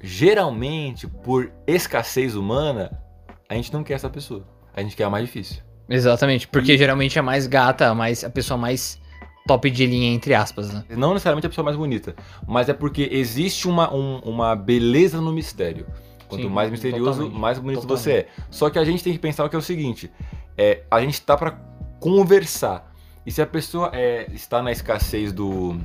geralmente, 0.00 1.06
por 1.06 1.52
escassez 1.66 2.34
humana, 2.34 2.90
a 3.48 3.54
gente 3.54 3.72
não 3.72 3.84
quer 3.84 3.94
essa 3.94 4.10
pessoa. 4.10 4.44
A 4.76 4.82
gente 4.82 4.94
quer 4.94 5.04
a 5.04 5.10
mais 5.10 5.24
difícil. 5.24 5.62
Exatamente, 5.88 6.46
porque 6.46 6.76
geralmente 6.76 7.18
é 7.18 7.22
mais 7.22 7.46
gata, 7.46 7.94
mais, 7.94 8.22
a 8.22 8.30
pessoa 8.30 8.58
mais 8.58 9.00
top 9.46 9.70
de 9.70 9.86
linha, 9.86 10.12
entre 10.12 10.34
aspas, 10.34 10.72
né? 10.72 10.84
Não 10.90 11.14
necessariamente 11.14 11.46
a 11.46 11.50
pessoa 11.50 11.64
mais 11.64 11.76
bonita, 11.76 12.14
mas 12.46 12.68
é 12.68 12.72
porque 12.74 13.08
existe 13.12 13.68
uma, 13.68 13.92
um- 13.94 14.18
uma 14.18 14.54
beleza 14.56 15.20
no 15.20 15.32
mistério. 15.32 15.86
Quanto 16.28 16.42
Sim, 16.42 16.48
mais 16.50 16.70
misterioso, 16.70 17.12
totalmente, 17.20 17.38
mais 17.40 17.58
bonito 17.58 17.80
totalmente. 17.82 18.02
você 18.02 18.12
é. 18.12 18.28
Só 18.50 18.68
que 18.68 18.78
a 18.80 18.84
gente 18.84 19.02
tem 19.02 19.12
que 19.12 19.18
pensar 19.20 19.44
o 19.44 19.48
que 19.48 19.54
é 19.54 19.58
o 19.58 19.62
seguinte: 19.62 20.10
é, 20.58 20.82
a 20.90 21.00
gente 21.00 21.22
tá 21.22 21.36
pra 21.36 21.52
conversar. 22.00 22.92
E 23.24 23.30
se 23.30 23.40
a 23.40 23.46
pessoa 23.46 23.90
é, 23.92 24.26
está 24.32 24.60
na 24.60 24.72
escassez 24.72 25.32
do, 25.32 25.76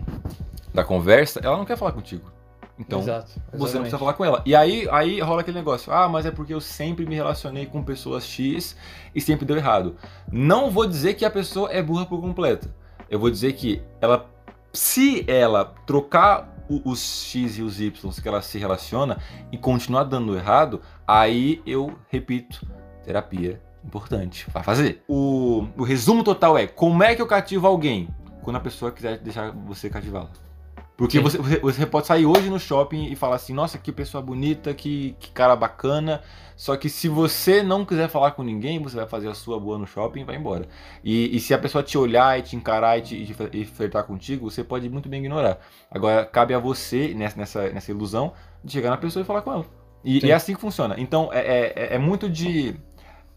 da 0.74 0.84
conversa, 0.84 1.40
ela 1.44 1.58
não 1.58 1.66
quer 1.66 1.78
falar 1.78 1.92
contigo. 1.92 2.32
Então, 2.82 3.00
Exato. 3.00 3.32
você 3.54 3.76
não 3.76 3.82
precisa 3.82 4.00
falar 4.00 4.14
com 4.14 4.26
ela. 4.26 4.42
E 4.44 4.56
aí, 4.56 4.88
aí 4.92 5.20
rola 5.22 5.42
aquele 5.42 5.58
negócio. 5.58 5.94
Ah, 5.94 6.10
mas 6.10 6.26
é 6.26 6.32
porque 6.32 6.54
eu 6.54 6.60
sempre 6.60 7.06
me 7.06 7.16
relacionei 7.16 7.68
com 7.68 7.84
pessoas 7.84 8.26
X 8.26 8.76
e 9.14 9.22
sempre 9.22 9.46
deu 9.46 9.56
errado. 9.56 9.96
Não 10.32 10.72
vou 10.72 10.88
dizer 10.88 11.14
que 11.14 11.24
a 11.24 11.30
pessoa 11.30 11.72
é 11.72 11.82
burra 11.82 12.06
por 12.06 12.20
completo. 12.20 12.74
Eu 13.08 13.20
vou 13.20 13.30
dizer 13.30 13.54
que 13.54 13.84
ela, 14.02 14.30
se 14.74 15.24
ela 15.28 15.74
trocar 15.86 16.50
os 16.84 17.26
X 17.26 17.58
e 17.60 17.62
os 17.62 17.80
Y 17.80 18.12
que 18.22 18.28
ela 18.28 18.42
se 18.42 18.58
relaciona 18.58 19.18
e 19.52 19.58
continuar 19.58 20.06
dando 20.06 20.36
errado, 20.36 20.82
aí 21.08 21.62
eu 21.66 21.96
repito, 22.10 22.66
terapia 23.04 23.62
importante. 23.86 24.48
Vai 24.52 24.64
fazer. 24.64 25.04
O, 25.08 25.68
o 25.78 25.84
resumo 25.84 26.24
total 26.24 26.58
é, 26.58 26.66
como 26.66 27.04
é 27.04 27.16
que 27.16 27.22
eu 27.22 27.28
cativo 27.28 27.68
alguém? 27.68 28.10
Quando 28.42 28.56
a 28.56 28.60
pessoa 28.60 28.92
quiser 28.92 29.20
deixar 29.20 29.52
você 29.52 29.88
cativá-la. 29.88 30.32
Porque 31.02 31.20
você, 31.20 31.38
você- 31.60 31.86
pode 31.88 32.06
sair 32.06 32.28
hoje 32.28 32.48
no 32.48 32.60
shopping 32.60 33.12
e 33.12 33.16
falar 33.16 33.36
assim, 33.38 33.54
nossa, 33.54 33.78
que 33.80 33.92
pessoa 33.92 34.22
bonita, 34.22 34.72
que, 34.72 35.16
que 35.20 35.32
cara 35.32 35.56
bacana. 35.56 36.22
Só 36.56 36.78
que 36.78 36.90
se 36.90 37.08
você 37.10 37.64
não 37.64 37.84
quiser 37.84 38.08
falar 38.08 38.32
com 38.32 38.44
ninguém, 38.44 38.80
você 38.80 38.98
vai 38.98 39.08
fazer 39.08 39.28
a 39.28 39.34
sua 39.34 39.60
boa 39.60 39.80
no 39.80 39.88
shopping 39.88 40.22
e 40.22 40.24
vai 40.24 40.36
embora. 40.36 40.68
E, 41.04 41.36
e 41.36 41.40
se 41.40 41.56
a 41.56 41.58
pessoa 41.58 41.84
te 41.84 41.98
olhar 41.98 42.38
e 42.38 42.44
te 42.44 42.56
encarar 42.56 43.00
e, 43.00 43.02
te, 43.02 43.16
e, 43.16 43.62
e 43.62 43.66
flertar 43.66 44.04
contigo, 44.04 44.48
você 44.52 44.64
pode 44.64 44.88
muito 44.90 45.10
bem 45.10 45.22
ignorar. 45.22 45.58
Agora, 45.90 46.24
cabe 46.24 46.54
a 46.54 46.60
você, 46.60 47.16
nessa, 47.16 47.36
nessa, 47.40 47.70
nessa 47.72 47.90
ilusão, 47.90 48.34
de 48.64 48.72
chegar 48.72 48.92
na 48.92 48.98
pessoa 48.98 49.24
e 49.24 49.26
falar 49.26 49.42
com 49.42 49.52
ela. 49.54 49.66
E, 50.04 50.24
e 50.24 50.30
é 50.32 50.36
assim 50.36 50.54
que 50.54 50.62
funciona. 50.62 50.94
Então, 51.00 51.30
é, 51.34 51.74
é, 51.76 51.96
é 51.96 51.98
muito 51.98 52.30
de... 52.30 52.76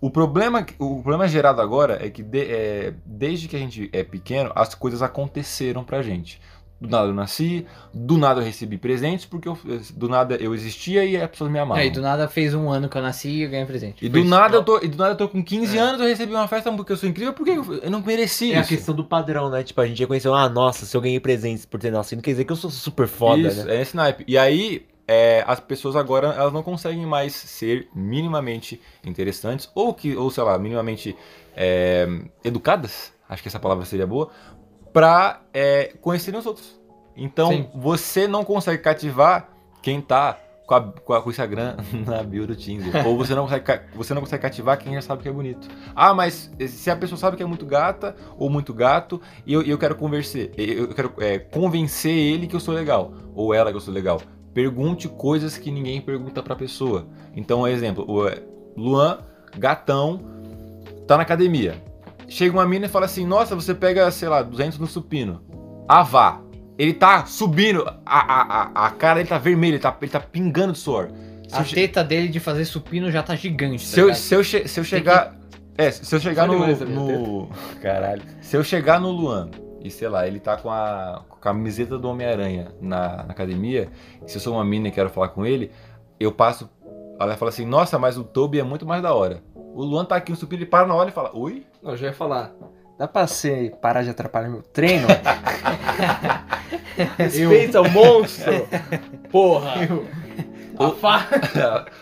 O 0.00 0.10
problema, 0.10 0.66
o 0.78 0.96
problema 1.00 1.26
gerado 1.26 1.62
agora 1.62 1.98
é 2.04 2.10
que 2.10 2.22
de- 2.22 2.44
é, 2.44 2.92
desde 3.06 3.48
que 3.48 3.56
a 3.56 3.58
gente 3.58 3.88
é 3.90 4.04
pequeno, 4.04 4.52
as 4.54 4.74
coisas 4.74 5.00
aconteceram 5.00 5.82
pra 5.82 6.02
gente. 6.02 6.38
Do 6.80 6.88
nada 6.90 7.08
eu 7.08 7.14
nasci, 7.14 7.66
do 7.94 8.18
nada 8.18 8.40
eu 8.40 8.44
recebi 8.44 8.76
presentes, 8.76 9.24
porque 9.24 9.48
eu- 9.48 9.58
do 9.94 10.08
nada 10.08 10.34
eu 10.36 10.54
existia 10.54 11.04
e 11.04 11.16
as 11.16 11.30
pessoas 11.30 11.50
me 11.50 11.58
amavam. 11.58 11.82
É, 11.82 11.86
e 11.86 11.90
do 11.90 12.02
nada 12.02 12.28
fez 12.28 12.52
um 12.54 12.68
ano 12.68 12.88
que 12.88 12.98
eu 12.98 13.00
nasci 13.02 13.28
e 13.28 13.42
eu 13.44 13.50
ganhei 13.50 13.64
presente. 13.64 14.04
E 14.04 14.08
do 14.08 14.18
isso. 14.18 14.28
nada, 14.28 14.56
eu 14.56 14.62
tô, 14.64 14.78
e 14.82 14.88
do 14.88 14.98
nada 14.98 15.12
eu 15.12 15.16
tô 15.16 15.28
com 15.28 15.42
15 15.42 15.78
anos, 15.78 16.00
eu 16.00 16.06
recebi 16.06 16.32
uma 16.34 16.46
festa 16.48 16.70
porque 16.72 16.92
eu 16.92 16.96
sou 16.96 17.08
incrível, 17.08 17.32
porque 17.32 17.52
eu, 17.52 17.74
eu 17.76 17.90
não 17.90 18.02
mereci 18.02 18.52
É 18.52 18.58
a 18.58 18.60
isso. 18.60 18.68
questão 18.70 18.94
do 18.94 19.04
padrão, 19.04 19.48
né? 19.48 19.62
Tipo, 19.62 19.80
a 19.80 19.86
gente 19.86 19.98
reconheceu, 20.00 20.34
ah, 20.34 20.48
nossa, 20.48 20.84
se 20.84 20.94
eu 20.94 21.00
ganhei 21.00 21.20
presentes 21.20 21.64
por 21.64 21.80
ter 21.80 21.90
nascido, 21.90 22.20
quer 22.20 22.32
dizer 22.32 22.44
que 22.44 22.52
eu 22.52 22.56
sou 22.56 22.70
super 22.70 23.06
foda, 23.08 23.48
Isso, 23.48 23.64
né? 23.64 23.76
é 23.76 23.80
esse 23.80 23.96
naipe. 23.96 24.24
E 24.28 24.36
aí, 24.36 24.84
é, 25.08 25.42
as 25.46 25.60
pessoas 25.60 25.96
agora, 25.96 26.28
elas 26.36 26.52
não 26.52 26.62
conseguem 26.62 27.06
mais 27.06 27.32
ser 27.34 27.88
minimamente 27.94 28.80
interessantes, 29.04 29.70
ou 29.74 29.94
que, 29.94 30.14
ou 30.16 30.30
sei 30.30 30.42
lá, 30.44 30.58
minimamente 30.58 31.16
é, 31.56 32.06
educadas, 32.42 33.12
acho 33.28 33.42
que 33.42 33.48
essa 33.48 33.58
palavra 33.60 33.84
seria 33.84 34.06
boa, 34.06 34.30
pra 34.94 35.42
é, 35.52 35.92
conhecerem 36.00 36.40
os 36.40 36.46
outros. 36.46 36.80
Então, 37.14 37.48
Sim. 37.50 37.68
você 37.74 38.26
não 38.26 38.42
consegue 38.44 38.82
cativar 38.82 39.48
quem 39.82 40.00
tá 40.00 40.38
com, 40.66 40.74
a, 40.74 40.80
com, 40.82 41.12
a- 41.12 41.20
com 41.20 41.28
o 41.28 41.30
Instagram 41.30 41.76
na 42.06 42.22
bio 42.22 42.46
do 42.46 42.56
Tinder. 42.56 43.06
ou 43.06 43.16
você 43.18 43.34
não, 43.34 43.42
consegue, 43.42 43.80
você 43.94 44.14
não 44.14 44.22
consegue 44.22 44.40
cativar 44.42 44.78
quem 44.78 44.94
já 44.94 45.02
sabe 45.02 45.22
que 45.22 45.28
é 45.28 45.32
bonito. 45.32 45.68
Ah, 45.94 46.14
mas 46.14 46.50
se 46.68 46.90
a 46.90 46.96
pessoa 46.96 47.18
sabe 47.18 47.36
que 47.36 47.42
é 47.42 47.46
muito 47.46 47.66
gata 47.66 48.16
ou 48.38 48.48
muito 48.48 48.72
gato, 48.72 49.20
e 49.44 49.52
eu, 49.52 49.60
eu 49.62 49.76
quero 49.76 49.94
convencer, 49.96 50.52
eu 50.56 50.84
eu 50.84 50.88
quero 50.94 51.12
é, 51.18 51.38
convencer 51.38 52.12
ele 52.16 52.46
que 52.46 52.56
eu 52.56 52.60
sou 52.60 52.72
legal, 52.72 53.12
ou 53.34 53.52
ela 53.52 53.70
que 53.70 53.76
eu 53.76 53.80
sou 53.80 53.92
legal. 53.92 54.20
Pergunte 54.54 55.08
coisas 55.08 55.58
que 55.58 55.70
ninguém 55.70 56.00
pergunta 56.00 56.40
pra 56.42 56.54
pessoa. 56.54 57.06
Então, 57.36 57.66
exemplo, 57.66 58.04
o 58.08 58.28
é, 58.28 58.40
Luan, 58.76 59.18
gatão, 59.58 60.20
tá 61.08 61.16
na 61.16 61.22
academia. 61.24 61.82
Chega 62.28 62.52
uma 62.56 62.66
mina 62.66 62.86
e 62.86 62.88
fala 62.88 63.06
assim: 63.06 63.26
Nossa, 63.26 63.54
você 63.54 63.74
pega, 63.74 64.10
sei 64.10 64.28
lá, 64.28 64.42
200 64.42 64.78
no 64.78 64.86
supino. 64.86 65.42
Ah, 65.88 66.02
vá. 66.02 66.40
Ele 66.76 66.92
tá 66.92 67.24
subindo, 67.26 67.86
a, 67.86 67.94
a, 68.04 68.42
a, 68.82 68.86
a 68.86 68.90
cara 68.90 69.16
dele 69.16 69.28
tá 69.28 69.38
vermelha, 69.38 69.74
ele 69.74 69.78
tá, 69.78 69.96
ele 70.02 70.10
tá 70.10 70.18
pingando 70.18 70.72
de 70.72 70.78
suor. 70.78 71.08
Se 71.48 71.54
A 71.54 71.60
eu 71.60 71.64
che- 71.64 71.74
teta 71.76 72.02
dele 72.02 72.26
de 72.28 72.40
fazer 72.40 72.64
supino 72.64 73.10
já 73.12 73.22
tá 73.22 73.36
gigante. 73.36 73.84
se 73.84 73.94
tá 73.94 74.00
eu, 74.00 74.06
ligado? 74.06 74.18
se 74.20 74.34
eu, 74.34 74.42
che- 74.44 74.66
se 74.68 74.80
eu 74.80 74.84
chegar. 74.84 75.36
É, 75.76 75.90
se 75.90 76.14
eu 76.14 76.18
chegar 76.20 76.46
no. 76.48 76.66
no 76.86 77.48
caralho. 77.80 78.22
Se 78.40 78.56
eu 78.56 78.64
chegar 78.64 79.00
no 79.00 79.10
Luan 79.10 79.50
e, 79.82 79.90
sei 79.90 80.08
lá, 80.08 80.26
ele 80.26 80.40
tá 80.40 80.56
com 80.56 80.70
a, 80.70 81.22
com 81.28 81.36
a 81.36 81.38
camiseta 81.38 81.98
do 81.98 82.08
Homem-Aranha 82.08 82.68
na, 82.80 83.16
na 83.18 83.22
academia, 83.32 83.88
e 84.26 84.30
se 84.30 84.36
eu 84.38 84.40
sou 84.40 84.54
uma 84.54 84.64
mina 84.64 84.88
e 84.88 84.90
quero 84.90 85.10
falar 85.10 85.28
com 85.28 85.44
ele, 85.46 85.70
eu 86.18 86.32
passo. 86.32 86.68
Ela 87.20 87.36
fala 87.36 87.50
assim: 87.50 87.64
Nossa, 87.66 87.98
mas 88.00 88.16
o 88.18 88.24
Toby 88.24 88.58
é 88.58 88.62
muito 88.64 88.84
mais 88.86 89.00
da 89.02 89.14
hora. 89.14 89.42
O 89.74 89.82
Luan 89.82 90.04
tá 90.04 90.14
aqui 90.14 90.30
no 90.30 90.36
supino, 90.36 90.62
ele 90.62 90.70
para 90.70 90.86
na 90.86 90.94
hora 90.94 91.10
e 91.10 91.12
fala: 91.12 91.32
Oi? 91.34 91.66
Não, 91.82 91.90
eu 91.90 91.96
já 91.96 92.06
ia 92.06 92.12
falar. 92.12 92.52
Dá 92.96 93.08
pra 93.08 93.26
você 93.26 93.74
parar 93.82 94.04
de 94.04 94.10
atrapalhar 94.10 94.48
meu 94.48 94.62
treino? 94.62 95.08
Respeita 97.18 97.80
o 97.80 97.90
monstro! 97.90 98.68
Porra! 99.32 99.74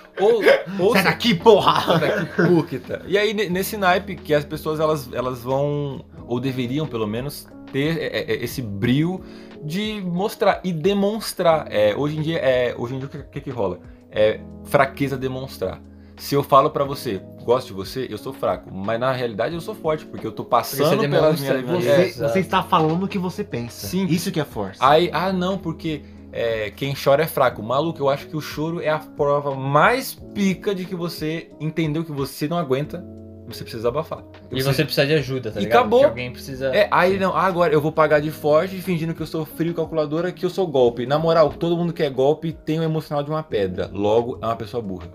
ou, 0.21 0.43
ou 0.79 0.93
Sai 0.93 1.05
daqui, 1.05 1.35
porra! 1.35 1.99
Puta. 2.37 3.01
E 3.07 3.17
aí, 3.17 3.33
ne- 3.33 3.49
nesse 3.49 3.79
naipe, 3.79 4.17
que 4.17 4.35
as 4.35 4.45
pessoas 4.45 4.81
elas, 4.81 5.11
elas 5.15 5.43
vão, 5.43 6.05
ou 6.27 6.39
deveriam 6.39 6.87
pelo 6.87 7.07
menos, 7.07 7.49
ter 7.73 7.97
é, 7.99 8.31
é, 8.31 8.45
esse 8.45 8.61
brio 8.61 9.23
de 9.65 10.03
mostrar 10.05 10.61
e 10.63 10.75
demonstrar. 10.75 11.69
É, 11.71 11.97
hoje 11.97 12.19
em 12.19 12.23
dia, 12.23 12.39
é, 12.39 12.75
hoje 12.77 12.95
em 12.95 12.99
dia 12.99 13.07
o 13.07 13.11
que, 13.11 13.23
que, 13.23 13.41
que 13.41 13.51
rola? 13.51 13.81
É 14.11 14.41
fraqueza 14.65 15.17
demonstrar. 15.17 15.81
Se 16.23 16.37
eu 16.37 16.43
falo 16.45 16.71
pra 16.71 16.85
você, 16.85 17.21
gosto 17.45 17.67
de 17.67 17.73
você, 17.73 18.07
eu 18.09 18.17
sou 18.17 18.33
fraco. 18.33 18.73
Mas 18.73 19.01
na 19.01 19.11
realidade 19.11 19.57
eu 19.57 19.61
sou 19.61 19.75
forte, 19.75 20.07
porque 20.07 20.25
eu 20.25 20.31
tô 20.31 20.45
passando 20.45 20.85
você 21.01 21.09
pelas 21.09 21.41
demonstra 21.41 21.61
minhas... 21.63 21.83
você- 21.85 22.23
É, 22.23 22.29
Você, 22.29 22.39
está 22.39 22.63
falando 22.63 23.03
o 23.03 23.09
que 23.09 23.19
você 23.19 23.43
pensa. 23.43 23.89
Sim. 23.89 24.07
Isso 24.07 24.31
que 24.31 24.39
é 24.39 24.45
força. 24.45 24.79
Aí, 24.87 25.11
ah 25.13 25.33
não, 25.33 25.59
porque 25.59 26.03
é, 26.33 26.71
quem 26.77 26.95
chora 26.95 27.25
é 27.25 27.27
fraco. 27.27 27.61
Maluco, 27.61 28.01
eu 28.01 28.09
acho 28.09 28.29
que 28.29 28.37
o 28.37 28.41
choro 28.41 28.81
é 28.81 28.89
a 28.89 29.01
prova 29.01 29.53
mais 29.57 30.15
pica 30.15 30.73
de 30.73 30.85
que 30.85 30.95
você 30.95 31.51
entendeu 31.59 32.05
que 32.05 32.13
você 32.13 32.47
não 32.47 32.57
aguenta, 32.57 33.05
você 33.49 33.65
precisa 33.65 33.89
abafar. 33.89 34.23
E 34.53 34.63
você 34.63 34.85
precisa 34.85 35.05
de 35.05 35.15
ajuda, 35.15 35.51
tá 35.51 35.59
E 35.59 35.65
ligado? 35.65 35.81
acabou. 35.81 35.99
Que 35.99 36.07
alguém 36.07 36.31
precisa. 36.33 36.69
É, 36.69 36.87
aí 36.93 37.19
não, 37.19 37.35
ah, 37.37 37.43
agora 37.43 37.75
eu 37.75 37.81
vou 37.81 37.91
pagar 37.91 38.21
de 38.21 38.31
forte, 38.31 38.77
fingindo 38.81 39.13
que 39.13 39.23
eu 39.23 39.27
sou 39.27 39.45
frio 39.45 39.75
calculadora, 39.75 40.31
que 40.31 40.47
eu 40.47 40.51
sou 40.51 40.69
golpe. 40.69 41.05
Na 41.05 41.19
moral, 41.19 41.49
todo 41.51 41.77
mundo 41.77 41.93
que 41.93 42.05
é 42.05 42.09
golpe 42.09 42.53
tem 42.53 42.79
o 42.79 42.85
emocional 42.85 43.25
de 43.25 43.31
uma 43.31 43.43
pedra. 43.43 43.91
Logo, 43.93 44.39
é 44.41 44.47
uma 44.47 44.55
pessoa 44.55 44.81
burra. 44.81 45.09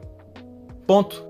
Ponto. 0.88 1.26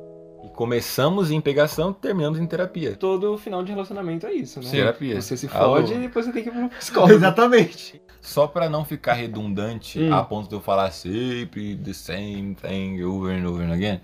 E 0.46 0.50
começamos 0.50 1.32
em 1.32 1.41
pegação, 1.41 1.91
terminamos 1.91 2.39
em 2.39 2.46
terapia. 2.46 2.96
Todo 2.96 3.38
final 3.38 3.63
de 3.63 3.72
relacionamento 3.72 4.26
é 4.28 4.34
isso, 4.34 4.62
né? 4.62 4.70
Terapia. 4.70 5.20
Você 5.20 5.36
se 5.36 5.48
Alô? 5.52 5.78
fode 5.78 5.93
e 5.96 5.98
depois 5.98 6.26
você 6.26 6.32
tem 6.32 6.43
que 6.43 6.50
ir 6.50 6.52
pro 6.52 6.70
psicólogo. 6.78 7.13
Exatamente. 7.13 8.02
Só 8.22 8.46
pra 8.48 8.70
não 8.70 8.86
ficar 8.86 9.13
redundante 9.13 10.00
Hum. 10.00 10.13
a 10.13 10.24
ponto 10.24 10.48
de 10.48 10.56
eu 10.56 10.62
falar 10.62 10.91
sempre 10.91 11.76
the 11.78 11.93
same 11.93 12.56
thing 12.56 13.02
over 13.04 13.34
and 13.36 13.48
over 13.50 13.65
and 13.67 13.74
again, 13.74 14.02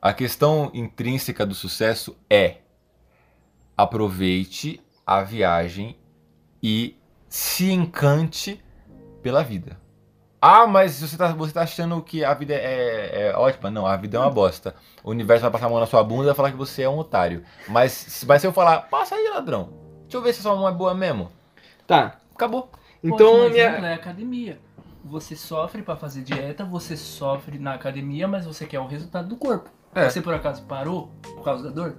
a 0.00 0.12
questão 0.12 0.70
intrínseca 0.72 1.44
do 1.44 1.54
sucesso 1.54 2.16
é 2.30 2.58
aproveite 3.76 4.80
a 5.06 5.22
viagem 5.22 5.96
e 6.62 6.96
se 7.28 7.70
encante 7.72 8.62
pela 9.22 9.42
vida. 9.42 9.80
Ah, 10.44 10.66
mas 10.66 11.00
você 11.00 11.16
tá, 11.16 11.28
você 11.28 11.52
tá 11.52 11.62
achando 11.62 12.02
que 12.02 12.24
a 12.24 12.34
vida 12.34 12.52
é, 12.52 13.28
é 13.28 13.36
ótima? 13.36 13.70
Não, 13.70 13.86
a 13.86 13.96
vida 13.96 14.16
é 14.16 14.20
uma 14.20 14.28
bosta. 14.28 14.74
O 15.04 15.12
universo 15.12 15.42
vai 15.42 15.52
passar 15.52 15.66
a 15.66 15.68
mão 15.68 15.78
na 15.78 15.86
sua 15.86 16.02
bunda 16.02 16.24
e 16.24 16.26
vai 16.26 16.34
falar 16.34 16.50
que 16.50 16.56
você 16.56 16.82
é 16.82 16.88
um 16.88 16.98
otário. 16.98 17.44
Mas, 17.68 18.24
mas 18.26 18.40
se 18.40 18.48
eu 18.48 18.52
falar, 18.52 18.88
passa 18.90 19.14
aí, 19.14 19.28
ladrão. 19.28 19.68
Deixa 20.02 20.16
eu 20.16 20.20
ver 20.20 20.32
se 20.32 20.42
sua 20.42 20.56
mão 20.56 20.68
é 20.68 20.72
boa 20.72 20.94
mesmo. 20.94 21.30
Tá. 21.86 22.16
Acabou. 22.34 22.68
Então, 23.04 23.48
minha... 23.50 23.62
é 23.62 23.94
academia. 23.94 24.58
Você 25.04 25.36
sofre 25.36 25.80
pra 25.80 25.94
fazer 25.94 26.22
dieta, 26.22 26.64
você 26.64 26.96
sofre 26.96 27.60
na 27.60 27.74
academia, 27.74 28.26
mas 28.26 28.44
você 28.44 28.66
quer 28.66 28.80
o 28.80 28.86
resultado 28.88 29.28
do 29.28 29.36
corpo. 29.36 29.70
É. 29.94 30.10
Você 30.10 30.20
por 30.20 30.34
acaso 30.34 30.64
parou 30.64 31.12
por 31.22 31.44
causa 31.44 31.62
da 31.62 31.70
dor? 31.70 31.96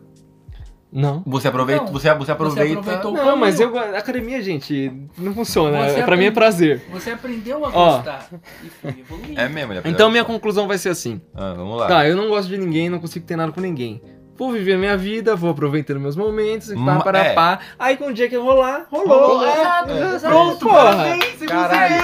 Não. 0.93 1.23
Você 1.25 1.47
aproveita, 1.47 1.85
Não, 1.85 1.91
você, 1.91 2.13
você 2.13 2.31
aproveita. 2.31 2.79
aproveitou 2.79 3.11
o 3.13 3.15
Não, 3.15 3.35
mas 3.35 3.59
eu, 3.59 3.75
academia, 3.77 4.39
gente, 4.43 4.91
não 5.17 5.33
funciona. 5.33 5.89
Você 5.89 5.99
É, 6.01 6.03
pra 6.03 6.15
mim 6.15 6.25
é 6.25 6.31
prazer. 6.31 6.83
Você 6.91 7.09
aprendeu 7.09 7.65
a 7.65 7.69
Ó. 7.73 7.95
gostar 7.97 8.29
e 8.63 8.69
foi 8.69 8.91
evoluindo. 8.99 9.39
É 9.39 9.49
mesmo, 9.49 9.71
ele 9.71 9.79
aprendeu 9.79 9.91
Então 9.97 10.11
minha 10.11 10.23
conclusão 10.23 10.67
vai 10.67 10.77
ser 10.77 10.89
assim. 10.89 11.19
Ah, 11.33 11.53
vamos 11.55 11.77
lá. 11.79 11.87
Tá, 11.87 12.07
eu 12.07 12.15
não 12.15 12.29
gosto 12.29 12.47
de 12.47 12.57
ninguém, 12.57 12.89
não 12.89 12.99
consigo 12.99 13.25
ter 13.25 13.35
nada 13.35 13.51
com 13.51 13.59
ninguém. 13.59 14.01
Vou 14.35 14.51
viver 14.51 14.73
a 14.73 14.77
minha 14.79 14.97
vida, 14.97 15.35
vou 15.35 15.51
aproveitando 15.51 15.99
meus 15.99 16.15
momentos 16.15 16.71
e 16.71 16.73
pá, 16.75 16.81
Ma- 16.81 17.03
para 17.03 17.19
é. 17.19 17.33
pá. 17.33 17.59
Aí 17.77 17.95
com 17.97 18.07
o 18.07 18.13
dia 18.13 18.27
que 18.27 18.35
rolar, 18.35 18.87
rolou. 18.89 19.45
É, 19.45 19.51
Exato, 19.61 19.91
É. 19.91 20.15
exato. 20.15 20.27
Pronto, 20.35 20.65
porra. 20.67 21.17
Caralho. 21.47 21.95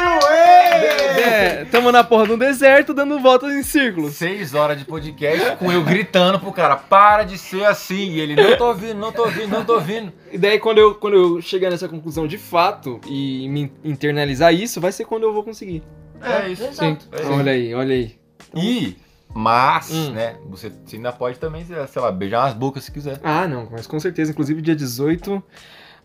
É, 1.20 1.66
tamo 1.66 1.92
na 1.92 2.04
porra 2.04 2.28
do 2.28 2.38
deserto 2.38 2.94
dando 2.94 3.20
voltas 3.20 3.52
em 3.54 3.64
círculos. 3.64 4.14
Seis 4.14 4.54
horas 4.54 4.78
de 4.78 4.86
podcast 4.86 5.56
com 5.58 5.72
eu 5.72 5.84
gritando 5.84 6.40
pro 6.40 6.52
cara, 6.52 6.76
para 6.76 7.24
de 7.24 7.38
ser 7.38 7.66
assim. 7.66 8.12
E 8.12 8.20
ele, 8.20 8.36
não 8.36 8.56
tô 8.58 8.68
ouvindo, 8.68 8.96
não 9.00 9.12
tô 9.12 9.24
ouvindo, 9.24 9.48
não 9.50 9.66
tô 9.66 9.74
ouvindo. 9.74 10.14
E 10.32 10.38
daí 10.38 10.60
quando 10.60 10.78
eu, 10.78 10.96
quando 10.96 11.16
eu 11.16 11.42
chegar 11.42 11.70
nessa 11.72 11.88
conclusão 11.88 12.28
de 12.28 12.38
fato 12.38 13.00
e 13.08 13.48
me 13.50 13.72
internalizar 13.84 14.54
isso, 14.54 14.80
vai 14.80 14.92
ser 14.92 15.06
quando 15.06 15.24
eu 15.24 15.34
vou 15.34 15.44
conseguir. 15.44 15.84
É 16.22 16.48
isso. 16.50 16.64
Sim. 16.74 16.98
É. 17.12 17.26
Olha 17.26 17.52
aí, 17.52 17.74
olha 17.74 17.96
aí. 17.96 18.16
E, 18.56 18.96
mas, 19.34 19.90
Hum. 19.92 20.12
né, 20.12 20.38
você, 20.50 20.70
você 20.86 20.96
ainda 20.96 21.12
pode 21.12 21.38
também, 21.40 21.66
sei 21.66 22.02
lá, 22.02 22.12
beijar 22.12 22.46
umas 22.46 22.54
bocas 22.54 22.84
se 22.84 22.92
quiser. 22.92 23.20
Ah, 23.24 23.48
não, 23.48 23.68
mas 23.72 23.86
com 23.88 24.00
certeza, 24.00 24.32
inclusive 24.32 24.62
dia 24.62 24.76
18, 24.76 25.42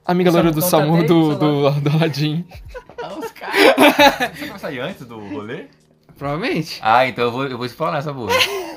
amiga 0.05 0.31
loira 0.31 0.51
do 0.53 0.61
Samu 0.63 0.99
tá 0.99 1.03
do, 1.07 1.35
do, 1.37 1.71
do 1.81 1.91
Aladdin. 1.91 2.45
Ah, 3.03 3.15
os 3.19 3.31
caras. 3.33 4.37
Você 4.39 4.47
vai 4.47 4.59
sair 4.59 4.81
antes 4.81 5.07
do 5.07 5.19
rolê? 5.19 5.67
Provavelmente. 6.17 6.79
Ah, 6.83 7.07
então 7.09 7.25
eu 7.25 7.33
vou, 7.33 7.47
eu 7.47 7.57
vou 7.57 7.67
explorar 7.67 7.99
essa 7.99 8.15
porra. 8.15 8.33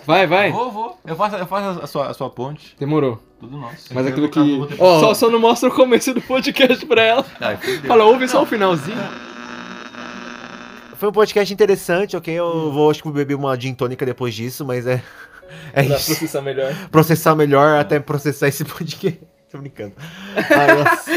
Vai, 0.06 0.26
vai. 0.26 0.52
Vou, 0.52 0.72
vou. 0.72 0.98
Eu 1.06 1.16
faço, 1.16 1.36
eu 1.36 1.46
faço 1.46 1.82
a, 1.82 1.88
sua, 1.88 2.08
a 2.08 2.14
sua 2.14 2.30
ponte. 2.30 2.76
Demorou. 2.80 3.22
Tudo 3.40 3.58
nosso. 3.58 3.94
Mas 3.94 4.06
Eu 4.06 4.12
aquilo 4.12 4.30
que. 4.30 4.76
Só, 4.78 5.14
só 5.14 5.30
não 5.30 5.40
mostra 5.40 5.70
o 5.70 5.72
começo 5.72 6.14
do 6.14 6.22
podcast 6.22 6.84
pra 6.88 7.04
ela. 7.04 7.26
Ai. 7.40 7.58
Fala, 7.86 8.06
ouve 8.06 8.28
só 8.28 8.42
o 8.42 8.46
finalzinho. 8.46 8.98
Foi 10.98 11.10
um 11.10 11.12
podcast 11.12 11.54
interessante, 11.54 12.18
ok? 12.18 12.34
Eu 12.34 12.72
vou, 12.72 12.90
acho 12.90 13.00
que 13.00 13.06
vou 13.08 13.14
beber 13.14 13.36
uma 13.36 13.56
gin 13.60 13.74
tônica 13.74 14.06
depois 14.06 14.34
disso, 14.34 14.66
mas 14.66 14.86
é. 14.88 15.02
É 15.72 15.82
Pra 15.84 15.96
isso. 15.96 16.08
processar 16.08 16.42
melhor. 16.42 16.74
Processar 16.92 17.34
melhor 17.36 17.80
até 17.80 18.02
processar 18.02 18.50
esse 18.50 18.66
podcast. 18.66 19.20
Tô 19.50 19.58
brincando. 19.60 19.94
Nossa. 20.36 21.12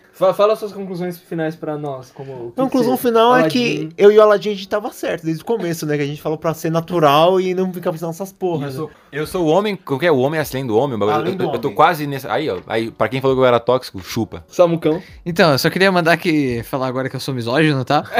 Fa- 0.14 0.32
Fala 0.32 0.54
suas 0.54 0.72
conclusões 0.72 1.18
finais 1.18 1.56
pra 1.56 1.76
nós. 1.76 2.10
Como, 2.14 2.32
o 2.32 2.52
que 2.52 2.60
A 2.60 2.64
conclusão 2.64 2.96
que- 2.96 3.02
final 3.02 3.34
é 3.34 3.40
Aladdin. 3.40 3.88
que 3.88 3.88
eu 3.98 4.12
e 4.12 4.18
o 4.18 4.22
Aladdin 4.22 4.50
a 4.50 4.54
gente 4.54 4.68
tava 4.68 4.90
certo 4.92 5.24
desde 5.24 5.42
o 5.42 5.44
começo, 5.44 5.84
né? 5.86 5.96
Que 5.96 6.02
a 6.04 6.06
gente 6.06 6.22
falou 6.22 6.38
pra 6.38 6.54
ser 6.54 6.70
natural 6.70 7.40
e 7.40 7.52
não 7.52 7.72
ficar 7.72 7.90
pensando 7.90 8.08
nessas 8.10 8.30
Eu 8.30 8.36
porras. 8.36 8.72
né? 8.74 8.78
sou, 8.80 8.90
eu 9.10 9.26
sou 9.26 9.44
o 9.44 9.48
homem, 9.48 9.74
qualquer 9.74 10.12
homem 10.12 10.38
é 10.40 10.44
além 10.48 10.66
do 10.66 10.76
homem. 10.76 10.96
Além 11.10 11.32
eu, 11.32 11.36
do 11.38 11.44
eu- 11.44 11.52
eu 11.54 11.58
tô 11.58 11.68
homem. 11.68 11.74
quase 11.76 12.06
nesse. 12.06 12.28
Aí, 12.28 12.48
ó. 12.48 12.58
Aí, 12.66 12.90
pra 12.92 13.08
quem 13.08 13.20
falou 13.20 13.36
que 13.36 13.40
eu 13.42 13.46
era 13.46 13.58
tóxico, 13.58 14.00
chupa. 14.04 14.44
Samucão. 14.48 15.02
Então, 15.26 15.50
eu 15.52 15.58
só 15.58 15.68
queria 15.68 15.90
mandar 15.90 16.16
que 16.16 16.62
falar 16.62 16.86
agora 16.86 17.08
que 17.08 17.16
eu 17.16 17.20
sou 17.20 17.34
misógino, 17.34 17.84
tá? 17.84 18.04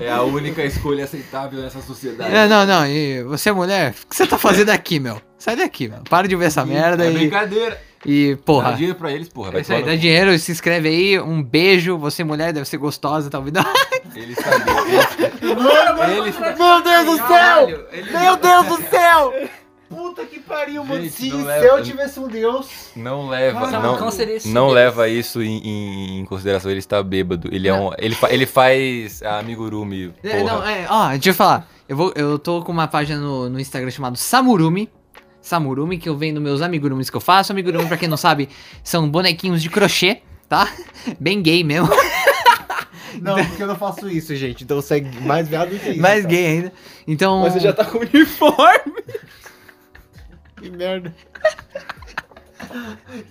É 0.00 0.10
a 0.10 0.22
única 0.22 0.62
escolha 0.64 1.04
aceitável 1.04 1.60
nessa 1.60 1.80
sociedade. 1.82 2.34
É, 2.34 2.48
não, 2.48 2.64
não, 2.64 2.86
e 2.86 3.22
você 3.24 3.52
mulher, 3.52 3.90
o 4.04 4.06
que 4.08 4.16
você 4.16 4.26
tá 4.26 4.38
fazendo 4.38 4.70
aqui, 4.70 4.98
meu? 4.98 5.20
Sai 5.38 5.56
daqui, 5.56 5.88
meu. 5.88 5.98
Para 6.08 6.26
de 6.26 6.34
ver 6.34 6.46
essa 6.46 6.64
merda 6.64 7.04
é 7.04 7.10
e, 7.10 7.12
brincadeira. 7.14 7.78
E 8.06 8.34
Dá 8.34 8.42
porra. 8.44 8.72
dinheiro 8.74 8.94
pra 8.96 9.10
eles, 9.12 9.28
porra. 9.28 9.48
É 9.48 9.52
Vai 9.52 9.60
isso 9.62 9.72
aí, 9.72 9.82
dá 9.82 9.92
no 9.92 9.98
dinheiro, 9.98 10.38
se 10.38 10.52
inscreve 10.52 10.88
aí, 10.88 11.20
um 11.20 11.42
beijo, 11.42 11.98
você 11.98 12.22
mulher 12.24 12.52
deve 12.52 12.68
ser 12.68 12.76
gostosa, 12.78 13.28
tá 13.30 13.38
ouvindo? 13.38 13.62
cu. 13.62 13.70
Eles 14.14 14.36
sabiam. 14.38 14.86
Eles, 14.88 16.36
eles, 16.36 16.58
Meu 16.58 16.82
Deus 16.82 17.04
do 17.06 17.26
céu! 17.26 17.68
Eles- 17.92 18.12
Meu 18.12 18.36
Deus 18.36 18.66
do 18.66 18.76
céu! 18.88 19.34
Puta 19.88 20.22
que 20.26 20.38
pariu, 20.38 20.84
mano. 20.84 21.00
Gente, 21.02 21.14
Se 21.14 21.32
leva- 21.32 21.60
céu 21.66 21.82
tivesse 21.82 22.20
um 22.20 22.28
Deus. 22.28 22.90
Não 22.94 23.26
leva, 23.28 23.58
Cara, 23.60 23.70
não, 23.80 23.96
é 23.96 24.38
não 24.44 24.68
leva 24.68 25.08
isso 25.08 25.42
em, 25.42 25.56
em- 25.66 26.18
em 26.20 26.24
consideração. 26.26 26.70
Ele 26.70 26.78
está 26.78 27.02
bêbado. 27.02 27.48
Ele 27.50 27.68
é 27.68 27.72
um, 27.74 27.90
ele, 27.96 28.14
fa- 28.14 28.30
ele 28.30 28.44
faz 28.44 29.22
amigurumi. 29.22 30.12
É, 30.22 30.40
Porra. 30.40 30.52
não, 30.52 30.68
é, 30.68 30.86
ó, 30.90 31.08
deixa 31.12 31.30
eu 31.30 31.34
falar. 31.34 31.66
Eu, 31.88 31.96
vou, 31.96 32.12
eu 32.14 32.38
tô 32.38 32.60
com 32.62 32.70
uma 32.70 32.86
página 32.86 33.18
no, 33.18 33.48
no 33.48 33.58
Instagram 33.58 33.90
chamado 33.90 34.18
Samurumi. 34.18 34.90
Samurumi, 35.48 35.98
que 35.98 36.08
eu 36.08 36.16
vendo 36.16 36.40
meus 36.40 36.60
amigurumis 36.62 37.08
que 37.10 37.16
eu 37.16 37.20
faço. 37.20 37.52
Amigurumi, 37.52 37.86
pra 37.86 37.96
quem 37.96 38.08
não 38.08 38.16
sabe, 38.16 38.48
são 38.84 39.08
bonequinhos 39.08 39.62
de 39.62 39.70
crochê, 39.70 40.20
tá? 40.48 40.68
Bem 41.18 41.40
gay 41.42 41.64
mesmo. 41.64 41.88
Não, 43.20 43.34
porque 43.34 43.62
eu 43.62 43.66
não 43.66 43.74
faço 43.74 44.08
isso, 44.08 44.36
gente. 44.36 44.62
Então 44.62 44.80
segue 44.80 45.20
mais 45.22 45.48
viado 45.48 45.70
do 45.70 45.78
que 45.78 45.90
isso. 45.90 46.00
Mais 46.00 46.22
tá? 46.22 46.28
gay 46.28 46.46
ainda. 46.46 46.72
Então. 47.04 47.40
Mas 47.40 47.54
você 47.54 47.58
já 47.60 47.72
tá 47.72 47.84
com 47.84 47.98
uniforme. 47.98 49.02
Que 50.60 50.70
merda. 50.70 51.14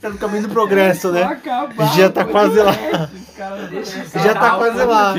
tá 0.01 0.09
no 0.09 0.18
caminho 0.18 0.43
do 0.43 0.49
progresso, 0.49 1.11
né? 1.11 1.24
Acabar, 1.24 1.93
Já 1.95 2.09
tá 2.09 2.24
quase 2.26 2.57
lá. 2.57 2.74
Deixa 3.70 4.20
Já 4.20 4.34
tá 4.34 4.51
quase 4.51 4.84
lá. 4.84 5.13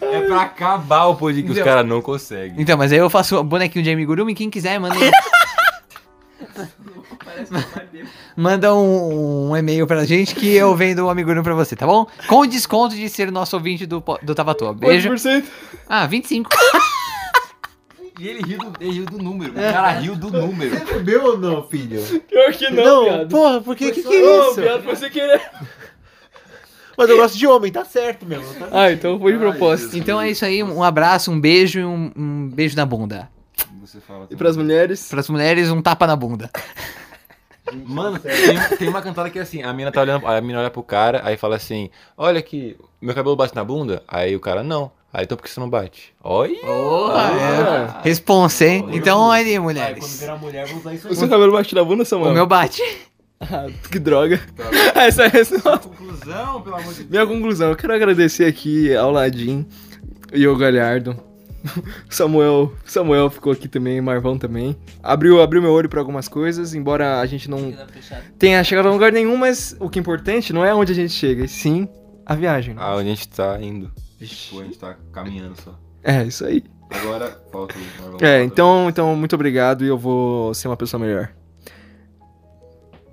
É 0.00 0.20
pra 0.26 0.42
acabar 0.42 1.06
o 1.06 1.16
podcast, 1.16 1.50
os 1.50 1.56
Então- 1.58 1.64
caras 1.66 1.86
não 1.88 2.00
conseguem. 2.02 2.60
Então, 2.60 2.76
mas 2.78 2.92
aí 2.92 2.98
eu 2.98 3.10
faço 3.10 3.42
bonequinho 3.42 3.82
de 3.82 3.90
amigurumi, 3.90 4.34
quem 4.34 4.48
quiser, 4.50 4.78
manda 4.78 4.94
Manda 8.38 8.72
um, 8.72 9.50
um 9.50 9.56
e-mail 9.56 9.84
pra 9.84 10.04
gente 10.04 10.32
que 10.32 10.54
eu 10.54 10.72
vendo 10.76 11.04
o 11.04 11.10
amigurumi 11.10 11.42
pra 11.42 11.54
você, 11.54 11.74
tá 11.74 11.84
bom? 11.84 12.06
Com 12.28 12.46
desconto 12.46 12.94
de 12.94 13.08
ser 13.08 13.32
nosso 13.32 13.56
ouvinte 13.56 13.84
do, 13.84 14.00
do 14.22 14.32
Tavatua. 14.32 14.72
Beijo. 14.72 15.10
4%. 15.10 15.44
Ah, 15.88 16.06
25. 16.06 16.48
E 18.16 18.28
ele 18.28 18.40
riu 18.42 18.58
do, 18.58 18.72
ele 18.80 18.92
riu 18.92 19.04
do 19.06 19.18
número. 19.18 19.50
O 19.50 19.54
cara 19.56 19.90
riu 19.90 20.14
do 20.14 20.30
número. 20.30 20.70
Você 20.70 20.84
bebeu 20.84 21.24
ou 21.24 21.36
não, 21.38 21.66
filho? 21.66 22.00
Pior 22.28 22.52
que 22.52 22.70
não, 22.70 22.84
Não, 22.84 23.04
viado. 23.04 23.28
porra, 23.28 23.60
por 23.60 23.74
que 23.74 23.90
que, 23.90 24.06
é 24.06 24.48
isso? 24.48 24.60
viado, 24.60 24.84
foi 24.84 24.94
sem 24.94 25.10
querer. 25.10 25.42
Mas 26.96 27.10
eu 27.10 27.16
gosto 27.16 27.36
de 27.36 27.44
homem, 27.44 27.72
tá 27.72 27.84
certo 27.84 28.24
mesmo. 28.24 28.54
Tá... 28.54 28.68
Ah, 28.70 28.92
então 28.92 29.18
foi 29.18 29.32
de 29.32 29.38
propósito. 29.40 29.98
Então 29.98 30.20
é 30.20 30.30
isso 30.30 30.44
aí, 30.44 30.62
um 30.62 30.84
abraço, 30.84 31.32
um 31.32 31.40
beijo 31.40 31.80
e 31.80 31.84
um, 31.84 32.12
um 32.16 32.48
beijo 32.48 32.76
na 32.76 32.86
bunda. 32.86 33.28
Você 33.80 33.98
fala 33.98 34.28
E 34.30 34.36
pras 34.36 34.56
mulheres? 34.56 35.08
Pras 35.08 35.28
mulheres, 35.28 35.70
um 35.70 35.82
tapa 35.82 36.06
na 36.06 36.14
bunda. 36.14 36.48
Mano, 37.86 38.18
tem, 38.18 38.76
tem 38.78 38.88
uma 38.88 39.02
cantada 39.02 39.30
que 39.30 39.38
é 39.38 39.42
assim, 39.42 39.62
a 39.62 39.72
mina 39.72 39.90
tá 39.92 40.00
olhando, 40.00 40.26
a 40.26 40.40
mina 40.40 40.60
olha 40.60 40.70
pro 40.70 40.82
cara, 40.82 41.20
aí 41.24 41.36
fala 41.36 41.56
assim, 41.56 41.90
olha 42.16 42.38
aqui, 42.38 42.76
meu 43.00 43.14
cabelo 43.14 43.36
bate 43.36 43.54
na 43.54 43.64
bunda? 43.64 44.02
Aí 44.06 44.34
o 44.34 44.40
cara, 44.40 44.62
não. 44.62 44.90
Aí 45.12 45.24
então 45.24 45.36
por 45.36 45.44
que 45.44 45.50
você 45.50 45.58
não 45.58 45.70
bate? 45.70 46.14
Olha! 46.22 46.54
é. 46.54 48.08
Responsa, 48.08 48.66
hein? 48.66 48.86
Então 48.92 49.20
olha 49.20 49.42
aí, 49.42 49.54
quando 49.54 49.62
mulheres. 49.64 50.20
virar 50.20 50.36
mulher, 50.36 50.66
vou 50.66 50.78
usar 50.78 50.94
isso 50.94 51.08
O 51.08 51.14
seu 51.14 51.28
cabelo 51.28 51.52
bate 51.52 51.74
na 51.74 51.82
bunda, 51.82 52.04
Samuel? 52.04 52.30
O 52.30 52.34
meu 52.34 52.46
bate. 52.46 52.82
Ah, 53.40 53.66
que 53.90 53.98
droga. 53.98 54.40
essa, 54.94 55.24
essa, 55.24 55.78
Conclusão, 55.78 56.60
pelo 56.60 56.76
amor 56.76 56.92
de 56.92 57.04
Minha 57.04 57.26
conclusão, 57.26 57.70
eu 57.70 57.76
quero 57.76 57.94
agradecer 57.94 58.44
aqui 58.44 58.94
ao 58.94 59.10
Ladim 59.10 59.66
e 60.32 60.44
ao 60.44 60.56
Galhardo. 60.56 61.27
Samuel, 62.08 62.72
Samuel 62.84 63.30
ficou 63.30 63.52
aqui 63.52 63.68
também, 63.68 64.00
Marvão 64.00 64.38
também. 64.38 64.76
Abriu, 65.02 65.40
abriu 65.40 65.62
meu 65.62 65.72
olho 65.72 65.88
pra 65.88 66.00
algumas 66.00 66.28
coisas, 66.28 66.74
embora 66.74 67.20
a 67.20 67.26
gente 67.26 67.50
não 67.50 67.74
tenha 68.38 68.62
chegado 68.64 68.88
a 68.88 68.92
lugar 68.92 69.12
nenhum, 69.12 69.36
mas 69.36 69.76
o 69.80 69.88
que 69.88 69.98
é 69.98 70.00
importante 70.00 70.52
não 70.52 70.64
é 70.64 70.74
onde 70.74 70.92
a 70.92 70.94
gente 70.94 71.12
chega, 71.12 71.44
e 71.44 71.48
sim 71.48 71.88
a 72.24 72.34
viagem. 72.34 72.74
Ah, 72.78 72.94
onde 72.94 73.10
a 73.10 73.14
gente 73.14 73.28
tá 73.28 73.60
indo. 73.60 73.90
Pô, 74.50 74.60
a 74.60 74.64
gente 74.64 74.78
tá 74.78 74.96
caminhando 75.12 75.54
só. 75.60 75.78
É, 76.02 76.24
isso 76.24 76.44
aí. 76.44 76.62
Agora, 76.90 77.40
falta 77.52 77.74
o 77.76 78.02
Marvel. 78.02 78.28
É, 78.28 78.42
então, 78.42 78.88
então 78.88 79.14
muito 79.14 79.34
obrigado 79.34 79.84
e 79.84 79.88
eu 79.88 79.98
vou 79.98 80.54
ser 80.54 80.68
uma 80.68 80.76
pessoa 80.76 81.00
melhor. 81.00 81.32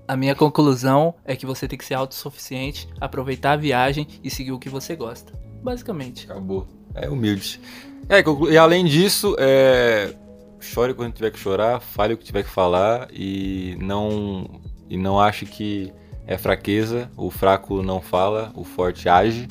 A 0.08 0.16
minha 0.16 0.36
conclusão 0.36 1.16
é 1.26 1.36
que 1.36 1.46
você 1.46 1.68
tem 1.68 1.78
que 1.78 1.86
ser 1.86 1.96
autossuficiente, 1.96 2.88
aproveitar 3.02 3.54
a 3.54 3.58
viagem 3.58 4.08
e 4.24 4.30
seguir 4.30 4.52
o 4.52 4.60
que 4.60 4.70
você 4.70 4.96
gosta. 4.96 5.34
Basicamente. 5.64 6.30
Acabou. 6.30 6.68
É 6.96 7.10
humilde. 7.10 7.60
É, 8.08 8.24
e 8.52 8.58
além 8.58 8.86
disso, 8.86 9.36
é... 9.40 10.14
chore 10.60 10.94
quando 10.94 11.14
tiver 11.14 11.32
que 11.32 11.40
chorar, 11.40 11.80
fale 11.80 12.14
o 12.14 12.18
que 12.18 12.24
tiver 12.24 12.44
que 12.44 12.50
falar 12.50 13.08
e 13.12 13.78
não 13.80 14.62
e 14.90 14.98
não 14.98 15.20
ache 15.20 15.46
que 15.46 15.92
é 16.26 16.38
fraqueza. 16.38 17.12
O 17.18 17.30
fraco 17.30 17.82
não 17.82 18.02
fala, 18.02 18.52
o 18.56 18.64
forte 18.64 19.10
age. 19.10 19.48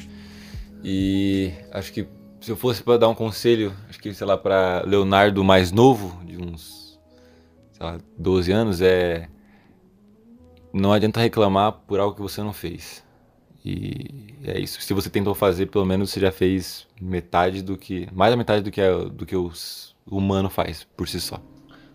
E 0.83 1.53
acho 1.73 1.93
que 1.93 2.07
se 2.41 2.51
eu 2.51 2.57
fosse 2.57 2.83
para 2.83 2.99
dar 2.99 3.09
um 3.09 3.15
conselho, 3.15 3.73
acho 3.89 3.99
que 3.99 4.13
sei 4.13 4.27
lá 4.27 4.37
para 4.37 4.83
Leonardo 4.87 5.43
mais 5.43 5.73
novo, 5.73 6.23
de 6.25 6.37
uns 6.37 6.99
sei 7.73 7.87
lá, 7.87 7.99
12 8.19 8.53
anos, 8.53 8.81
é 8.81 9.29
não 10.73 10.93
adianta 10.93 11.21
reclamar 11.21 11.73
por 11.87 12.01
algo 12.01 12.17
que 12.17 12.23
você 12.23 12.43
não 12.43 12.53
fez. 12.53 13.05
E 13.65 14.35
é 14.45 14.59
isso. 14.59 14.81
Se 14.83 14.93
você 14.93 15.09
tentou 15.09 15.35
fazer, 15.35 15.67
pelo 15.67 15.87
menos 15.87 16.11
você 16.11 16.21
já 16.21 16.33
fez 16.33 16.87
metade 17.05 17.63
do 17.63 17.77
que. 17.77 18.09
Mais 18.13 18.31
da 18.33 18.37
metade 18.37 18.63
do 18.63 18.71
que, 18.71 18.81
a- 18.81 19.05
do 19.05 19.25
que 19.27 19.37
o 19.37 19.51
humano 20.11 20.49
faz 20.49 20.87
por 20.97 21.09
si 21.09 21.21
só. 21.21 21.39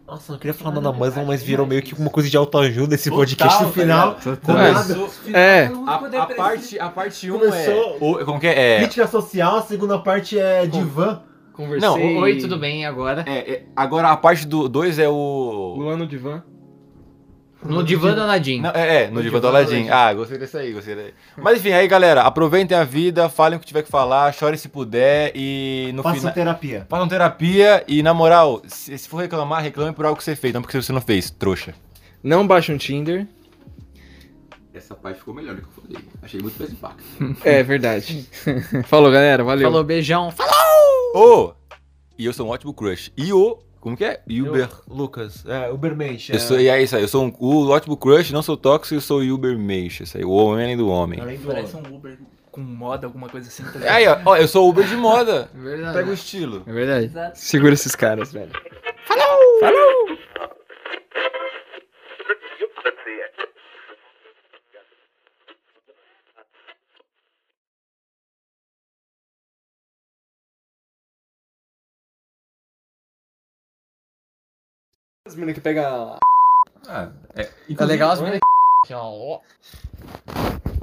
Nossa, 0.07 0.32
não 0.34 0.39
queria 0.39 0.55
falar 0.55 0.74
nada 0.74 0.91
mais, 0.91 1.16
mas 1.28 1.43
virou 1.43 1.68
meio 1.68 1.84
que 1.84 1.93
uma 1.93 2.10
coisa 2.10 2.28
de 2.28 2.36
autoajuda 2.36 2.95
esse 2.95 3.12
podcast 3.12 3.64
no 3.64 3.72
final. 3.72 4.18
Do 4.43 4.51
É. 4.57 4.72
nada. 4.72 4.97
É, 5.32 5.66
A, 5.86 5.95
a 6.24 6.26
parte, 6.36 6.80
a 6.80 6.89
parte 6.89 7.30
1 7.30 7.38
Começou- 7.38 7.74
é. 7.74 7.97
o- 8.01 8.26
como 8.26 8.39
que 8.39 8.47
é? 8.47 8.78
É, 8.78 8.80
Crítica 8.80 9.05
social, 9.07 9.57
a 9.57 9.62
segunda 9.62 9.99
parte 9.99 10.38
é 10.39 10.66
divã. 10.66 11.22
conversei... 11.53 11.88
Não, 11.88 12.22
Oi, 12.22 12.38
tudo 12.39 12.57
bem 12.57 12.86
agora? 12.88 13.24
é, 13.28 13.38
é- 13.51 13.66
Agora 13.76 14.10
a 14.10 14.18
parte 14.18 14.47
do 14.47 14.68
2 14.68 14.97
é 14.97 15.07
o. 15.07 15.76
Luan 15.78 15.97
no 15.97 16.07
divã. 16.07 16.41
No 17.64 17.84
divã 17.84 18.14
do 18.14 18.22
Aladdin. 18.22 18.62
Não, 18.62 18.70
é, 18.72 19.03
é, 19.03 19.07
no, 19.07 19.16
No 19.16 19.22
Diva 19.22 19.39
do 19.39 19.39
Divã 19.39 19.39
do 19.41 19.47
Aladdin. 19.47 19.89
Ah, 19.89 20.14
gostei 20.14 20.38
desse 20.38 20.57
aí, 20.57 20.72
gostei 20.72 20.95
daí. 20.95 21.14
Mas 21.36 21.60
enfim, 21.60 21.72
aí 21.72 21.88
galera, 21.88 22.22
aproveitem 22.22 22.78
a 22.78 22.86
vida, 22.86 23.28
falem 23.28 23.57
o 23.57 23.60
que 23.60 23.66
tiver 23.66 23.84
que 23.84 23.89
falar, 23.89 24.34
chorem 24.34 24.57
se 24.57 24.70
puder 24.70 25.34
e 25.36 25.91
no 25.93 26.01
Façam 26.01 26.32
terapia. 26.32 26.86
Façam 26.89 27.07
terapia 27.07 27.84
e, 27.88 28.01
na 28.01 28.14
moral, 28.14 28.62
se, 28.66 28.97
se 28.97 29.10
for 29.10 29.18
reclamar, 29.18 29.62
reclame 29.62 29.93
por 29.93 30.05
algo 30.05 30.18
que 30.18 30.24
você 30.24 30.36
fez, 30.36 30.53
não 30.53 30.62
porque 30.62 30.82
você 30.82 30.93
não 30.93 31.01
fez, 31.01 31.30
trouxa. 31.30 31.74
Não 32.24 32.47
baixa 32.47 32.72
um 32.72 32.78
Tinder. 32.78 33.28
Essa 34.74 34.95
parte 34.95 35.20
ficou 35.20 35.34
melhor 35.34 35.55
do 35.55 35.62
que 35.62 35.68
eu 35.68 35.84
falei. 35.84 36.07
Achei 36.22 36.39
muito 36.39 36.57
mais 36.57 36.72
impacto. 36.72 37.03
É 37.43 37.62
verdade. 37.64 38.26
Falou, 38.86 39.12
galera. 39.12 39.43
Valeu. 39.43 39.70
Falou, 39.70 39.84
beijão. 39.84 40.32
Falou! 40.32 40.53
Ô! 41.16 41.53
E 42.18 42.26
eu 42.26 42.32
sou 42.32 42.47
um 42.47 42.49
ótimo 42.49 42.74
crush. 42.74 43.12
E 43.18 43.34
o. 43.34 43.60
Como 43.80 43.96
que 43.96 44.04
é? 44.04 44.22
Uber. 44.28 44.70
Lucas, 44.90 45.46
é, 45.46 45.72
Ubermensch. 45.72 46.30
Eu 46.34 46.40
sou, 46.40 46.60
e 46.60 46.68
é 46.68 46.82
isso 46.82 46.96
aí, 46.96 47.02
eu 47.02 47.08
sou 47.08 47.26
um, 47.26 47.34
o 47.40 47.70
ótimo 47.70 47.96
crush, 47.96 48.32
não 48.32 48.42
sou 48.42 48.58
tóxico, 48.58 48.96
eu 48.96 49.02
sou 49.02 49.22
o 49.22 49.34
Ubermensch. 49.34 50.02
Isso 50.04 50.18
aí, 50.18 50.26
o 50.26 50.32
homem 50.32 50.66
além 50.66 50.78
do 50.78 50.90
homem. 50.90 51.20
Além 51.20 51.38
do 51.38 51.48
Parece 51.48 51.76
um 51.78 51.96
Uber 51.96 52.18
com 52.52 52.62
moda, 52.62 53.08
alguma 53.08 53.30
coisa 53.30 53.48
assim. 53.48 53.64
tá? 53.64 53.94
Aí, 53.94 54.08
ó, 54.08 54.20
ó, 54.26 54.36
eu 54.38 54.48
sou 54.48 54.68
Uber 54.70 54.86
de 54.86 54.96
moda. 54.98 55.50
É 55.56 55.62
verdade. 55.62 55.98
Pega 55.98 56.10
o 56.10 56.14
estilo. 56.14 56.64
É 56.68 56.72
verdade. 56.74 57.06
Exato. 57.06 57.40
Segura 57.40 57.74
esses 57.74 57.96
caras, 57.96 58.34
velho. 58.34 58.52
As 75.30 75.36
meninas 75.36 75.54
que 75.54 75.62
pegam. 75.62 76.18
Ah, 76.88 77.10
é. 77.36 77.48
Tá 77.76 77.86
legal 77.86 78.10
as 78.10 78.20
meninas. 78.20 78.40
Ó. 78.92 79.40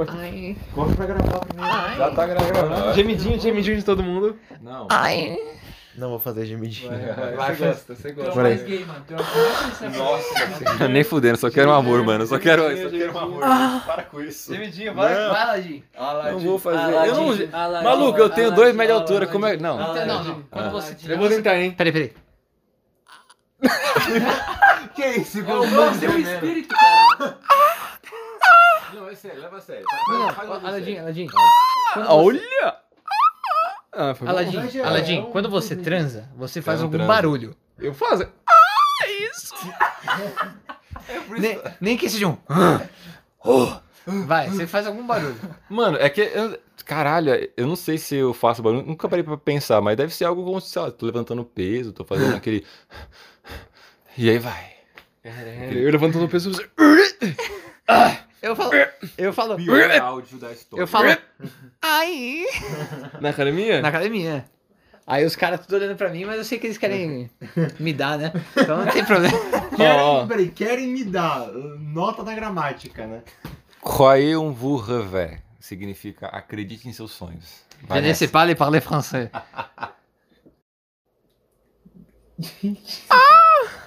Ai. 0.08 0.56
Corre 0.72 0.94
pra 0.94 1.06
gravar 1.06 1.40
primeiro. 1.40 1.96
Já 1.96 2.10
tá 2.12 2.26
gravando. 2.28 2.94
Gemidinho, 2.94 3.40
gemidinho 3.40 3.76
de 3.76 3.84
todo 3.84 4.04
mundo. 4.04 4.38
Não. 4.62 4.86
Ai. 4.88 5.36
Não 5.96 6.10
vou 6.10 6.20
fazer 6.20 6.46
gemidinho. 6.46 6.92
Vai, 7.36 7.56
você 7.56 7.64
gosta, 7.66 7.94
você 7.96 8.08
é 8.08 8.12
gosta. 8.12 8.54
gay, 8.64 8.84
mano. 8.84 9.04
É 9.10 9.98
Nossa, 9.98 10.88
nem 10.88 11.02
fudendo, 11.02 11.38
só 11.38 11.50
quero 11.50 11.70
um 11.70 11.74
amor, 11.74 12.04
mano. 12.04 12.24
Só 12.24 12.38
quero, 12.38 12.62
só 12.62 12.88
quero 12.90 13.12
um 13.14 13.18
amor. 13.18 13.40
Para 13.84 14.04
com 14.04 14.20
isso. 14.20 14.54
Gemidinho, 14.54 14.94
Vai, 14.94 15.12
vai. 15.12 15.28
vai, 15.28 15.42
Aladdin. 15.96 16.32
Não 16.32 16.38
vou 16.38 16.58
fazer. 16.60 16.78
Aladdin, 16.94 17.08
eu 17.08 17.14
não... 17.48 17.58
Aladdin, 17.60 17.84
Maluco, 17.84 18.18
eu 18.20 18.30
tenho 18.30 18.46
Aladdin, 18.48 18.62
dois 18.62 18.76
metros 18.76 18.86
de 18.86 18.92
Aladdin, 18.92 19.12
altura. 19.14 19.26
Como 19.26 19.46
é. 19.46 19.56
Não. 19.56 19.80
Aladdin. 19.80 20.06
Não, 20.06 20.24
não. 20.24 20.42
Quando 20.50 20.66
Ah. 20.66 20.70
você. 20.70 21.12
Eu 21.12 21.18
vou 21.18 21.28
tentar, 21.28 21.58
hein? 21.58 21.72
Peraí, 21.72 21.92
peraí. 21.92 22.12
Que 24.94 25.06
isso? 25.20 25.40
É 25.40 25.54
o 25.54 25.66
meu 25.68 25.94
seu 25.94 26.18
espírito, 26.18 26.74
cara. 26.74 27.38
Não, 28.94 29.08
é 29.08 29.14
sério, 29.14 29.42
leva 29.42 29.56
a 29.56 29.60
sério. 29.60 29.84
Não, 30.08 30.18
não. 30.18 30.28
Aladdin, 30.68 30.98
Aladdin. 30.98 31.28
Olha! 32.08 32.76
Ah, 33.92 34.14
foi 34.14 34.26
bom. 34.26 34.30
Aladdin, 34.32 34.56
Mas 34.56 34.74
é, 35.08 35.14
é 35.16 35.22
quando 35.32 35.50
você 35.50 35.74
transa, 35.76 36.30
você 36.36 36.62
faz 36.62 36.80
algum 36.80 37.04
barulho. 37.06 37.54
Eu 37.78 37.92
faço. 37.92 38.26
Nem, 41.38 41.60
nem 41.80 41.96
que 41.96 42.08
seja 42.08 42.26
um. 42.28 42.38
Vai, 44.26 44.48
você 44.48 44.66
faz 44.66 44.86
algum 44.86 45.04
barulho. 45.06 45.36
Mano, 45.68 45.98
é 45.98 46.08
que. 46.08 46.20
eu- 46.20 46.58
caralho, 46.84 47.50
eu 47.56 47.66
não 47.66 47.74
sei 47.76 47.98
se 47.98 48.14
eu 48.14 48.32
faço 48.32 48.62
barulho. 48.62 48.86
Nunca 48.86 49.08
parei 49.08 49.24
pra 49.24 49.36
pensar, 49.36 49.80
mas 49.80 49.96
deve 49.96 50.14
ser 50.14 50.24
algo 50.24 50.44
como 50.44 50.60
se, 50.60 50.70
sei 50.70 50.82
lá, 50.82 50.90
tô 50.90 51.04
levantando 51.06 51.44
peso, 51.44 51.92
tô 51.92 52.04
fazendo 52.04 52.34
aquele. 52.36 52.64
E 54.18 54.30
aí 54.30 54.38
vai. 54.38 54.76
Eu 55.72 55.90
levantando 55.90 56.24
o 56.24 56.28
peso. 56.28 56.50
Eu 58.40 58.56
falo. 58.56 58.70
Eu 59.18 59.32
falo. 59.32 59.56
Pior 59.56 59.90
áudio 60.00 60.38
da 60.38 60.52
história. 60.52 60.82
Eu 60.82 60.86
falo. 60.86 61.16
Ai! 61.82 62.44
Na 63.20 63.30
academia? 63.30 63.82
Na 63.82 63.88
academia. 63.88 64.44
Aí 65.06 65.24
os 65.24 65.36
caras 65.36 65.60
tudo 65.60 65.76
olhando 65.76 65.96
pra 65.96 66.08
mim, 66.08 66.24
mas 66.24 66.38
eu 66.38 66.44
sei 66.44 66.58
que 66.58 66.66
eles 66.66 66.78
querem 66.78 67.30
me 67.78 67.92
dar, 67.92 68.18
né? 68.18 68.32
Então 68.56 68.84
não 68.84 68.90
tem 68.90 69.04
problema. 69.04 69.38
Querem, 69.76 70.26
peraí, 70.26 70.48
querem 70.48 70.88
me 70.88 71.04
dar 71.04 71.46
nota 71.52 72.24
na 72.24 72.34
gramática, 72.34 73.06
né? 73.06 73.22
Croyez 73.80 74.36
en 74.36 74.50
vous 74.50 74.80
rêver. 74.80 75.42
Significa 75.60 76.26
acredite 76.28 76.88
em 76.88 76.92
seus 76.92 77.12
sonhos. 77.12 77.64
Vai 77.86 78.00
Je 78.00 78.08
ne 78.08 78.14
sais 78.14 78.30
pas 78.30 78.46
les 78.46 78.56
parler 78.56 78.80
français. 78.80 79.30